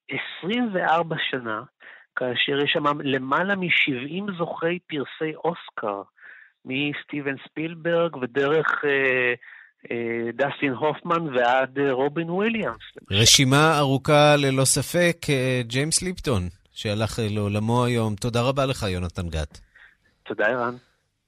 24 0.10 1.16
שנה, 1.30 1.62
כאשר 2.16 2.64
יש 2.64 2.72
שם 2.74 3.02
למעלה 3.04 3.56
מ-70 3.56 4.38
זוכי 4.38 4.80
פרסי 4.80 5.36
אוסקר, 5.36 6.02
מסטיבן 6.66 7.36
ספילברג 7.48 8.16
ודרך 8.16 8.68
אה, 8.86 9.34
אה, 9.92 10.32
דסטין 10.34 10.74
הופמן 10.74 11.36
ועד 11.38 11.80
אה, 11.80 11.92
רובין 11.92 12.30
וויליאמס. 12.30 12.82
רשימה 13.12 13.78
ארוכה 13.78 14.36
ללא 14.38 14.66
ספק, 14.66 15.18
אה, 15.30 15.62
ג'יימס 15.64 16.02
ליפטון, 16.02 16.42
שהלך 16.72 17.20
לעולמו 17.30 17.86
היום. 17.86 18.16
תודה 18.16 18.42
רבה 18.42 18.66
לך, 18.66 18.84
יונתן 18.84 19.30
גת. 19.30 19.60
תודה, 20.24 20.46
ערן. 20.46 20.76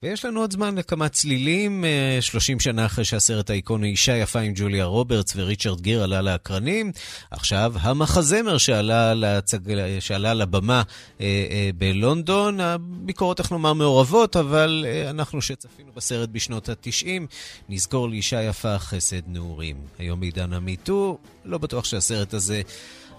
ויש 0.04 0.26
לנו 0.26 0.40
עוד 0.40 0.52
זמן 0.52 0.78
לכמה 0.78 1.10
צלילים, 1.10 1.86
30 2.22 2.58
אה, 2.58 2.64
שנה 2.64 2.86
אחרי 2.86 3.06
שהסרט 3.06 3.50
האיקוני 3.50 3.90
אישה 3.90 4.18
יפה 4.18 4.40
עם 4.40 4.52
ג'וליה 4.56 4.86
רוברטס 4.86 5.34
וריצ'רד 5.36 5.82
גיר 5.82 6.04
עלה 6.04 6.22
לאקרנים. 6.22 6.92
עכשיו 7.32 7.74
המחזמר 7.80 8.58
שעלה, 8.58 9.14
לצג... 9.14 9.60
שעלה 10.00 10.34
לבמה 10.34 10.82
אה, 11.22 11.26
אה, 11.26 11.70
בלונדון, 11.78 12.60
הביקורות, 12.60 13.40
איך 13.40 13.52
לומר, 13.52 13.74
מעורבות, 13.74 14.36
אבל 14.36 14.86
אנחנו 15.10 15.42
שצפינו 15.42 15.92
בסרט 15.96 16.30
בשנות 16.30 16.70
ה-90, 16.70 17.08
נזכור 17.70 18.10
לאישה 18.10 18.42
יפה 18.42 18.80
חסד 18.80 19.22
נעורים. 19.28 19.78
היום 20.00 20.20
בעידן 20.20 20.54
המיטו, 20.54 21.18
לא 21.46 21.58
בטוח 21.58 21.86
שהסרט 21.86 22.34
הזה 22.34 22.62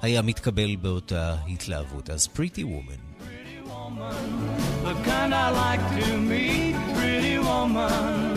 היה 0.02 0.22
מתקבל 0.22 0.76
באותה 0.76 1.36
התלהבות. 1.48 2.10
אז 2.10 2.26
פריטי 2.26 2.64
וומן. 2.64 3.13
The 4.82 4.94
kind 5.04 5.34
I 5.34 5.50
like 5.50 5.80
to 6.00 6.16
meet, 6.16 6.74
pretty 6.94 7.38
woman. 7.38 8.34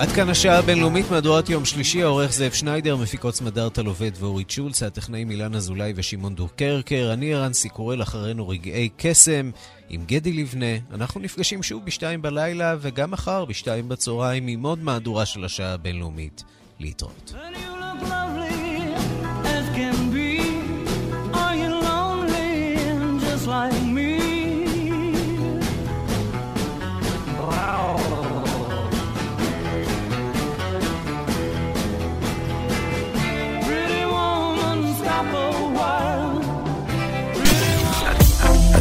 עד 0.00 0.08
כאן 0.08 0.28
השעה 0.28 0.58
הבינלאומית 0.58 1.10
מהדורת 1.10 1.48
יום 1.48 1.64
שלישי, 1.64 2.02
העורך 2.02 2.32
זאב 2.32 2.52
שניידר, 2.52 2.96
מפיקות 2.96 3.34
סמדארטה 3.34 3.82
לובד 3.82 4.10
ואורית 4.18 4.50
שולץ, 4.50 4.82
הטכנאים 4.82 5.30
אילן 5.30 5.54
אזולאי 5.54 5.92
ושמעון 5.96 6.34
דורקרקר, 6.34 7.10
אני 7.12 7.34
ערן 7.34 7.52
סיקורל, 7.52 8.02
אחרינו 8.02 8.48
רגעי 8.48 8.88
קסם. 8.96 9.50
עם 9.88 10.04
גדי 10.06 10.32
לבנה, 10.32 10.76
אנחנו 10.94 11.20
נפגשים 11.20 11.62
שוב 11.62 11.84
בשתיים 11.84 12.22
בלילה 12.22 12.76
וגם 12.80 13.10
מחר 13.10 13.44
בשתיים 13.44 13.88
בצהריים 13.88 14.46
עם 14.46 14.62
עוד 14.62 14.78
מהדורה 14.78 15.26
של 15.26 15.44
השעה 15.44 15.72
הבינלאומית. 15.72 16.44
להתראות. 16.78 17.34